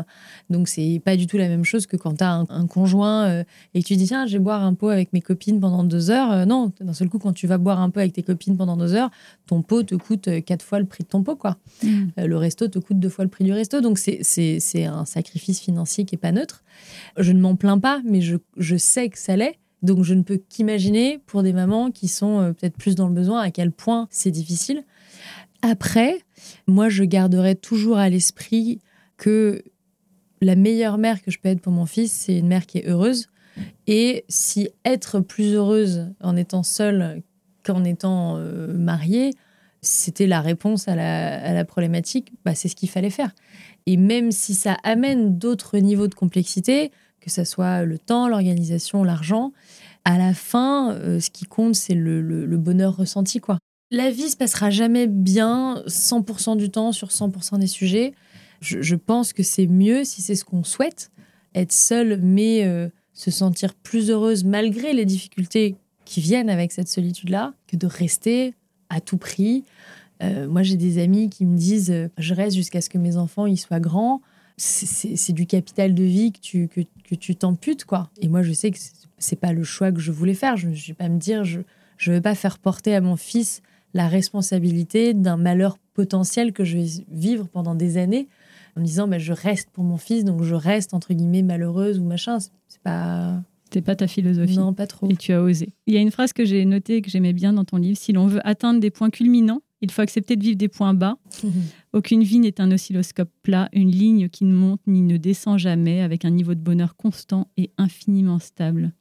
Donc 0.49 0.69
c'est 0.69 1.01
pas 1.05 1.17
du 1.17 1.27
tout 1.27 1.37
la 1.37 1.49
même 1.49 1.65
chose 1.65 1.87
que 1.87 1.97
quand 1.97 2.15
tu 2.15 2.25
as 2.25 2.45
un, 2.49 2.67
conjoint 2.67 3.25
euh, 3.25 3.45
et 3.75 3.83
que 3.83 3.87
tu 3.89 3.97
dis 3.97 4.07
tiens, 4.07 4.27
je 4.27 4.35
vais 4.35 4.39
boire 4.39 4.63
un 4.63 4.75
pot 4.75 4.89
avec 4.89 5.13
mes 5.13 5.21
copines 5.21 5.61
pendant 5.61 5.85
deux 5.85 6.11
heures. 6.11 6.33
Euh, 6.33 6.45
non, 6.45 6.73
d'un 6.81 6.93
seul 6.93 7.09
coup, 7.09 7.19
quand 7.19 7.33
tu 7.33 7.47
vas 7.47 7.59
boire 7.59 7.81
un 7.81 7.91
pot 7.91 8.01
avec 8.01 8.13
tes 8.13 8.23
copines 8.23 8.57
pendant 8.57 8.77
deux 8.77 8.95
heures, 8.95 9.11
ton 9.47 9.63
pot 9.63 9.83
te 9.83 9.95
coûte 9.95 10.29
euh, 10.29 10.41
quatre 10.41 10.65
fois 10.65 10.79
le 10.79 10.87
prix 10.87 11.05
de 11.05 11.09
ton 11.09 11.23
pot, 11.23 11.37
quoi. 11.37 11.59
Hmm. 11.83 12.09
le 12.17 12.37
resto 12.37 12.69
te 12.69 12.79
coûte 12.79 12.99
deux 12.99 13.09
fois 13.09 13.25
le 13.25 13.31
prix 13.31 13.45
du 13.45 13.53
resto. 13.53 13.81
Donc 13.81 13.99
c'est 13.99 14.85
un 14.85 15.05
sacrifice 15.05 15.61
financier 15.61 16.05
qui 16.05 16.15
est 16.15 16.19
pas 16.19 16.33
neutre. 16.33 16.63
Je 17.17 17.33
ne 17.33 17.41
m'en 17.41 17.57
plains 17.57 17.79
pas, 17.79 18.01
mais 18.05 18.21
je, 18.21 18.37
je 18.57 18.77
sais 18.77 19.09
que 19.09 19.19
ça 19.19 19.37
l'est. 19.37 19.59
Donc 19.83 20.03
je 20.03 20.15
ne 20.15 20.23
peux 20.23 20.41
qu'imaginer 20.49 21.19
pour 21.27 21.43
des 21.43 21.53
mamans 21.53 21.91
qui 21.91 22.09
sont 22.09 22.41
euh, 22.41 22.53
peut-être 22.53 22.77
plus 22.77 22.95
dans 22.95 23.09
le 23.09 23.15
besoin 23.15 23.41
à 23.41 23.51
quel 23.51 23.73
point 23.73 24.09
c'est 24.11 24.31
difficile. 24.31 24.85
Après, 25.63 26.19
moi 26.67 26.89
je 26.89 27.05
garderai 27.05 27.55
toujours 27.55 27.99
à 27.99 28.09
l'esprit 28.09 28.81
que 29.17 29.63
la 30.41 30.57
meilleure 30.57 30.99
mère 30.99 31.23
que 31.23 31.31
je 31.31 31.39
peux 31.39 31.49
être 31.49 31.61
pour 31.61 31.73
mon 31.73 31.87
fils, 31.87 32.13
c'est 32.13 32.39
une 32.39 32.49
mère 32.49 32.67
qui 32.67 32.79
est 32.79 32.89
heureuse. 32.89 33.29
Et 33.87 34.25
si 34.29 34.71
être 34.85 35.21
plus 35.21 35.55
heureuse 35.55 36.09
en 36.21 36.37
étant 36.37 36.63
seule 36.63 37.23
qu'en 37.63 37.85
étant 37.85 38.37
euh, 38.37 38.73
mariée, 38.73 39.33
c'était 39.83 40.27
la 40.27 40.41
réponse 40.41 40.89
à 40.89 40.95
la, 40.95 41.65
problématique, 41.65 42.33
bah, 42.45 42.55
c'est 42.55 42.69
ce 42.69 42.77
qu'il 42.77 42.89
fallait 42.89 43.11
faire. 43.11 43.35
Et 43.87 43.97
même 43.97 44.31
si 44.31 44.55
ça 44.55 44.77
amène 44.83 45.39
d'autres 45.39 45.79
niveaux 45.79 46.09
de 46.09 46.15
complexité, 46.15 46.91
que 47.21 47.31
ce 47.31 47.45
soit 47.45 47.85
le 47.85 47.99
temps, 47.99 48.29
l'organisation, 48.29 49.05
l'argent. 49.05 49.53
À 50.05 50.19
la 50.19 50.35
fin, 50.35 50.93
euh, 50.93 51.21
ce 51.21 51.31
qui 51.31 51.45
compte, 51.45 51.75
c'est 51.75 51.95
le, 51.95 52.57
bonheur 52.57 52.97
ressenti. 52.97 53.41
quoi. 53.41 53.59
La 53.91 54.11
vie 54.11 54.31
se 54.31 54.37
passera 54.37 54.71
jamais 54.71 55.07
bien 55.07 55.83
100% 55.87 56.57
du 56.57 56.71
temps 56.71 56.93
sur 56.93 57.09
100% 57.09 57.59
des 57.59 57.67
sujets. 57.67 58.15
Je, 58.61 58.95
pense 58.95 59.33
que 59.33 59.43
c'est 59.43 59.67
mieux 59.67 60.05
si 60.05 60.21
c'est 60.21 60.35
ce 60.35 60.45
qu'on 60.45 60.65
souhaite, 60.65 61.11
être 61.55 61.73
seule, 61.73 62.21
mais 62.23 62.65
euh, 62.65 62.89
se 63.15 63.31
sentir 63.31 63.75
plus 63.75 64.11
heureuse 64.11 64.45
malgré 64.45 64.93
les 64.93 65.07
difficultés 65.07 65.77
qui 66.05 66.21
viennent 66.21 66.51
avec 66.51 66.73
cette 66.73 66.89
solitude-là, 66.89 67.55
que 67.69 67.77
de 67.77 67.87
rester 67.87 68.55
à 68.91 69.01
tout 69.01 69.17
prix. 69.17 69.65
Euh, 70.23 70.47
moi, 70.49 70.63
j'ai 70.63 70.77
des 70.77 71.03
amis 71.03 71.31
qui 71.31 71.47
me 71.47 71.57
disent 71.57 72.11
je 72.19 72.35
reste 72.35 72.57
jusqu'à 72.57 72.81
ce 72.81 72.91
que 72.91 72.99
mes 72.99 73.17
enfants 73.17 73.47
ils 73.47 73.57
soient 73.57 73.81
grands 73.81 74.21
c'est 74.61 75.33
du 75.33 75.47
capital 75.47 75.95
de 75.95 76.05
vie 76.05 76.33
que 76.33 76.41
tu 76.41 76.69
que, 76.69 76.83
que 77.09 77.15
tu 77.15 77.35
t'amputes 77.35 77.85
quoi. 77.85 78.11
Et 78.21 78.29
moi 78.29 78.43
je 78.43 78.53
sais 78.53 78.71
que 78.71 78.79
c'est 79.19 79.37
pas 79.37 79.53
le 79.53 79.65
choix 79.65 79.91
que 79.91 80.01
je 80.01 80.13
voulais 80.13 80.35
faire. 80.35 80.57
Je 80.57 80.69
ne 80.69 80.75
vais 80.75 80.95
pas 80.95 81.09
me 81.09 81.19
dire 81.19 81.45
je 81.45 81.61
je 81.97 82.13
veux 82.13 82.21
pas 82.21 82.35
faire 82.35 82.59
porter 82.59 82.95
à 82.95 83.01
mon 83.01 83.17
fils 83.17 83.63
la 83.95 84.07
responsabilité 84.07 85.15
d'un 85.15 85.37
malheur 85.37 85.79
potentiel 85.95 86.53
que 86.53 86.65
je 86.65 86.79
vais 86.79 87.05
vivre 87.11 87.49
pendant 87.49 87.75
des 87.75 87.97
années 87.97 88.29
en 88.77 88.81
me 88.81 88.87
disant 88.87 89.07
mais 89.07 89.19
je 89.19 89.33
reste 89.33 89.71
pour 89.71 89.85
mon 89.85 89.97
fils 89.97 90.25
donc 90.25 90.43
je 90.43 90.55
reste 90.55 90.95
entre 90.95 91.15
guillemets 91.15 91.43
malheureuse 91.43 91.99
ou 91.99 92.05
machin. 92.05 92.39
C'est 92.39 92.83
pas 92.83 93.43
c'est 93.73 93.83
pas 93.83 93.97
ta 93.97 94.09
philosophie. 94.09 94.59
Non, 94.59 94.75
pas 94.75 94.87
trop. 94.87 95.09
Et 95.09 95.17
tu 95.17 95.33
as 95.33 95.41
osé. 95.41 95.73
Il 95.87 95.95
y 95.95 95.97
a 95.97 96.01
une 96.01 96.11
phrase 96.11 96.33
que 96.33 96.45
j'ai 96.45 96.65
notée 96.65 97.03
que 97.03 97.11
j'aimais 97.11 97.33
bien 97.33 97.53
dans 97.53 97.65
ton 97.65 97.77
livre. 97.77 97.97
Si 97.97 98.13
l'on 98.13 98.27
veut 98.27 98.47
atteindre 98.47 98.81
des 98.81 98.91
points 98.91 99.11
culminants, 99.11 99.63
il 99.81 99.91
faut 99.91 100.03
accepter 100.03 100.37
de 100.37 100.43
vivre 100.43 100.57
des 100.57 100.69
points 100.69 100.95
bas. 100.95 101.17
Aucune 101.93 102.23
vie 102.23 102.39
n'est 102.39 102.61
un 102.61 102.71
oscilloscope 102.71 103.31
plat, 103.43 103.69
une 103.73 103.91
ligne 103.91 104.29
qui 104.29 104.45
ne 104.45 104.55
monte 104.55 104.81
ni 104.87 105.03
ne 105.03 105.17
descend 105.17 105.59
jamais, 105.59 106.03
avec 106.03 106.25
un 106.25 106.31
niveau 106.31 106.55
de 106.55 106.61
bonheur 106.61 106.97
constant 106.97 107.49
et 107.57 107.71
infiniment 107.79 108.39
stable. 108.39 108.93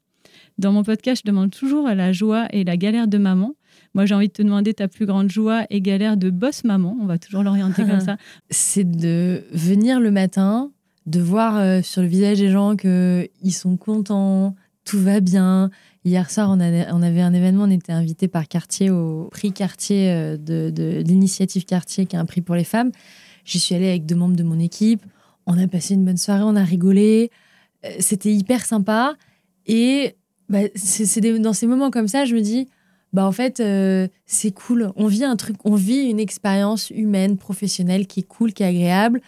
Dans 0.57 0.71
mon 0.71 0.83
podcast, 0.83 1.23
je 1.25 1.29
demande 1.29 1.51
toujours 1.51 1.87
à 1.87 1.95
la 1.95 2.11
joie 2.11 2.47
et 2.51 2.63
la 2.63 2.77
galère 2.77 3.07
de 3.07 3.17
maman. 3.17 3.55
Moi, 3.93 4.05
j'ai 4.05 4.13
envie 4.13 4.27
de 4.27 4.33
te 4.33 4.41
demander 4.41 4.73
ta 4.73 4.87
plus 4.87 5.05
grande 5.05 5.29
joie 5.29 5.65
et 5.69 5.81
galère 5.81 6.17
de 6.17 6.29
boss 6.29 6.63
maman. 6.63 6.97
On 7.01 7.05
va 7.05 7.17
toujours 7.17 7.43
l'orienter 7.43 7.85
comme 7.85 7.99
ça. 7.99 8.17
C'est 8.49 8.89
de 8.89 9.43
venir 9.51 9.99
le 9.99 10.11
matin, 10.11 10.71
de 11.05 11.19
voir 11.19 11.57
euh, 11.57 11.81
sur 11.81 12.01
le 12.01 12.07
visage 12.07 12.39
des 12.39 12.51
gens 12.51 12.75
qu'ils 12.75 13.53
sont 13.53 13.77
contents, 13.77 14.55
tout 14.89 14.99
va 14.99 15.19
bien, 15.19 15.69
Hier 16.05 16.31
soir, 16.31 16.49
on, 16.49 16.59
avait 16.61 16.85
un 17.21 17.33
événement, 17.33 17.65
on 17.65 17.69
était 17.69 17.91
invité 17.91 18.27
par 18.29 18.47
Cartier 18.47 18.89
au 18.89 19.27
prix 19.31 19.51
Cartier 19.51 20.09
euh, 20.09 20.37
de, 20.37 21.03
l'initiative 21.05 21.65
Cartier, 21.65 22.05
qui 22.05 22.15
est 22.15 22.19
un 22.19 22.25
prix 22.25 22.41
pour 22.41 22.55
les 22.55 22.63
femmes. 22.63 22.91
J'y 23.43 23.59
suis 23.59 23.75
allée 23.75 23.89
avec 23.89 24.05
deux 24.05 24.15
membres 24.15 24.37
de 24.37 24.43
mon 24.43 24.57
équipe. 24.59 25.03
On 25.45 25.61
a 25.61 25.67
passé 25.67 25.93
une 25.95 26.05
bonne 26.05 26.17
soirée, 26.17 26.43
on 26.43 26.55
a 26.55 26.63
rigolé. 26.63 27.31
Euh, 27.85 27.89
c'était 27.99 28.33
hyper 28.33 28.65
sympa. 28.65 29.15
Et 29.67 30.15
bah, 30.47 30.61
c'est 30.73 31.21
dans 31.39 31.53
ces 31.53 31.67
moments 31.67 31.91
comme 31.91 32.07
ça, 32.07 32.23
je 32.23 32.33
me 32.33 32.41
dis, 32.41 32.69
bah 33.11 33.25
en 33.25 33.31
fait, 33.31 33.59
euh, 33.59 34.07
c'est 34.25 34.51
cool. 34.51 34.91
On 34.95 35.07
vit 35.07 35.25
un 35.25 35.35
truc, 35.35 35.57
on 35.65 35.75
vit 35.75 36.09
une 36.09 36.19
expérience 36.19 36.91
humaine, 36.91 37.37
professionnelle 37.37 38.07
qui 38.07 38.21
est 38.21 38.27
cool, 38.27 38.53
qui 38.53 38.63
est 38.63 38.67
agréable. 38.67 39.21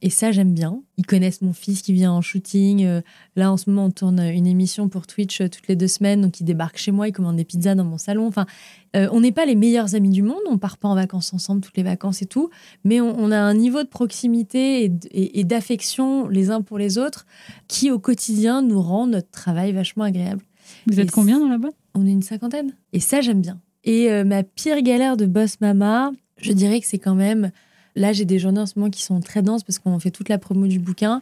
Et 0.00 0.10
ça, 0.10 0.30
j'aime 0.30 0.54
bien. 0.54 0.80
Ils 0.96 1.06
connaissent 1.06 1.42
mon 1.42 1.52
fils 1.52 1.82
qui 1.82 1.92
vient 1.92 2.12
en 2.12 2.20
shooting. 2.20 2.84
Euh, 2.84 3.00
là, 3.34 3.50
en 3.50 3.56
ce 3.56 3.68
moment, 3.68 3.86
on 3.86 3.90
tourne 3.90 4.20
une 4.20 4.46
émission 4.46 4.88
pour 4.88 5.06
Twitch 5.06 5.40
euh, 5.40 5.48
toutes 5.48 5.66
les 5.66 5.74
deux 5.74 5.88
semaines. 5.88 6.20
Donc, 6.20 6.38
il 6.40 6.44
débarque 6.44 6.78
chez 6.78 6.92
moi, 6.92 7.08
il 7.08 7.12
commande 7.12 7.36
des 7.36 7.44
pizzas 7.44 7.74
dans 7.74 7.84
mon 7.84 7.98
salon. 7.98 8.26
Enfin, 8.26 8.46
euh, 8.94 9.08
on 9.10 9.20
n'est 9.20 9.32
pas 9.32 9.44
les 9.44 9.56
meilleurs 9.56 9.96
amis 9.96 10.10
du 10.10 10.22
monde. 10.22 10.38
On 10.48 10.56
part 10.56 10.76
pas 10.76 10.88
en 10.88 10.94
vacances 10.94 11.34
ensemble 11.34 11.62
toutes 11.62 11.76
les 11.76 11.82
vacances 11.82 12.22
et 12.22 12.26
tout. 12.26 12.50
Mais 12.84 13.00
on, 13.00 13.30
a 13.32 13.38
un 13.38 13.54
niveau 13.54 13.82
de 13.82 13.88
proximité 13.88 14.92
et, 15.10 15.44
d'affection 15.44 16.28
les 16.28 16.50
uns 16.50 16.62
pour 16.62 16.78
les 16.78 16.96
autres 16.98 17.26
qui, 17.66 17.90
au 17.90 17.98
quotidien, 17.98 18.62
nous 18.62 18.80
rend 18.80 19.08
notre 19.08 19.30
travail 19.30 19.72
vachement 19.72 20.04
agréable. 20.04 20.42
Vous 20.86 21.00
êtes 21.00 21.10
combien 21.10 21.40
dans 21.40 21.48
la 21.48 21.58
boîte? 21.58 21.76
On 21.94 22.06
est 22.06 22.12
une 22.12 22.22
cinquantaine. 22.22 22.72
Et 22.92 23.00
ça, 23.00 23.20
j'aime 23.20 23.40
bien. 23.40 23.60
Et 23.84 24.22
ma 24.24 24.42
pire 24.42 24.82
galère 24.82 25.16
de 25.16 25.24
boss 25.24 25.60
mama, 25.60 26.12
je 26.36 26.52
dirais 26.52 26.80
que 26.80 26.86
c'est 26.86 26.98
quand 26.98 27.14
même 27.14 27.50
Là, 27.98 28.12
j'ai 28.12 28.24
des 28.24 28.38
journées 28.38 28.60
en 28.60 28.66
ce 28.66 28.78
moment 28.78 28.90
qui 28.90 29.02
sont 29.02 29.18
très 29.20 29.42
denses 29.42 29.64
parce 29.64 29.80
qu'on 29.80 29.98
fait 29.98 30.12
toute 30.12 30.28
la 30.28 30.38
promo 30.38 30.68
du 30.68 30.78
bouquin. 30.78 31.20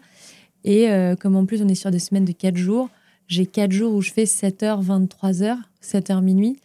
Et 0.62 0.90
euh, 0.90 1.16
comme 1.16 1.34
en 1.34 1.46
plus, 1.46 1.62
on 1.62 1.68
est 1.68 1.74
sur 1.74 1.90
des 1.90 1.98
semaines 1.98 2.26
de 2.26 2.32
4 2.32 2.54
jours, 2.54 2.90
j'ai 3.28 3.46
4 3.46 3.72
jours 3.72 3.94
où 3.94 4.02
je 4.02 4.12
fais 4.12 4.24
7h, 4.24 4.84
23h, 4.84 5.56
7h 5.82 6.20
minuit. 6.20 6.58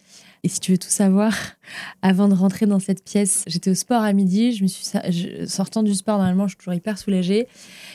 Et 0.44 0.48
si 0.48 0.60
tu 0.60 0.72
veux 0.72 0.78
tout 0.78 0.90
savoir, 0.90 1.34
avant 2.02 2.28
de 2.28 2.34
rentrer 2.34 2.66
dans 2.66 2.78
cette 2.78 3.02
pièce, 3.02 3.44
j'étais 3.46 3.70
au 3.70 3.74
sport 3.74 4.02
à 4.02 4.12
midi. 4.12 4.52
Je 4.52 4.64
me 4.64 4.68
suis 4.68 4.84
sortant 5.48 5.82
du 5.82 5.94
sport, 5.94 6.18
normalement, 6.18 6.46
je 6.46 6.50
suis 6.50 6.58
toujours 6.58 6.74
hyper 6.74 6.98
soulagée. 6.98 7.48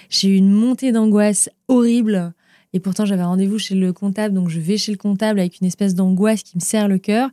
J'ai 0.10 0.30
eu 0.30 0.38
une 0.38 0.51
montée 0.51 0.91
d'angoisse 0.91 1.51
horrible. 1.67 2.34
Et 2.73 2.80
pourtant, 2.80 3.06
j'avais 3.06 3.23
rendez-vous 3.23 3.60
chez 3.60 3.75
le 3.75 3.93
comptable, 3.93 4.34
donc 4.34 4.49
je 4.49 4.60
vais 4.60 4.77
chez 4.77 4.91
le 4.91 4.97
comptable 4.97 5.39
avec 5.39 5.62
une 5.62 5.67
espèce 5.67 5.93
d'angoisse 5.93 6.41
qui 6.41 6.58
me 6.58 6.62
serre 6.62 6.88
le 6.88 6.97
cœur. 6.97 7.30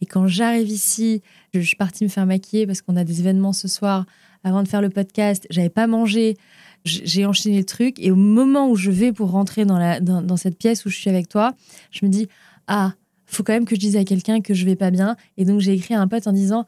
Et 0.00 0.06
quand 0.06 0.28
j'arrive 0.28 0.68
ici, 0.68 1.22
je 1.54 1.60
suis 1.60 1.76
partie 1.76 2.04
me 2.04 2.08
faire 2.08 2.24
maquiller 2.24 2.66
parce 2.66 2.82
qu'on 2.82 2.96
a 2.96 3.04
des 3.04 3.18
événements 3.20 3.52
ce 3.52 3.66
soir 3.66 4.06
avant 4.44 4.62
de 4.62 4.68
faire 4.68 4.80
le 4.80 4.90
podcast, 4.90 5.46
j'avais 5.50 5.68
pas 5.68 5.86
mangé, 5.86 6.36
j'ai 6.84 7.26
enchaîné 7.26 7.58
le 7.58 7.64
truc. 7.64 7.96
Et 7.98 8.10
au 8.10 8.16
moment 8.16 8.70
où 8.70 8.76
je 8.76 8.90
vais 8.90 9.12
pour 9.12 9.30
rentrer 9.30 9.64
dans, 9.64 9.78
la, 9.78 10.00
dans, 10.00 10.36
cette 10.36 10.58
pièce 10.58 10.84
où 10.84 10.90
je 10.90 10.96
suis 10.96 11.10
avec 11.10 11.28
toi, 11.28 11.54
je 11.90 12.04
me 12.04 12.10
dis 12.10 12.28
Ah, 12.66 12.94
faut 13.26 13.42
quand 13.42 13.52
même 13.52 13.66
que 13.66 13.74
je 13.74 13.80
dise 13.80 13.96
à 13.96 14.04
quelqu'un 14.04 14.40
que 14.40 14.54
je 14.54 14.64
vais 14.64 14.76
pas 14.76 14.90
bien. 14.90 15.16
Et 15.36 15.44
donc 15.44 15.60
j'ai 15.60 15.72
écrit 15.72 15.94
à 15.94 16.00
un 16.00 16.08
pote 16.08 16.26
en 16.26 16.32
disant 16.32 16.66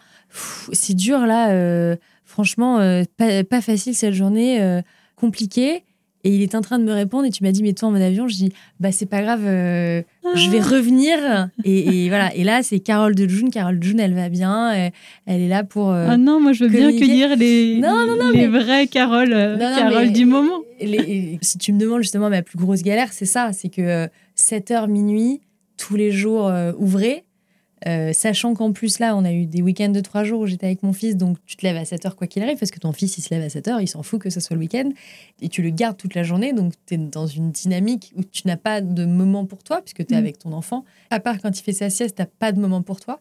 C'est 0.72 0.94
dur 0.94 1.20
là, 1.26 1.50
euh, 1.50 1.96
franchement, 2.24 2.78
euh, 2.80 3.04
pas, 3.16 3.60
facile 3.60 3.94
cette 3.94 4.14
journée, 4.14 4.62
euh, 4.62 4.82
compliquée. 5.16 5.84
Et 6.22 6.34
il 6.34 6.42
est 6.42 6.54
en 6.54 6.60
train 6.60 6.78
de 6.78 6.84
me 6.84 6.92
répondre 6.92 7.24
et 7.24 7.30
tu 7.30 7.42
m'as 7.42 7.50
dit 7.50 7.62
mais 7.62 7.72
toi 7.72 7.88
en 7.88 7.92
mon 7.92 8.00
avion 8.00 8.28
je 8.28 8.34
dis 8.34 8.52
bah 8.78 8.92
c'est 8.92 9.06
pas 9.06 9.22
grave 9.22 9.40
euh, 9.44 10.02
je 10.34 10.50
vais 10.50 10.60
ah. 10.60 10.68
revenir. 10.68 11.48
Et, 11.64 12.08
voilà. 12.08 12.34
Et 12.34 12.44
là 12.44 12.62
c'est 12.62 12.80
Carole 12.80 13.14
de 13.14 13.26
June. 13.26 13.50
Carole 13.50 13.78
de 13.78 13.84
June 13.84 14.00
elle 14.00 14.14
va 14.14 14.28
bien. 14.28 14.90
Elle, 15.26 15.40
est 15.40 15.48
là 15.48 15.64
pour 15.64 15.90
euh, 15.90 16.08
ah 16.10 16.16
non 16.18 16.38
moi 16.40 16.52
je 16.52 16.64
veux 16.64 16.70
bien 16.70 16.90
cueillir 16.90 17.36
les 17.36 17.78
non, 17.80 18.06
non, 18.06 18.16
non, 18.16 18.30
les 18.30 18.48
vraies 18.48 18.86
Carole 18.86 19.32
euh, 19.32 19.56
Carole 19.58 20.12
du 20.12 20.26
moment. 20.26 20.60
si 21.40 21.58
tu 21.58 21.72
me 21.72 21.78
demandes 21.78 22.02
justement 22.02 22.28
ma 22.28 22.42
plus 22.42 22.58
grosse 22.58 22.82
galère 22.82 23.12
c'est 23.12 23.26
ça. 23.26 23.52
C'est 23.52 23.70
que 23.70 24.08
7h 24.36 24.88
minuit 24.88 25.40
tous 25.78 25.96
les 25.96 26.10
jours 26.10 26.52
ouvrés 26.78 27.24
Euh, 27.86 28.12
sachant 28.12 28.54
qu'en 28.54 28.72
plus, 28.72 28.98
là, 28.98 29.16
on 29.16 29.24
a 29.24 29.32
eu 29.32 29.46
des 29.46 29.62
week-ends 29.62 29.88
de 29.88 30.00
trois 30.00 30.22
jours 30.24 30.40
où 30.40 30.46
j'étais 30.46 30.66
avec 30.66 30.82
mon 30.82 30.92
fils, 30.92 31.16
donc 31.16 31.38
tu 31.46 31.56
te 31.56 31.64
lèves 31.64 31.76
à 31.76 31.84
7 31.84 32.04
heures 32.06 32.16
quoi 32.16 32.26
qu'il 32.26 32.42
arrive, 32.42 32.58
parce 32.58 32.70
que 32.70 32.78
ton 32.78 32.92
fils, 32.92 33.16
il 33.18 33.22
se 33.22 33.32
lève 33.32 33.42
à 33.42 33.48
7 33.48 33.68
heures, 33.68 33.80
il 33.80 33.88
s'en 33.88 34.02
fout 34.02 34.20
que 34.20 34.28
ce 34.30 34.38
soit 34.40 34.54
le 34.54 34.60
week-end, 34.60 34.90
et 35.40 35.48
tu 35.48 35.62
le 35.62 35.70
gardes 35.70 35.96
toute 35.96 36.14
la 36.14 36.22
journée, 36.22 36.52
donc 36.52 36.74
tu 36.86 36.94
es 36.94 36.98
dans 36.98 37.26
une 37.26 37.50
dynamique 37.50 38.12
où 38.16 38.22
tu 38.24 38.46
n'as 38.46 38.56
pas 38.58 38.80
de 38.82 39.06
moment 39.06 39.46
pour 39.46 39.62
toi, 39.62 39.80
puisque 39.80 40.06
tu 40.06 40.12
es 40.14 40.16
Mm. 40.16 40.20
avec 40.20 40.38
ton 40.38 40.52
enfant. 40.52 40.84
À 41.10 41.20
part 41.20 41.40
quand 41.40 41.58
il 41.58 41.62
fait 41.62 41.72
sa 41.72 41.88
sieste, 41.88 42.16
tu 42.16 42.24
pas 42.38 42.52
de 42.52 42.60
moment 42.60 42.82
pour 42.82 43.00
toi. 43.00 43.18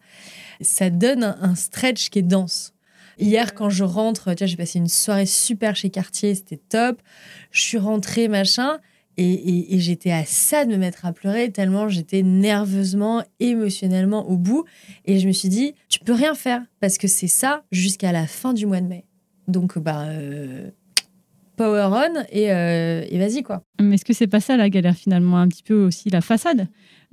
Ça 0.61 0.89
donne 0.89 1.23
un, 1.23 1.37
un 1.41 1.55
stretch 1.55 2.09
qui 2.09 2.19
est 2.19 2.23
dense. 2.23 2.73
Hier, 3.17 3.53
quand 3.53 3.69
je 3.69 3.83
rentre, 3.83 4.33
tu 4.33 4.43
vois, 4.43 4.47
j'ai 4.47 4.55
passé 4.57 4.79
une 4.79 4.87
soirée 4.87 5.25
super 5.25 5.75
chez 5.75 5.89
Cartier, 5.89 6.35
c'était 6.35 6.59
top. 6.69 7.01
Je 7.51 7.61
suis 7.61 7.77
rentrée, 7.77 8.27
machin, 8.29 8.79
et, 9.21 9.33
et- 9.33 9.75
et 9.75 9.79
j'étais 9.79 10.11
à 10.11 10.23
ça 10.25 10.65
de 10.65 10.71
me 10.71 10.77
mettre 10.77 11.05
à 11.05 11.13
pleurer 11.13 11.51
tellement 11.51 11.89
j'étais 11.89 12.23
nerveusement, 12.23 13.23
émotionnellement 13.39 14.29
au 14.29 14.37
bout. 14.37 14.63
Et 15.05 15.19
je 15.19 15.27
me 15.27 15.31
suis 15.33 15.49
dit, 15.49 15.73
tu 15.89 15.99
peux 15.99 16.13
rien 16.13 16.33
faire 16.35 16.61
parce 16.79 16.97
que 16.97 17.07
c'est 17.07 17.27
ça 17.27 17.63
jusqu'à 17.71 18.11
la 18.11 18.27
fin 18.27 18.53
du 18.53 18.65
mois 18.65 18.81
de 18.81 18.87
mai. 18.87 19.05
Donc, 19.47 19.77
bah, 19.79 20.05
euh, 20.09 20.69
power 21.57 21.89
on 21.91 22.21
et, 22.31 22.51
euh, 22.51 23.03
et 23.09 23.17
vas-y, 23.19 23.43
quoi. 23.43 23.63
Mais 23.81 23.95
est-ce 23.95 24.05
que 24.05 24.13
c'est 24.13 24.27
pas 24.27 24.39
ça 24.39 24.55
la 24.57 24.69
galère 24.69 24.95
finalement 24.95 25.37
Un 25.39 25.47
petit 25.47 25.63
peu 25.63 25.83
aussi 25.83 26.09
la 26.09 26.21
façade 26.21 26.67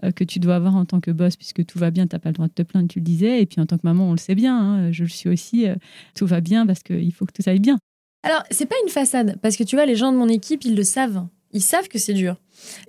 euh, 0.04 0.10
que 0.12 0.22
tu 0.24 0.38
dois 0.38 0.56
avoir 0.56 0.76
en 0.76 0.84
tant 0.84 1.00
que 1.00 1.10
boss, 1.10 1.36
puisque 1.36 1.64
tout 1.66 1.78
va 1.78 1.90
bien, 1.90 2.06
t'as 2.06 2.18
pas 2.18 2.28
le 2.28 2.34
droit 2.34 2.46
de 2.46 2.52
te 2.52 2.62
plaindre, 2.62 2.88
tu 2.88 2.98
le 3.00 3.04
disais. 3.04 3.40
Et 3.42 3.46
puis 3.46 3.60
en 3.60 3.66
tant 3.66 3.76
que 3.78 3.82
maman, 3.84 4.08
on 4.08 4.12
le 4.12 4.18
sait 4.18 4.34
bien, 4.34 4.56
hein, 4.56 4.92
je 4.92 5.02
le 5.02 5.08
suis 5.08 5.28
aussi, 5.28 5.66
euh, 5.66 5.74
tout 6.14 6.26
va 6.26 6.40
bien 6.40 6.66
parce 6.66 6.82
qu'il 6.82 7.12
faut 7.12 7.24
que 7.26 7.32
tout 7.32 7.48
aille 7.48 7.58
bien. 7.60 7.78
Alors, 8.22 8.42
c'est 8.50 8.66
pas 8.66 8.76
une 8.84 8.90
façade, 8.90 9.38
parce 9.40 9.56
que 9.56 9.62
tu 9.64 9.76
vois, 9.76 9.86
les 9.86 9.94
gens 9.96 10.12
de 10.12 10.16
mon 10.18 10.28
équipe, 10.28 10.64
ils 10.64 10.74
le 10.76 10.82
savent. 10.82 11.26
Ils 11.56 11.62
savent 11.62 11.88
que 11.88 11.98
c'est 11.98 12.12
dur. 12.12 12.36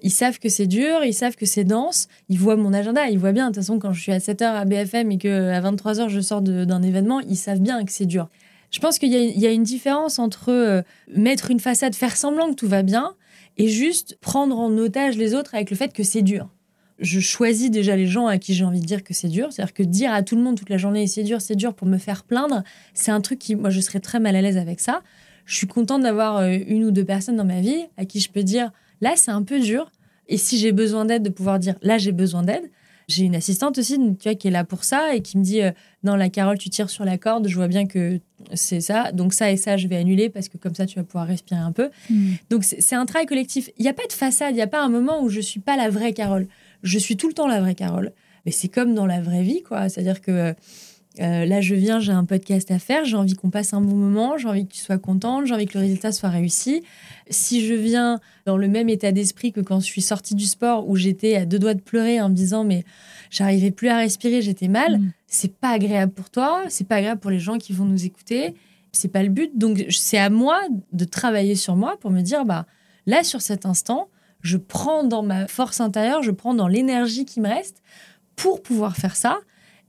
Ils 0.03 0.11
savent 0.11 0.39
que 0.39 0.49
c'est 0.49 0.67
dur, 0.67 1.03
ils 1.05 1.13
savent 1.13 1.35
que 1.37 1.45
c'est 1.45 1.63
dense. 1.63 2.07
Ils 2.27 2.37
voient 2.37 2.57
mon 2.57 2.73
agenda, 2.73 3.07
ils 3.07 3.17
voient 3.17 3.31
bien. 3.31 3.45
De 3.49 3.53
toute 3.55 3.63
façon, 3.63 3.79
quand 3.79 3.93
je 3.93 4.01
suis 4.01 4.11
à 4.11 4.17
7h 4.19 4.43
à 4.43 4.65
BFM 4.65 5.09
et 5.11 5.17
qu'à 5.17 5.61
23h, 5.61 6.09
je 6.09 6.19
sors 6.19 6.41
d'un 6.41 6.81
événement, 6.83 7.21
ils 7.21 7.37
savent 7.37 7.61
bien 7.61 7.83
que 7.85 7.91
c'est 7.93 8.05
dur. 8.05 8.27
Je 8.71 8.79
pense 8.79 8.99
qu'il 8.99 9.09
y, 9.13 9.15
a- 9.15 9.19
il 9.23 9.39
y 9.39 9.47
a 9.47 9.51
une 9.51 9.63
différence 9.63 10.19
entre 10.19 10.49
euh, 10.51 10.81
mettre 11.15 11.49
une 11.51 11.61
façade, 11.61 11.95
faire 11.95 12.17
semblant 12.17 12.49
que 12.49 12.55
tout 12.55 12.67
va 12.67 12.83
bien, 12.83 13.13
et 13.57 13.69
juste 13.69 14.17
prendre 14.19 14.59
en 14.59 14.77
otage 14.77 15.15
les 15.17 15.33
autres 15.33 15.55
avec 15.55 15.69
le 15.71 15.77
fait 15.77 15.93
que 15.93 16.03
c'est 16.03 16.21
dur. 16.21 16.49
Je 16.99 17.19
choisis 17.19 17.69
déjà 17.71 17.95
les 17.95 18.07
gens 18.07 18.27
à 18.27 18.37
qui 18.39 18.53
j'ai 18.53 18.65
envie 18.65 18.81
de 18.81 18.85
dire 18.85 19.03
que 19.03 19.13
c'est 19.13 19.29
dur. 19.29 19.47
C'est-à-dire 19.53 19.73
que 19.73 19.83
dire 19.83 20.11
à 20.11 20.21
tout 20.23 20.35
le 20.35 20.41
monde 20.41 20.57
toute 20.57 20.69
la 20.69 20.77
journée 20.77 21.05
c'est 21.07 21.23
dur, 21.23 21.41
c'est 21.41 21.55
dur 21.55 21.73
pour 21.75 21.87
me 21.87 21.97
faire 21.97 22.23
plaindre, 22.23 22.63
c'est 22.93 23.11
un 23.11 23.21
truc 23.21 23.39
qui, 23.39 23.55
moi, 23.55 23.69
je 23.69 23.79
serais 23.79 23.99
très 23.99 24.19
mal 24.19 24.35
à 24.35 24.41
l'aise 24.41 24.57
avec 24.57 24.79
ça 24.79 25.01
je 25.47 25.55
suis 25.55 25.67
contente 25.67 26.03
d'avoir 26.03 26.37
euh, 26.37 26.57
une 26.67 26.83
ou 26.83 26.91
deux 26.91 27.05
personnes 27.05 27.37
dans 27.37 27.45
ma 27.45 27.61
vie 27.61 27.85
à 27.95 28.05
qui 28.05 28.19
je 28.19 28.29
peux 28.29 28.43
dire 28.43 28.71
là 29.01 29.13
c'est 29.15 29.31
un 29.31 29.41
peu 29.41 29.59
dur. 29.59 29.91
Et 30.27 30.37
si 30.37 30.59
j'ai 30.59 30.73
besoin 30.73 31.05
d'aide 31.05 31.23
de 31.23 31.29
pouvoir 31.29 31.57
dire 31.57 31.75
là 31.81 31.97
j'ai 31.97 32.11
besoin 32.11 32.43
d'aide. 32.43 32.69
J'ai 33.07 33.23
une 33.23 33.35
assistante 33.35 33.77
aussi 33.77 33.97
tu 34.19 34.23
vois 34.23 34.35
qui 34.35 34.49
est 34.49 34.51
là 34.51 34.65
pour 34.65 34.83
ça 34.83 35.15
et 35.15 35.21
qui 35.21 35.37
me 35.37 35.43
dit 35.43 35.61
euh, 35.61 35.71
non 36.03 36.15
la 36.15 36.29
Carole 36.29 36.57
tu 36.57 36.69
tires 36.69 36.89
sur 36.89 37.05
la 37.05 37.17
corde 37.17 37.47
je 37.47 37.55
vois 37.55 37.69
bien 37.69 37.87
que 37.87 38.19
c'est 38.53 38.81
ça. 38.81 39.13
Donc 39.13 39.33
ça 39.33 39.49
et 39.49 39.55
ça 39.55 39.77
je 39.77 39.87
vais 39.87 39.95
annuler 39.95 40.29
parce 40.29 40.49
que 40.49 40.57
comme 40.57 40.75
ça 40.75 40.85
tu 40.85 40.99
vas 40.99 41.05
pouvoir 41.05 41.25
respirer 41.25 41.61
un 41.61 41.71
peu. 41.71 41.89
Donc 42.49 42.65
c'est 42.65 42.81
c'est 42.81 42.95
un 42.95 43.05
travail 43.05 43.25
collectif. 43.25 43.69
Il 43.77 43.83
n'y 43.83 43.89
a 43.89 43.93
pas 43.93 44.05
de 44.05 44.13
façade 44.13 44.51
il 44.51 44.55
n'y 44.55 44.61
a 44.61 44.67
pas 44.67 44.83
un 44.83 44.89
moment 44.89 45.23
où 45.23 45.29
je 45.29 45.39
suis 45.39 45.61
pas 45.61 45.77
la 45.77 45.89
vraie 45.89 46.11
Carole. 46.11 46.47
Je 46.83 46.99
suis 46.99 47.15
tout 47.15 47.29
le 47.29 47.33
temps 47.33 47.47
la 47.47 47.61
vraie 47.61 47.75
Carole. 47.75 48.11
Mais 48.45 48.51
c'est 48.51 48.67
comme 48.67 48.93
dans 48.93 49.05
la 49.05 49.21
vraie 49.21 49.43
vie 49.43 49.63
quoi. 49.63 49.87
C'est 49.87 50.01
à 50.01 50.03
dire 50.03 50.19
que 50.21 50.53
euh, 51.19 51.45
là, 51.45 51.61
je 51.61 51.73
viens, 51.75 51.99
j'ai 51.99 52.11
un 52.11 52.25
podcast 52.25 52.69
à 52.71 52.79
faire, 52.79 53.05
j'ai 53.05 53.17
envie 53.17 53.33
qu'on 53.33 53.49
passe 53.49 53.73
un 53.73 53.81
bon 53.81 53.95
moment, 53.95 54.37
j'ai 54.37 54.47
envie 54.47 54.67
que 54.67 54.73
tu 54.73 54.79
sois 54.81 54.97
contente, 54.97 55.45
j'ai 55.45 55.53
envie 55.53 55.65
que 55.65 55.77
le 55.77 55.83
résultat 55.83 56.11
soit 56.11 56.29
réussi. 56.29 56.83
Si 57.29 57.65
je 57.65 57.73
viens 57.73 58.19
dans 58.45 58.57
le 58.57 58.67
même 58.67 58.89
état 58.89 59.11
d'esprit 59.11 59.51
que 59.51 59.61
quand 59.61 59.79
je 59.79 59.85
suis 59.85 60.01
sortie 60.01 60.35
du 60.35 60.45
sport 60.45 60.87
où 60.87 60.95
j'étais 60.95 61.35
à 61.35 61.45
deux 61.45 61.59
doigts 61.59 61.73
de 61.73 61.81
pleurer 61.81 62.21
en 62.21 62.29
me 62.29 62.35
disant 62.35 62.63
mais 62.63 62.83
j'arrivais 63.29 63.71
plus 63.71 63.89
à 63.89 63.97
respirer, 63.97 64.41
j'étais 64.41 64.67
mal, 64.67 64.99
Mm. 64.99 65.11
c'est 65.27 65.53
pas 65.55 65.69
agréable 65.71 66.13
pour 66.13 66.29
toi, 66.29 66.63
c'est 66.69 66.87
pas 66.87 66.95
agréable 66.95 67.19
pour 67.19 67.31
les 67.31 67.39
gens 67.39 67.57
qui 67.57 67.73
vont 67.73 67.85
nous 67.85 68.05
écouter, 68.05 68.55
c'est 68.91 69.07
pas 69.09 69.23
le 69.23 69.29
but. 69.29 69.57
Donc 69.57 69.85
c'est 69.89 70.17
à 70.17 70.29
moi 70.29 70.59
de 70.93 71.05
travailler 71.05 71.55
sur 71.55 71.75
moi 71.75 71.97
pour 71.99 72.11
me 72.11 72.21
dire 72.21 72.45
bah 72.45 72.65
là 73.05 73.23
sur 73.23 73.41
cet 73.41 73.65
instant, 73.65 74.09
je 74.41 74.57
prends 74.57 75.03
dans 75.03 75.23
ma 75.23 75.47
force 75.47 75.81
intérieure, 75.81 76.21
je 76.23 76.31
prends 76.31 76.53
dans 76.53 76.67
l'énergie 76.67 77.25
qui 77.25 77.41
me 77.41 77.47
reste 77.49 77.81
pour 78.35 78.61
pouvoir 78.61 78.95
faire 78.95 79.15
ça. 79.15 79.39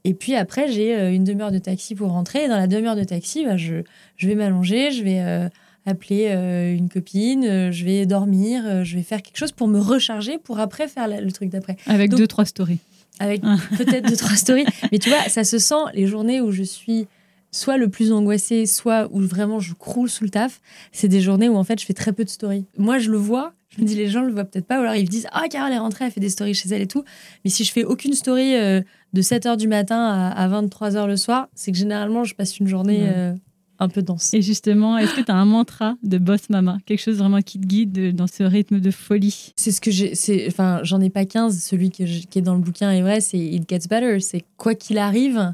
Et 0.05 0.15
puis 0.15 0.35
après, 0.35 0.71
j'ai 0.71 0.95
euh, 0.97 1.13
une 1.13 1.25
demi-heure 1.25 1.53
de 1.53 1.59
taxi 1.59 1.95
pour 1.95 2.11
rentrer. 2.11 2.45
Et 2.45 2.49
dans 2.49 2.57
la 2.57 2.67
demi-heure 2.67 2.97
de 2.97 3.05
taxi, 3.05 3.45
bah, 3.45 3.57
je, 3.57 3.83
je 4.17 4.29
vais 4.29 4.35
m'allonger, 4.35 4.91
je 4.91 5.03
vais 5.03 5.21
euh, 5.21 5.49
appeler 5.87 6.29
euh, 6.31 6.75
une 6.75 6.89
copine, 6.89 7.45
euh, 7.45 7.73
je 7.73 7.85
vais 7.85 8.07
dormir, 8.07 8.85
je 8.85 8.97
vais 8.97 9.03
faire 9.03 9.23
quelque 9.23 9.37
chose 9.39 9.53
pour 9.53 9.69
me 9.69 9.79
recharger, 9.81 10.39
pour 10.39 10.61
après 10.61 10.89
faire 10.89 11.09
la- 11.09 11.21
le 11.21 11.33
truc 11.33 11.51
d'après. 11.51 11.77
Avec 11.87 12.11
Donc- 12.11 12.21
deux, 12.21 12.27
trois 12.27 12.45
stories. 12.45 12.79
Avec 13.21 13.41
Ah. 13.43 13.57
peut-être 13.77 14.09
deux, 14.09 14.17
trois 14.17 14.37
stories. 14.37 14.65
Mais 14.93 14.99
tu 14.99 15.09
vois, 15.09 15.21
ça 15.29 15.43
se 15.43 15.59
sent 15.59 15.75
les 15.95 16.07
journées 16.07 16.41
où 16.41 16.53
je 16.53 16.63
suis 16.63 17.07
soit 17.51 17.77
le 17.77 17.89
plus 17.89 18.13
angoissée, 18.13 18.67
soit 18.67 19.09
où 19.13 19.21
vraiment 19.21 19.61
je 19.61 19.75
croule 19.75 20.09
sous 20.11 20.25
le 20.25 20.31
taf. 20.31 20.61
C'est 20.93 21.09
des 21.09 21.21
journées 21.21 21.49
où 21.49 21.57
en 21.57 21.65
fait 21.65 21.81
je 21.81 21.87
fais 21.87 21.95
très 21.95 22.13
peu 22.13 22.25
de 22.25 22.31
stories. 22.31 22.67
Moi, 22.77 22.99
je 22.99 23.11
le 23.11 23.17
vois. 23.19 23.53
Je 23.77 23.83
me 23.83 23.87
dis, 23.87 23.95
les 23.95 24.09
gens 24.09 24.23
le 24.23 24.33
voient 24.33 24.45
peut-être 24.45 24.67
pas. 24.67 24.79
Ou 24.79 24.83
alors 24.83 24.95
ils 24.95 25.09
disent, 25.09 25.27
ah, 25.33 25.45
Carole 25.51 25.73
est 25.73 25.79
rentrée, 25.79 26.07
elle 26.07 26.11
fait 26.11 26.21
des 26.21 26.31
stories 26.31 26.55
chez 26.55 26.69
elle 26.71 26.81
et 26.83 26.87
tout. 26.87 27.05
Mais 27.45 27.51
si 27.51 27.65
je 27.65 27.73
fais 27.73 27.85
aucune 27.85 28.15
story 28.15 28.55
euh, 28.57 28.81
de 29.13 29.23
7h 29.23 29.57
du 29.59 29.69
matin 29.69 30.33
à, 30.35 30.49
23h 30.49 31.07
le 31.07 31.17
soir, 31.17 31.49
c'est 31.55 31.71
que 31.73 31.77
généralement 31.79 32.25
je 32.25 32.35
passe 32.35 32.59
une 32.59 32.67
journée 32.67 33.03
Ouais. 33.03 33.13
euh, 33.15 33.35
un 33.79 33.89
peu 33.89 34.03
dense. 34.03 34.33
Et 34.35 34.43
justement, 34.43 34.99
est-ce 34.99 35.15
que 35.15 35.21
tu 35.21 35.31
as 35.31 35.37
un 35.37 35.45
mantra 35.45 35.95
de 36.03 36.19
boss 36.19 36.49
mama 36.51 36.79
Quelque 36.87 36.99
chose 37.01 37.19
vraiment 37.19 37.43
qui 37.43 37.61
te 37.61 37.67
guide 37.67 37.93
de- 37.93 38.11
dans 38.11 38.27
ce 38.27 38.43
rythme 38.43 38.81
de 38.81 38.91
folie? 38.91 39.53
C'est 39.57 39.71
ce 39.71 39.81
que 39.81 39.91
j'ai. 39.93 40.15
c'est- 40.17 40.47
Enfin, 40.49 40.81
j'en 40.83 41.01
ai 41.01 41.11
pas 41.11 41.27
15. 41.27 41.63
Celui 41.63 41.91
que 41.93 42.05
je- 42.07 42.27
qui 42.27 42.39
est 42.41 42.43
dans 42.43 42.55
le 42.55 42.61
bouquin 42.61 42.91
est 42.91 43.03
vrai, 43.03 43.21
c'est 43.21 43.39
It 43.39 43.69
Gets 43.69 43.87
Better. 43.89 44.19
C'est 44.21 44.45
quoi 44.57 44.75
qu'il 44.75 44.99
arrive, 44.99 45.53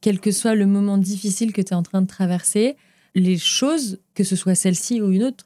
quel 0.00 0.20
que 0.20 0.30
soit 0.30 0.54
le 0.54 0.66
moment 0.66 0.98
difficile 0.98 1.52
que 1.52 1.60
tu 1.62 1.72
es 1.72 1.76
en 1.76 1.82
train 1.82 2.02
de 2.02 2.06
traverser, 2.06 2.76
les 3.14 3.36
choses, 3.38 3.98
que 4.14 4.22
ce 4.24 4.36
soit 4.36 4.54
celle-ci 4.54 5.00
ou 5.00 5.10
une 5.10 5.24
autre, 5.24 5.44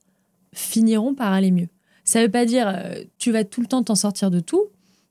finiront 0.52 1.14
par 1.14 1.32
aller 1.32 1.50
mieux. 1.50 1.68
Ça 2.04 2.20
veut 2.22 2.30
pas 2.30 2.44
dire 2.44 2.68
euh, 2.68 3.02
tu 3.18 3.30
vas 3.32 3.44
tout 3.44 3.60
le 3.60 3.66
temps 3.66 3.82
t'en 3.82 3.94
sortir 3.94 4.30
de 4.30 4.40
tout. 4.40 4.66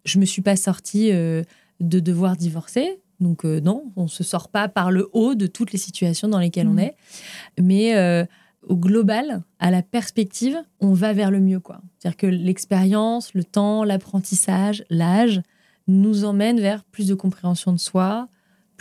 Je 0.05 0.19
me 0.19 0.25
suis 0.25 0.41
pas 0.41 0.55
sortie 0.55 1.11
euh, 1.11 1.43
de 1.79 1.99
devoir 1.99 2.35
divorcer. 2.37 2.99
Donc 3.19 3.45
euh, 3.45 3.59
non, 3.61 3.91
on 3.95 4.07
se 4.07 4.23
sort 4.23 4.49
pas 4.49 4.67
par 4.67 4.91
le 4.91 5.09
haut 5.13 5.33
de 5.35 5.47
toutes 5.47 5.71
les 5.71 5.79
situations 5.79 6.27
dans 6.27 6.39
lesquelles 6.39 6.67
on 6.67 6.73
Mhm. 6.73 6.79
est. 6.79 6.95
Mais 7.59 8.27
au 8.67 8.75
global, 8.75 9.41
à 9.59 9.71
la 9.71 9.81
perspective, 9.81 10.55
on 10.79 10.93
va 10.93 11.13
vers 11.13 11.31
le 11.31 11.39
mieux. 11.39 11.59
quoi. 11.59 11.81
C'est-à-dire 11.97 12.17
que 12.17 12.27
l'expérience, 12.27 13.33
le 13.33 13.43
temps, 13.43 13.83
l'apprentissage, 13.83 14.83
l'âge 14.91 15.41
nous 15.87 16.25
emmènent 16.25 16.59
vers 16.59 16.83
plus 16.83 17.07
de 17.07 17.15
compréhension 17.15 17.71
de 17.73 17.79
soi, 17.79 18.27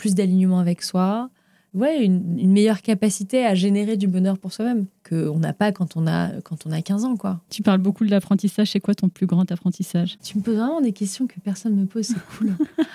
plus 0.01 0.15
d'alignement 0.15 0.57
avec 0.57 0.81
soi, 0.81 1.29
ouais, 1.75 2.03
une, 2.03 2.39
une 2.39 2.51
meilleure 2.51 2.81
capacité 2.81 3.45
à 3.45 3.53
générer 3.53 3.95
du 3.97 4.07
bonheur 4.07 4.39
pour 4.39 4.51
soi-même 4.51 4.87
qu'on 5.07 5.37
n'a 5.37 5.53
pas 5.53 5.71
quand 5.71 5.95
on 5.95 6.07
a, 6.07 6.29
quand 6.43 6.65
on 6.65 6.71
a 6.71 6.81
15 6.81 7.05
ans. 7.05 7.15
quoi. 7.17 7.39
Tu 7.51 7.61
parles 7.61 7.77
beaucoup 7.77 8.03
de 8.03 8.09
l'apprentissage. 8.09 8.71
C'est 8.71 8.79
quoi 8.79 8.95
ton 8.95 9.09
plus 9.09 9.27
grand 9.27 9.49
apprentissage? 9.51 10.17
Tu 10.23 10.39
me 10.39 10.43
poses 10.43 10.55
vraiment 10.55 10.81
des 10.81 10.91
questions 10.91 11.27
que 11.27 11.39
personne 11.39 11.75
ne 11.75 11.81
me 11.81 11.85
pose, 11.85 12.05
c'est 12.07 12.25
cool. 12.37 12.53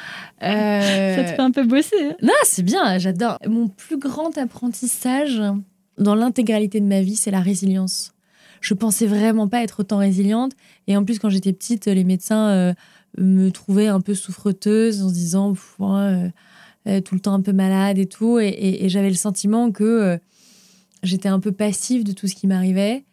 Euh, 0.43 1.17
Ça 1.17 1.23
te 1.25 1.29
fait 1.31 1.41
un 1.41 1.51
peu 1.51 1.65
bosser. 1.65 1.97
hein? 2.11 2.17
Non, 2.23 2.33
c'est 2.45 2.63
bien, 2.63 2.99
j'adore. 2.99 3.39
Mon 3.49 3.69
plus 3.69 3.97
grand 3.99 4.37
apprentissage 4.37 5.41
dans 5.97 6.15
l'intégralité 6.15 6.81
de 6.81 6.85
ma 6.87 7.01
vie, 7.01 7.17
c'est 7.17 7.31
la 7.31 7.41
résilience. 7.41 8.13
Je 8.61 8.75
pensais 8.75 9.07
vraiment 9.07 9.49
pas 9.49 9.63
être 9.63 9.81
autant 9.81 9.99
résiliente. 9.99 10.53
Et 10.89 10.97
en 10.97 11.05
plus, 11.05 11.19
quand 11.19 11.31
j'étais 11.31 11.53
petite, 11.55 11.87
les 11.87 12.05
médecins 12.05 12.49
euh, 12.51 12.75
me 13.17 13.49
trouvaient 13.51 13.87
un 13.87 14.01
peu 14.03 14.15
souffreteuse 14.15 15.03
en 15.03 15.09
se 15.09 15.15
disant 15.15 15.53
Pff, 15.55 15.77
ouais, 15.79 15.87
euh, 15.89 16.13
euh, 16.25 16.29
tout 17.01 17.15
le 17.15 17.21
temps 17.21 17.35
un 17.35 17.41
peu 17.41 17.53
malade 17.53 17.99
et 17.99 18.07
tout. 18.07 18.39
Et, 18.39 18.89
j'avais 18.89 19.09
le 19.09 19.17
sentiment 19.17 19.71
que 19.71 19.85
euh, 19.85 20.19
j'étais 21.03 21.29
un 21.29 21.41
peu 21.41 21.53
passive 21.53 22.05
de 22.05 22.13
tout 22.13 22.29
ce 22.29 22.35
qui 22.35 22.47
m'arrivait. 22.47 23.05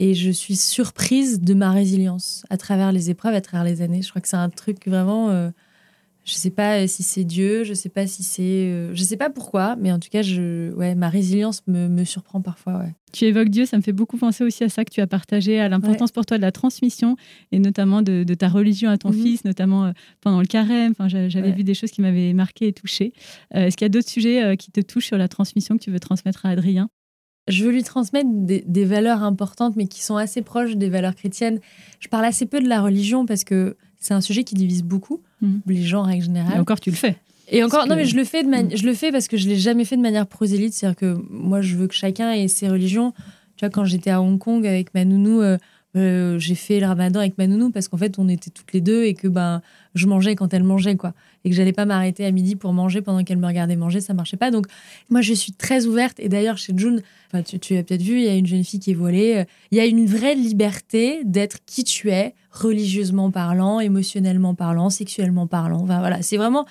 Et 0.00 0.14
je 0.14 0.30
suis 0.30 0.56
surprise 0.56 1.40
de 1.40 1.54
ma 1.54 1.72
résilience 1.72 2.44
à 2.50 2.56
travers 2.56 2.92
les 2.92 3.10
épreuves, 3.10 3.34
à 3.34 3.40
travers 3.40 3.64
les 3.64 3.82
années. 3.82 4.02
Je 4.02 4.10
crois 4.10 4.20
que 4.20 4.28
c'est 4.28 4.36
un 4.36 4.50
truc 4.50 4.86
vraiment. 4.86 5.50
Euh, 6.28 6.32
je 6.32 6.34
sais 6.34 6.50
pas 6.50 6.86
si 6.86 7.02
c'est 7.02 7.24
Dieu, 7.24 7.64
je 7.64 7.74
sais 7.74 7.88
pas 7.88 8.06
si 8.06 8.22
c'est, 8.22 8.42
euh, 8.42 8.94
je 8.94 9.02
sais 9.02 9.16
pas 9.16 9.30
pourquoi, 9.30 9.76
mais 9.76 9.90
en 9.92 9.98
tout 9.98 10.08
cas, 10.10 10.22
je, 10.22 10.72
ouais, 10.74 10.94
ma 10.94 11.08
résilience 11.08 11.62
me, 11.66 11.88
me 11.88 12.04
surprend 12.04 12.40
parfois. 12.40 12.78
Ouais. 12.78 12.94
Tu 13.12 13.24
évoques 13.24 13.48
Dieu, 13.48 13.64
ça 13.64 13.76
me 13.78 13.82
fait 13.82 13.92
beaucoup 13.92 14.18
penser 14.18 14.44
aussi 14.44 14.62
à 14.64 14.68
ça 14.68 14.84
que 14.84 14.90
tu 14.92 15.00
as 15.00 15.06
partagé, 15.06 15.58
à 15.60 15.68
l'importance 15.68 16.12
pour 16.12 16.26
toi 16.26 16.36
de 16.36 16.42
la 16.42 16.52
transmission 16.52 17.16
et 17.52 17.58
notamment 17.58 18.02
de, 18.02 18.22
de 18.24 18.34
ta 18.34 18.48
religion 18.48 18.90
à 18.90 18.98
ton 18.98 19.10
Mhm. 19.10 19.22
fils, 19.22 19.44
notamment 19.44 19.86
euh, 19.86 19.92
pendant 20.20 20.40
le 20.40 20.46
carême. 20.46 20.92
Enfin, 20.92 21.08
j'a- 21.08 21.28
j'avais 21.28 21.48
Ouais. 21.48 21.54
vu 21.54 21.64
des 21.64 21.74
choses 21.74 21.90
qui 21.90 22.02
m'avaient 22.02 22.34
marqué 22.34 22.68
et 22.68 22.72
touché. 22.74 23.12
Euh, 23.54 23.66
Est-ce 23.66 23.76
qu'il 23.76 23.84
y 23.86 23.90
a 23.90 23.90
d'autres 23.90 24.10
sujets 24.10 24.42
euh, 24.44 24.56
qui 24.56 24.70
te 24.70 24.80
touchent 24.80 25.06
sur 25.06 25.16
la 25.18 25.28
transmission 25.28 25.78
que 25.78 25.82
tu 25.84 25.90
veux 25.90 26.00
transmettre 26.00 26.44
à 26.44 26.50
Adrien? 26.50 26.90
Je 27.48 27.64
veux 27.64 27.70
lui 27.72 27.82
transmettre 27.82 28.28
des, 28.30 28.62
des 28.66 28.84
valeurs 28.84 29.22
importantes, 29.22 29.74
mais 29.76 29.86
qui 29.86 30.02
sont 30.02 30.16
assez 30.16 30.42
proches 30.42 30.76
des 30.76 30.90
valeurs 30.90 31.14
chrétiennes. 31.14 31.60
Je 31.98 32.08
parle 32.08 32.26
assez 32.26 32.44
peu 32.44 32.60
de 32.60 32.68
la 32.68 32.82
religion 32.82 33.24
parce 33.24 33.44
que 33.44 33.78
c'est 33.98 34.12
un 34.12 34.20
sujet 34.20 34.44
qui 34.44 34.54
divise 34.54 34.82
beaucoup 34.82 35.22
Mhm. 35.40 35.60
les 35.66 35.82
gens 35.82 36.00
en 36.00 36.04
règle 36.04 36.22
Et 36.22 36.26
générale. 36.26 36.60
encore, 36.60 36.80
tu 36.80 36.90
le 36.90 36.96
fais. 36.96 37.16
Et 37.50 37.62
encore, 37.62 37.78
Parce 37.80 37.88
non, 37.88 37.94
que- 37.94 38.00
mais 38.00 38.06
je 38.06 38.16
le 38.16 38.24
fais 38.24 38.42
de 38.42 38.76
je 38.76 38.84
le 38.84 38.92
fais 38.94 39.10
parce 39.10 39.26
que 39.28 39.36
je 39.38 39.48
l'ai 39.48 39.56
jamais 39.56 39.84
fait 39.86 39.96
de 39.96 40.02
manière 40.02 40.26
prosélyte. 40.26 40.74
C'est-à-dire 40.74 40.96
que 40.96 41.18
moi, 41.30 41.60
je 41.62 41.76
veux 41.76 41.86
que 41.86 41.94
chacun 41.94 42.30
ait 42.32 42.46
ses 42.48 42.68
religions. 42.68 43.12
Tu 43.56 43.64
vois, 43.64 43.70
quand 43.70 43.84
j'étais 43.84 44.10
à 44.10 44.20
Hong 44.20 44.38
Kong 44.38 44.66
avec 44.66 44.92
ma 44.94 45.04
nounou, 45.04 45.40
euh, 45.40 45.56
Euh, 45.98 46.38
j'ai 46.38 46.54
fait 46.54 46.80
le 46.80 46.86
ramadan 46.86 47.20
avec 47.20 47.36
ma 47.38 47.46
nounou 47.46 47.70
parce 47.70 47.88
qu'en 47.88 47.96
fait, 47.96 48.18
on 48.18 48.28
était 48.28 48.50
toutes 48.50 48.72
les 48.72 48.80
deux 48.80 49.04
et 49.04 49.14
que 49.14 49.26
ben, 49.28 49.62
je 49.94 50.06
mangeais 50.06 50.36
quand 50.36 50.54
elle 50.54 50.62
mangeait, 50.62 50.96
quoi. 50.96 51.12
Et 51.44 51.50
que 51.50 51.56
j'allais 51.56 51.72
pas 51.72 51.84
m'arrêter 51.84 52.24
à 52.24 52.30
midi 52.30 52.56
pour 52.56 52.72
manger 52.72 53.00
pendant 53.00 53.24
qu'elle 53.24 53.38
me 53.38 53.46
regardait 53.46 53.76
manger, 53.76 54.00
ça 54.00 54.14
marchait 54.14 54.36
pas. 54.36 54.50
Donc, 54.50 54.66
moi, 55.10 55.20
je 55.20 55.34
suis 55.34 55.52
très 55.52 55.86
ouverte. 55.86 56.20
Et 56.20 56.28
d'ailleurs, 56.28 56.58
chez 56.58 56.72
June, 56.76 57.02
tu, 57.46 57.58
tu 57.58 57.76
as 57.76 57.82
peut-être 57.82 58.02
vu, 58.02 58.18
il 58.18 58.24
y 58.24 58.28
a 58.28 58.34
une 58.34 58.46
jeune 58.46 58.64
fille 58.64 58.80
qui 58.80 58.92
est 58.92 58.94
voilée. 58.94 59.44
Il 59.70 59.78
y 59.78 59.80
a 59.80 59.86
une 59.86 60.06
vraie 60.06 60.34
liberté 60.34 61.20
d'être 61.24 61.58
qui 61.66 61.84
tu 61.84 62.10
es, 62.10 62.34
religieusement 62.50 63.30
parlant, 63.30 63.80
émotionnellement 63.80 64.54
parlant, 64.54 64.90
sexuellement 64.90 65.46
parlant. 65.46 65.82
Enfin, 65.82 65.98
voilà, 65.98 66.22
c'est 66.22 66.36
vraiment. 66.36 66.66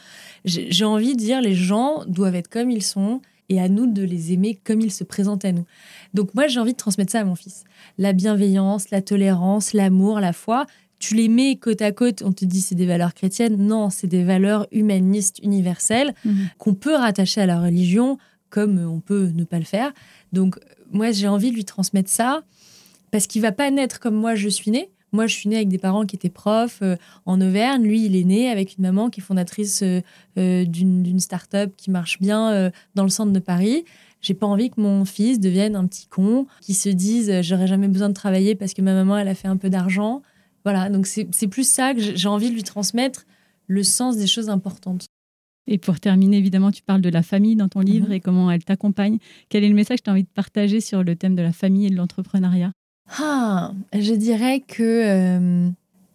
J'ai 0.46 0.86
envie 0.86 1.14
de 1.14 1.20
dire, 1.20 1.42
les 1.42 1.56
gens 1.56 2.04
doivent 2.08 2.36
être 2.36 2.50
comme 2.50 2.72
ils 2.72 2.84
sont 2.84 3.22
et 3.50 3.60
à 3.62 3.70
nous 3.70 3.88
de 3.88 4.04
les 4.04 4.34
aimer 4.34 4.60
comme 4.64 4.82
ils 4.82 4.92
se 4.92 5.04
présentent 5.04 5.46
à 5.46 5.52
nous. 5.52 5.66
Donc 6.14 6.34
moi, 6.36 6.48
j'ai 6.48 6.60
envie 6.60 6.74
de 6.74 6.78
transmettre 6.78 7.12
ça 7.12 7.22
à 7.22 7.24
mon 7.24 7.36
fils. 7.36 7.64
La 7.98 8.14
bienveillance, 8.14 8.90
la 8.92 9.02
tolérance, 9.02 9.74
l'amour, 9.74 10.20
la 10.20 10.34
foi, 10.34 10.66
tu 11.00 11.14
les 11.16 11.28
mets 11.30 11.56
côte 11.58 11.82
à 11.82 11.92
côte, 11.92 12.24
on 12.26 12.34
te 12.34 12.44
dit 12.44 12.60
c'est 12.62 12.76
des 12.76 12.88
valeurs 12.88 13.14
chrétiennes. 13.14 13.56
Non, 13.58 13.90
c'est 13.90 14.08
des 14.08 14.24
valeurs 14.24 14.68
humanistes 14.72 15.40
universelles 15.44 16.14
Mhm. 16.26 16.50
qu'on 16.58 16.74
peut 16.74 16.96
rattacher 16.96 17.42
à 17.42 17.46
la 17.46 17.62
religion 17.62 18.18
comme 18.50 18.80
on 18.80 19.00
peut 19.00 19.30
ne 19.34 19.44
pas 19.44 19.60
le 19.60 19.66
faire. 19.66 19.94
Donc 20.34 20.58
moi, 20.92 21.12
j'ai 21.12 21.28
envie 21.28 21.52
de 21.52 21.56
lui 21.56 21.66
transmettre 21.66 22.10
ça 22.10 22.44
parce 23.12 23.28
qu'il 23.28 23.42
va 23.42 23.52
pas 23.52 23.70
naître 23.72 24.00
comme 24.00 24.16
moi 24.16 24.36
je 24.36 24.50
suis 24.50 24.72
née. 24.72 24.90
Moi, 25.14 25.26
je 25.28 25.36
suis 25.36 25.50
née 25.50 25.56
avec 25.56 25.70
des 25.70 25.78
parents 25.78 26.06
qui 26.06 26.16
étaient 26.16 26.30
profs 26.30 26.82
euh, 26.82 26.96
en 27.26 27.40
Auvergne. 27.40 27.84
Lui, 27.84 28.06
il 28.06 28.16
est 28.16 28.24
né 28.24 28.50
avec 28.50 28.78
une 28.78 28.84
maman 28.84 29.10
qui 29.10 29.22
est 29.22 29.24
fondatrice 29.24 29.82
euh, 29.82 30.02
euh, 30.38 30.66
d'une 30.66 31.20
start-up 31.20 31.74
qui 31.78 31.92
marche 31.92 32.20
bien 32.20 32.72
dans 32.96 33.04
le 33.04 33.10
centre 33.10 33.32
de 33.32 33.40
Paris. 33.40 33.86
J'ai 34.22 34.34
pas 34.34 34.48
envie 34.48 34.70
que 34.70 34.82
mon 34.82 35.06
fils 35.06 35.40
devienne 35.40 35.76
un 35.76 35.86
petit 35.88 36.08
con 36.08 36.48
qui 36.62 36.74
se 36.74 36.90
dise 36.90 37.42
j'aurais 37.42 37.68
jamais 37.68 37.88
besoin 37.88 38.10
de 38.10 38.14
travailler 38.14 38.56
parce 38.56 38.74
que 38.74 38.82
ma 38.82 38.94
maman 38.94 39.18
elle 39.18 39.28
a 39.28 39.36
fait 39.36 39.48
un 39.48 39.58
peu 39.58 39.70
d'argent. 39.70 40.22
Voilà, 40.66 40.90
donc 40.90 41.08
c'est 41.08 41.48
plus 41.48 41.68
ça 41.70 41.94
que 41.94 42.02
j'ai 42.02 42.18
j'ai 42.18 42.28
envie 42.28 42.50
de 42.50 42.56
lui 42.56 42.64
transmettre 42.64 43.26
le 43.68 43.84
sens 43.84 44.18
des 44.18 44.28
choses 44.28 44.50
importantes. 44.50 45.06
Et 45.68 45.78
pour 45.78 46.00
terminer, 46.00 46.38
évidemment, 46.38 46.72
tu 46.72 46.82
parles 46.82 47.02
de 47.02 47.10
la 47.10 47.24
famille 47.24 47.56
dans 47.56 47.68
ton 47.68 47.82
livre 47.82 48.08
Mhm. 48.08 48.14
et 48.14 48.20
comment 48.22 48.50
elle 48.50 48.64
t'accompagne. 48.64 49.18
Quel 49.50 49.64
est 49.64 49.70
le 49.70 49.76
message 49.76 50.00
que 50.00 50.04
tu 50.04 50.10
as 50.10 50.14
envie 50.14 50.24
de 50.24 50.30
partager 50.34 50.80
sur 50.82 51.04
le 51.04 51.16
thème 51.16 51.36
de 51.36 51.42
la 51.42 51.52
famille 51.52 51.86
et 51.88 51.90
de 51.90 51.96
l'entrepreneuriat? 51.96 52.72
Ah, 53.20 53.72
je 53.94 54.14
dirais 54.14 54.60
que 54.60 54.84
euh, 54.84 55.70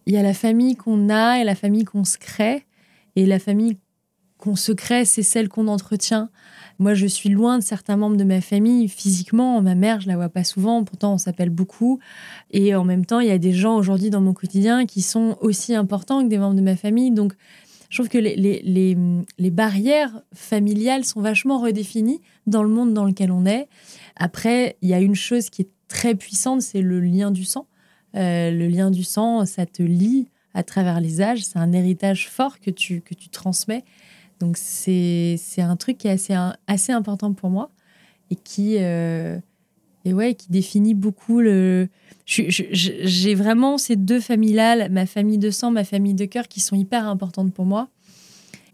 il 0.05 0.13
y 0.13 0.17
a 0.17 0.23
la 0.23 0.33
famille 0.33 0.75
qu'on 0.75 1.09
a 1.09 1.39
et 1.39 1.43
la 1.43 1.55
famille 1.55 1.85
qu'on 1.85 2.03
se 2.03 2.17
crée. 2.17 2.65
Et 3.15 3.25
la 3.25 3.39
famille 3.39 3.77
qu'on 4.37 4.55
se 4.55 4.71
crée, 4.71 5.05
c'est 5.05 5.23
celle 5.23 5.49
qu'on 5.49 5.67
entretient. 5.67 6.29
Moi, 6.79 6.95
je 6.95 7.05
suis 7.05 7.29
loin 7.29 7.59
de 7.59 7.63
certains 7.63 7.95
membres 7.95 8.17
de 8.17 8.23
ma 8.23 8.41
famille 8.41 8.89
physiquement. 8.89 9.61
Ma 9.61 9.75
mère, 9.75 10.01
je 10.01 10.07
la 10.07 10.15
vois 10.15 10.29
pas 10.29 10.43
souvent, 10.43 10.83
pourtant 10.83 11.13
on 11.13 11.17
s'appelle 11.17 11.49
beaucoup. 11.49 11.99
Et 12.51 12.75
en 12.75 12.83
même 12.83 13.05
temps, 13.05 13.19
il 13.19 13.27
y 13.27 13.31
a 13.31 13.37
des 13.37 13.53
gens 13.53 13.77
aujourd'hui 13.77 14.09
dans 14.09 14.21
mon 14.21 14.33
quotidien 14.33 14.85
qui 14.85 15.01
sont 15.01 15.37
aussi 15.39 15.75
importants 15.75 16.23
que 16.23 16.27
des 16.27 16.37
membres 16.37 16.55
de 16.55 16.61
ma 16.61 16.75
famille. 16.75 17.11
Donc, 17.11 17.33
je 17.93 17.99
trouve 17.99 18.09
que 18.09 18.17
les, 18.17 18.35
les, 18.35 18.97
les, 19.37 19.51
barrières 19.51 20.23
familiales 20.33 21.05
sont 21.05 21.21
vachement 21.21 21.59
redéfinies 21.59 22.21
dans 22.47 22.63
le 22.63 22.69
monde 22.69 22.91
dans 22.95 23.05
lequel 23.05 23.31
on 23.31 23.45
est. 23.45 23.67
Après, 24.15 24.77
il 24.81 24.89
y 24.89 24.95
a 24.95 24.99
une 24.99 25.13
chose 25.13 25.51
qui 25.51 25.61
est 25.61 25.69
très 25.89 26.15
puissante, 26.15 26.63
c'est 26.63 26.81
le 26.81 26.99
lien 26.99 27.29
du 27.29 27.45
sang. 27.45 27.67
Euh, 28.15 28.49
le 28.49 28.67
lien 28.67 28.89
du 28.89 29.03
sang, 29.03 29.45
ça 29.45 29.67
te 29.67 29.83
lie 29.83 30.27
à 30.55 30.63
travers 30.63 30.99
les 31.01 31.21
âges. 31.21 31.43
C'est 31.43 31.59
un 31.59 31.71
héritage 31.71 32.29
fort 32.29 32.59
que 32.59 32.71
tu, 32.71 33.01
que 33.01 33.13
tu 33.13 33.29
transmets. 33.29 33.83
Donc, 34.39 34.57
c'est 34.57 35.35
c'est 35.37 35.61
un 35.61 35.75
truc 35.75 35.99
qui 35.99 36.07
est 36.07 36.13
assez, 36.13 36.35
assez 36.65 36.93
important 36.93 37.31
pour 37.33 37.51
moi 37.51 37.69
et 38.31 38.35
qui, 38.35 38.77
euh, 38.79 39.37
et 40.05 40.13
ouais, 40.13 40.35
qui 40.35 40.51
définit 40.51 40.93
beaucoup 40.93 41.39
le. 41.39 41.87
J'ai 42.25 43.35
vraiment 43.35 43.77
ces 43.77 43.95
deux 43.95 44.19
familles-là, 44.19 44.89
ma 44.89 45.05
famille 45.05 45.37
de 45.37 45.49
sang, 45.51 45.71
ma 45.71 45.83
famille 45.83 46.13
de 46.13 46.25
cœur, 46.25 46.47
qui 46.47 46.59
sont 46.59 46.75
hyper 46.75 47.07
importantes 47.07 47.53
pour 47.53 47.65
moi. 47.65 47.89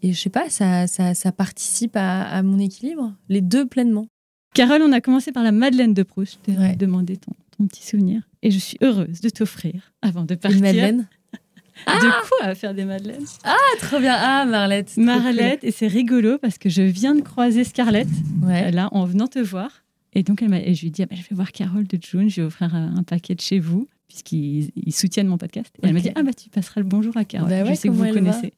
Et 0.02 0.12
je 0.12 0.20
sais 0.20 0.30
pas, 0.30 0.48
ça, 0.48 0.86
ça, 0.86 1.14
ça 1.14 1.30
participe 1.32 1.94
à, 1.96 2.22
à 2.22 2.42
mon 2.42 2.58
équilibre, 2.58 3.12
les 3.28 3.40
deux 3.42 3.66
pleinement. 3.66 4.06
Carole, 4.54 4.82
on 4.82 4.92
a 4.92 5.00
commencé 5.00 5.30
par 5.30 5.42
la 5.44 5.52
Madeleine 5.52 5.94
de 5.94 6.02
Proust. 6.02 6.38
Je 6.46 6.52
t'ai 6.52 6.58
Ouais. 6.58 6.74
demandé 6.76 7.16
ton, 7.16 7.32
ton 7.56 7.66
petit 7.66 7.86
souvenir. 7.86 8.22
Et 8.42 8.50
je 8.50 8.58
suis 8.58 8.78
heureuse 8.82 9.20
de 9.20 9.28
t'offrir, 9.28 9.92
avant 10.00 10.24
de 10.24 10.34
partir, 10.34 10.58
Une 10.58 10.64
Madeleine 10.64 11.08
de 11.86 12.28
quoi 12.38 12.54
faire 12.54 12.74
des 12.74 12.84
Madeleines? 12.84 13.24
Ah, 13.44 13.56
trop 13.80 13.98
bien. 14.00 14.14
Ah, 14.18 14.44
Marlette. 14.46 14.96
Marlette, 14.96 15.64
et 15.64 15.70
c'est 15.70 15.86
rigolo 15.86 16.38
parce 16.38 16.56
que 16.58 16.68
je 16.68 16.82
viens 16.82 17.14
de 17.14 17.20
croiser 17.20 17.64
Scarlett. 17.64 18.08
Ouais. 18.42 18.70
là, 18.70 18.88
en 18.92 19.04
venant 19.04 19.26
te 19.28 19.38
voir. 19.38 19.70
Et 20.12 20.22
donc, 20.22 20.42
elle 20.42 20.52
et 20.54 20.74
je 20.74 20.80
lui 20.80 20.88
ai 20.88 20.90
dit, 20.90 21.02
ah, 21.02 21.06
ben, 21.06 21.16
je 21.16 21.22
vais 21.28 21.36
voir 21.36 21.52
Carole 21.52 21.86
de 21.86 21.98
June, 22.00 22.28
je 22.28 22.40
vais 22.40 22.46
offrir 22.46 22.74
un, 22.74 23.02
paquet 23.02 23.34
de 23.34 23.40
chez 23.40 23.58
vous, 23.58 23.88
puisqu'ils 24.08 24.70
ils 24.74 24.92
soutiennent 24.92 25.28
mon 25.28 25.38
podcast. 25.38 25.72
Et 25.82 25.86
elle 25.86 25.94
m'a 25.94 26.00
dit, 26.00 26.10
ah 26.14 26.22
bah 26.22 26.32
tu 26.32 26.50
passeras 26.50 26.80
le 26.80 26.86
bonjour 26.86 27.16
à 27.16 27.24
Carole. 27.24 27.48
Bah 27.48 27.62
ouais, 27.62 27.70
je 27.70 27.74
sais 27.74 27.88
que 27.88 27.94
vous 27.94 28.12
connaissez. 28.12 28.52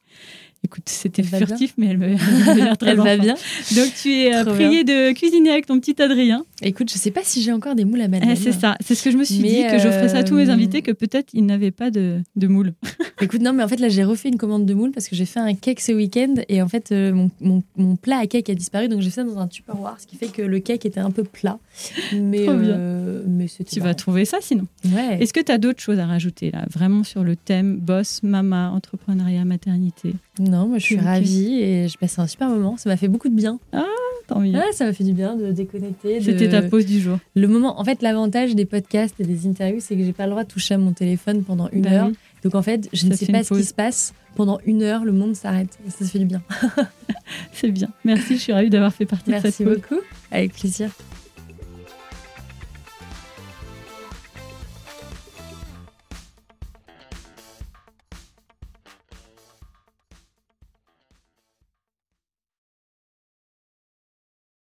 Écoute, 0.65 0.83
c'était 0.87 1.21
bien 1.23 1.39
furtif, 1.39 1.73
mais 1.77 1.87
elle 1.87 1.97
me- 1.97 2.07
elle 2.49 2.57
l'air 2.57 2.77
très 2.77 2.91
Elle 2.91 2.97
va 2.97 3.17
bien. 3.17 3.35
Donc, 3.75 3.93
tu 4.01 4.13
es 4.13 4.33
euh, 4.33 4.45
priée 4.45 4.83
de 4.85 5.11
cuisiner 5.13 5.49
avec 5.51 5.65
ton 5.65 5.77
petit 5.79 6.01
Adrien. 6.01 6.45
Écoute, 6.61 6.89
je 6.91 6.97
sais 6.97 7.11
pas 7.11 7.19
si 7.23 7.41
j'ai 7.41 7.51
encore 7.51 7.75
des 7.75 7.83
moules 7.83 7.99
à 8.01 8.07
Madeleine. 8.07 8.31
Eh, 8.31 8.35
c'est 8.37 8.53
ça. 8.53 8.77
C'est 8.79 8.95
ce 8.95 9.03
que 9.03 9.11
je 9.11 9.17
me 9.17 9.25
suis 9.25 9.39
Mais, 9.41 9.49
dit, 9.49 9.61
que 9.63 9.77
j'offrais 9.77 10.07
ça 10.09 10.19
à 10.19 10.23
tous 10.23 10.35
mes 10.35 10.49
euh, 10.49 10.53
invités, 10.53 10.81
que 10.81 10.91
peut-être 10.93 11.29
ils 11.33 11.45
n'avaient 11.45 11.71
pas 11.71 11.91
de, 11.91 12.19
de 12.37 12.47
moule. 12.47 12.73
Écoute, 13.21 13.41
non, 13.41 13.51
mais 13.51 13.61
en 13.63 13.67
fait, 13.67 13.79
là, 13.79 13.89
j'ai 13.89 14.03
refait 14.05 14.29
une 14.29 14.37
commande 14.37 14.65
de 14.65 14.73
moules 14.73 14.91
parce 14.91 15.09
que 15.09 15.15
j'ai 15.17 15.25
fait 15.25 15.39
un 15.41 15.53
cake 15.53 15.81
ce 15.81 15.91
week-end 15.91 16.35
et 16.47 16.61
en 16.61 16.67
fait, 16.69 16.91
euh, 16.93 17.11
mon, 17.13 17.29
mon, 17.41 17.61
mon 17.75 17.95
plat 17.97 18.19
à 18.19 18.27
cake 18.27 18.49
a 18.49 18.55
disparu. 18.55 18.87
Donc, 18.87 19.01
j'ai 19.01 19.09
fait 19.09 19.15
ça 19.21 19.23
dans 19.25 19.37
un 19.39 19.47
tupperware, 19.47 19.97
ce 19.99 20.07
qui 20.07 20.15
fait 20.15 20.27
que 20.27 20.41
le 20.41 20.59
cake 20.59 20.85
était 20.85 20.99
un 21.01 21.11
peu 21.11 21.23
plat. 21.23 21.59
Mais, 22.13 22.45
Trop 22.45 22.53
bien. 22.55 22.69
euh, 22.69 23.23
mais. 23.27 23.47
Tu 23.69 23.79
vas 23.81 23.93
trouver 23.93 24.23
ça 24.25 24.37
sinon. 24.41 24.65
Ouais. 24.85 25.17
Est-ce 25.21 25.33
que 25.33 25.41
tu 25.41 25.51
as 25.51 25.57
d'autres 25.57 25.81
choses 25.81 25.99
à 25.99 26.05
rajouter 26.05 26.51
là, 26.51 26.65
vraiment 26.71 27.03
sur 27.03 27.23
le 27.25 27.35
thème 27.35 27.77
boss, 27.77 28.21
mama, 28.23 28.71
entrepreneuriat, 28.71 29.43
maternité? 29.45 30.13
Non, 30.39 30.67
moi, 30.67 30.77
je 30.79 30.83
suis 30.85 30.97
ravie 30.99 31.59
et 31.61 31.87
je 31.87 31.97
passe 31.97 32.17
un 32.19 32.27
super 32.27 32.49
moment. 32.49 32.75
Ça 32.77 32.89
m'a 32.89 32.97
fait 32.97 33.07
beaucoup 33.07 33.29
de 33.29 33.35
bien. 33.35 33.59
Tant 34.27 34.39
mieux. 34.39 34.53
Ça 34.71 34.85
m'a 34.85 34.93
fait 34.93 35.03
du 35.03 35.13
bien 35.13 35.35
de 35.35 35.51
déconnecter. 35.51 36.19
de- 36.19 36.23
C'était 36.23 36.49
ta 36.49 36.61
pause 36.61 36.85
du 36.85 36.99
jour. 37.01 37.19
Le 37.35 37.47
moment, 37.47 37.79
en 37.79 37.83
fait, 37.83 38.01
l'avantage 38.01 38.55
des 38.55 38.65
podcasts 38.65 39.19
et 39.19 39.25
des 39.25 39.45
interviews, 39.47 39.79
c'est 39.81 39.95
que 39.97 40.03
j'ai 40.03 40.13
pas 40.13 40.23
le 40.25 40.31
droit 40.31 40.43
de 40.43 40.49
toucher 40.49 40.73
à 40.75 40.77
mon 40.77 40.93
téléphone 40.93 41.43
pendant 41.43 41.69
une 41.71 41.81
Bah 41.81 41.91
heure. 41.91 42.07
oui. 42.07 42.15
Donc, 42.43 42.55
en 42.55 42.61
fait, 42.61 42.89
je 42.93 43.01
Ça 43.01 43.07
ne 43.09 43.13
sais 43.15 43.25
pas 43.31 43.43
ce 43.43 43.53
qui 43.53 43.63
se 43.63 43.73
passe. 43.73 44.13
Pendant 44.35 44.59
une 44.65 44.81
heure, 44.81 45.05
le 45.05 45.11
monde 45.11 45.35
s'arrête. 45.35 45.77
Ça 45.89 46.05
se 46.05 46.09
fait 46.11 46.19
du 46.19 46.25
bien. 46.25 46.41
C'est 47.53 47.69
bien. 47.71 47.89
Merci, 48.03 48.35
je 48.37 48.41
suis 48.41 48.53
ravie 48.53 48.69
d'avoir 48.71 48.91
fait 48.93 49.05
partie 49.05 49.25
de 49.27 49.31
Merci 49.31 49.51
cette 49.51 49.67
pause. 49.67 49.75
beaucoup. 49.87 50.01
Avec 50.31 50.53
plaisir. 50.53 50.89